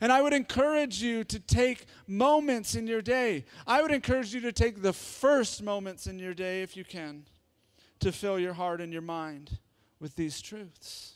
And 0.01 0.13
I 0.13 0.23
would 0.23 0.33
encourage 0.33 1.03
you 1.03 1.25
to 1.25 1.39
take 1.39 1.87
moments 2.07 2.75
in 2.75 2.87
your 2.87 3.03
day. 3.03 3.45
I 3.67 3.83
would 3.83 3.91
encourage 3.91 4.35
you 4.35 4.41
to 4.43 4.53
take 4.53 4.83
the 4.83 4.93
first 4.93 5.63
moments 5.63 6.07
in 6.07 6.19
your 6.19 6.35
day, 6.35 6.63
if 6.63 6.77
you 6.77 6.85
can, 6.85 7.25
to 8.01 8.13
fill 8.13 8.39
your 8.39 8.55
heart 8.55 8.81
and 8.81 8.93
your 8.93 9.03
mind 9.03 9.59
with 10.01 10.17
these 10.17 10.41
truths. 10.41 11.13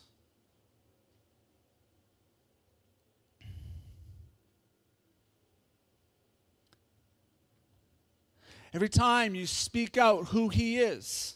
Every 8.73 8.89
time 8.89 9.35
you 9.35 9.47
speak 9.47 9.99
out 9.99 10.29
who 10.29 10.49
He 10.49 10.79
is, 10.79 11.35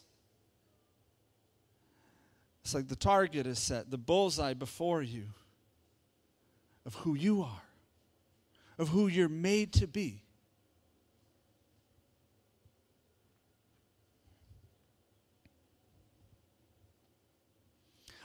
it's 2.63 2.75
like 2.75 2.89
the 2.89 2.97
target 2.97 3.47
is 3.47 3.59
set, 3.59 3.91
the 3.91 3.99
bullseye 3.99 4.55
before 4.55 5.03
you 5.03 5.25
of 6.87 6.95
who 6.97 7.15
you 7.15 7.43
are, 7.43 7.63
of 8.79 8.89
who 8.89 9.07
you're 9.07 9.29
made 9.29 9.73
to 9.75 9.87
be. 9.87 10.23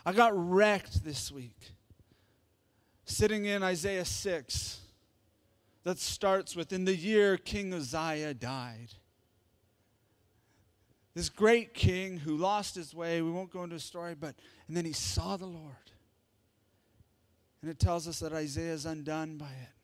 I 0.06 0.14
got 0.14 0.32
wrecked 0.36 1.04
this 1.04 1.32
week 1.32 1.74
sitting 3.06 3.46
in 3.46 3.64
Isaiah 3.64 4.06
6 4.06 4.80
that 5.84 6.00
starts 6.00 6.56
with 6.56 6.72
In 6.74 6.86
the 6.86 6.96
year 6.96 7.38
King 7.38 7.74
Uzziah 7.74 8.34
died. 8.34 8.90
This 11.16 11.30
great 11.30 11.74
king 11.74 12.18
who 12.18 12.38
lost 12.38 12.76
his 12.76 12.94
way, 12.94 13.22
we 13.22 13.32
won't 13.32 13.52
go 13.52 13.64
into 13.64 13.76
a 13.76 13.80
story, 13.80 14.16
but 14.16 14.36
and 14.68 14.78
then 14.78 14.86
he 14.86 14.94
saw 14.94 15.38
the 15.38 15.46
Lord. 15.46 15.89
And 17.62 17.70
it 17.70 17.80
tells 17.80 18.08
us 18.08 18.20
that 18.20 18.34
Isaiah 18.34 18.74
is 18.74 18.86
undone 18.86 19.38
by 19.38 19.48
it. 19.48 19.76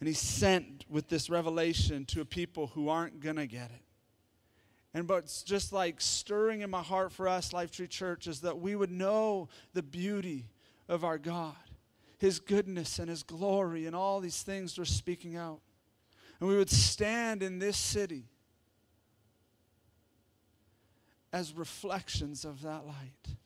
And 0.00 0.08
he's 0.08 0.18
sent 0.18 0.86
with 0.88 1.08
this 1.08 1.28
revelation 1.28 2.06
to 2.06 2.22
a 2.22 2.24
people 2.24 2.68
who 2.68 2.88
aren't 2.88 3.20
going 3.20 3.36
to 3.36 3.46
get 3.46 3.70
it. 3.70 3.82
And 4.92 5.06
but 5.06 5.42
just 5.44 5.72
like 5.72 6.00
stirring 6.00 6.62
in 6.62 6.70
my 6.70 6.82
heart 6.82 7.12
for 7.12 7.28
us, 7.28 7.52
Lifetree 7.52 7.88
Church, 7.88 8.26
is 8.26 8.40
that 8.40 8.58
we 8.58 8.74
would 8.74 8.90
know 8.90 9.48
the 9.72 9.82
beauty 9.82 10.46
of 10.88 11.04
our 11.04 11.18
God, 11.18 11.54
His 12.18 12.40
goodness 12.40 12.98
and 12.98 13.08
His 13.08 13.22
glory, 13.22 13.86
and 13.86 13.94
all 13.94 14.20
these 14.20 14.42
things 14.42 14.76
we're 14.76 14.84
speaking 14.84 15.36
out. 15.36 15.60
And 16.40 16.48
we 16.48 16.56
would 16.56 16.70
stand 16.70 17.42
in 17.42 17.58
this 17.58 17.76
city 17.76 18.24
as 21.32 21.54
reflections 21.54 22.44
of 22.44 22.62
that 22.62 22.86
light. 22.86 23.36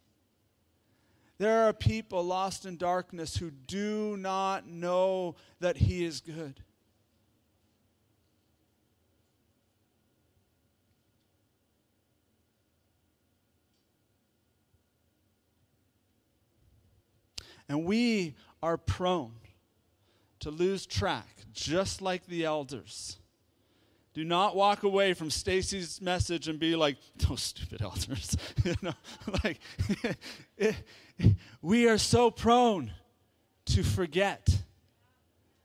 There 1.45 1.69
are 1.69 1.75
people 1.75 2.25
lost 2.25 2.65
in 2.65 2.79
darkness 2.79 3.37
who 3.37 3.51
do 3.51 4.17
not 4.17 4.67
know 4.67 5.37
that 5.61 5.77
He 5.77 6.03
is 6.03 6.23
good. 6.23 6.59
And 17.69 17.85
we 17.85 18.37
are 18.63 18.79
prone 18.79 19.35
to 20.41 20.51
lose 20.51 20.87
track, 20.87 21.29
just 21.53 22.01
like 22.01 22.27
the 22.27 22.47
elders. 22.47 23.19
Do 24.15 24.25
not 24.25 24.55
walk 24.55 24.85
away 24.85 25.13
from 25.13 25.29
Stacy's 25.29 26.01
message 26.01 26.47
and 26.47 26.61
be 26.61 26.77
like, 26.77 26.97
those 27.17 27.43
stupid 27.43 27.83
elders. 27.83 28.37
you 28.65 28.75
know, 28.81 28.95
like, 29.45 29.59
we 31.63 31.89
are 31.89 31.99
so 31.99 32.31
prone 32.31 32.93
to 33.67 33.83
forget. 33.83 34.49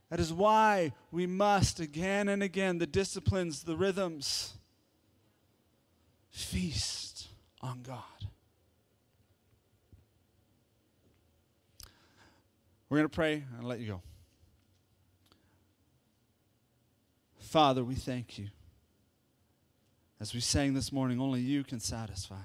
That 0.09 0.19
is 0.19 0.33
why 0.33 0.93
we 1.11 1.27
must 1.27 1.79
again 1.79 2.27
and 2.27 2.41
again, 2.41 2.79
the 2.79 2.87
disciplines, 2.87 3.63
the 3.63 3.77
rhythms, 3.77 4.55
feast 6.31 7.27
on 7.61 7.83
God. 7.83 8.03
We're 12.89 12.97
going 12.97 13.09
to 13.09 13.15
pray 13.15 13.43
and 13.59 13.67
let 13.67 13.79
you 13.79 13.87
go. 13.87 14.01
Father, 17.49 17.83
we 17.83 17.95
thank 17.95 18.37
you. 18.37 18.49
As 20.19 20.35
we 20.35 20.39
sang 20.39 20.75
this 20.75 20.91
morning, 20.91 21.19
only 21.19 21.41
you 21.41 21.63
can 21.63 21.79
satisfy. 21.79 22.43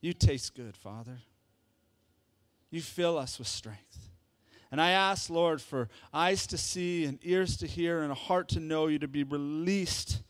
You 0.00 0.12
taste 0.12 0.56
good, 0.56 0.76
Father. 0.76 1.20
You 2.72 2.80
fill 2.80 3.16
us 3.16 3.38
with 3.38 3.46
strength. 3.46 4.08
And 4.72 4.80
I 4.80 4.90
ask, 4.90 5.30
Lord, 5.30 5.62
for 5.62 5.88
eyes 6.12 6.48
to 6.48 6.58
see 6.58 7.04
and 7.04 7.20
ears 7.22 7.56
to 7.58 7.68
hear 7.68 8.02
and 8.02 8.10
a 8.10 8.16
heart 8.16 8.48
to 8.48 8.60
know 8.60 8.88
you 8.88 8.98
to 8.98 9.06
be 9.06 9.22
released 9.22 10.20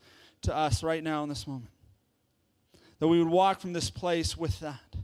to 0.43 0.55
us 0.55 0.83
right 0.83 1.03
now 1.03 1.23
in 1.23 1.29
this 1.29 1.47
moment. 1.47 1.71
That 2.99 3.07
we 3.07 3.17
would 3.17 3.31
walk 3.31 3.59
from 3.59 3.73
this 3.73 3.89
place 3.89 4.37
with 4.37 4.59
that. 4.59 4.95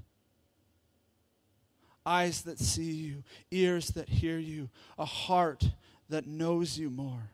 Eyes 2.06 2.44
that 2.44 2.60
see 2.60 2.92
you, 2.92 3.24
ears 3.50 3.90
that 3.92 4.10
hear 4.10 4.38
you, 4.38 4.70
a 4.96 5.06
heart 5.06 5.72
that 6.10 6.28
knows 6.28 6.78
you 6.78 6.92
more. 6.92 7.32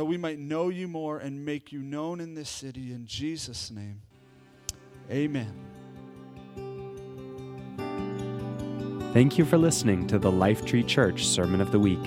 That 0.00 0.06
we 0.06 0.16
might 0.16 0.38
know 0.38 0.70
you 0.70 0.88
more 0.88 1.18
and 1.18 1.44
make 1.44 1.72
you 1.72 1.82
known 1.82 2.20
in 2.20 2.32
this 2.32 2.48
city 2.48 2.90
in 2.94 3.04
Jesus' 3.04 3.70
name. 3.70 4.00
Amen. 5.10 5.52
Thank 9.12 9.36
you 9.36 9.44
for 9.44 9.58
listening 9.58 10.06
to 10.06 10.18
the 10.18 10.32
Lifetree 10.32 10.88
Church 10.88 11.26
Sermon 11.26 11.60
of 11.60 11.70
the 11.70 11.78
Week. 11.78 12.02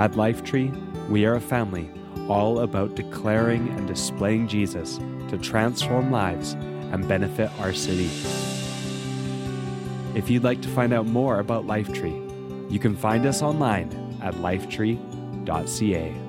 At 0.00 0.14
Lifetree, 0.14 0.74
we 1.08 1.24
are 1.24 1.36
a 1.36 1.40
family 1.40 1.88
all 2.28 2.62
about 2.62 2.96
declaring 2.96 3.68
and 3.68 3.86
displaying 3.86 4.48
Jesus 4.48 4.98
to 5.28 5.38
transform 5.38 6.10
lives 6.10 6.54
and 6.54 7.06
benefit 7.06 7.48
our 7.60 7.72
city. 7.72 8.10
If 10.18 10.30
you'd 10.30 10.42
like 10.42 10.62
to 10.62 10.68
find 10.68 10.92
out 10.92 11.06
more 11.06 11.38
about 11.38 11.64
Lifetree, 11.64 12.72
you 12.72 12.80
can 12.80 12.96
find 12.96 13.24
us 13.24 13.40
online 13.40 14.18
at 14.20 14.34
lifetree.ca. 15.46 16.25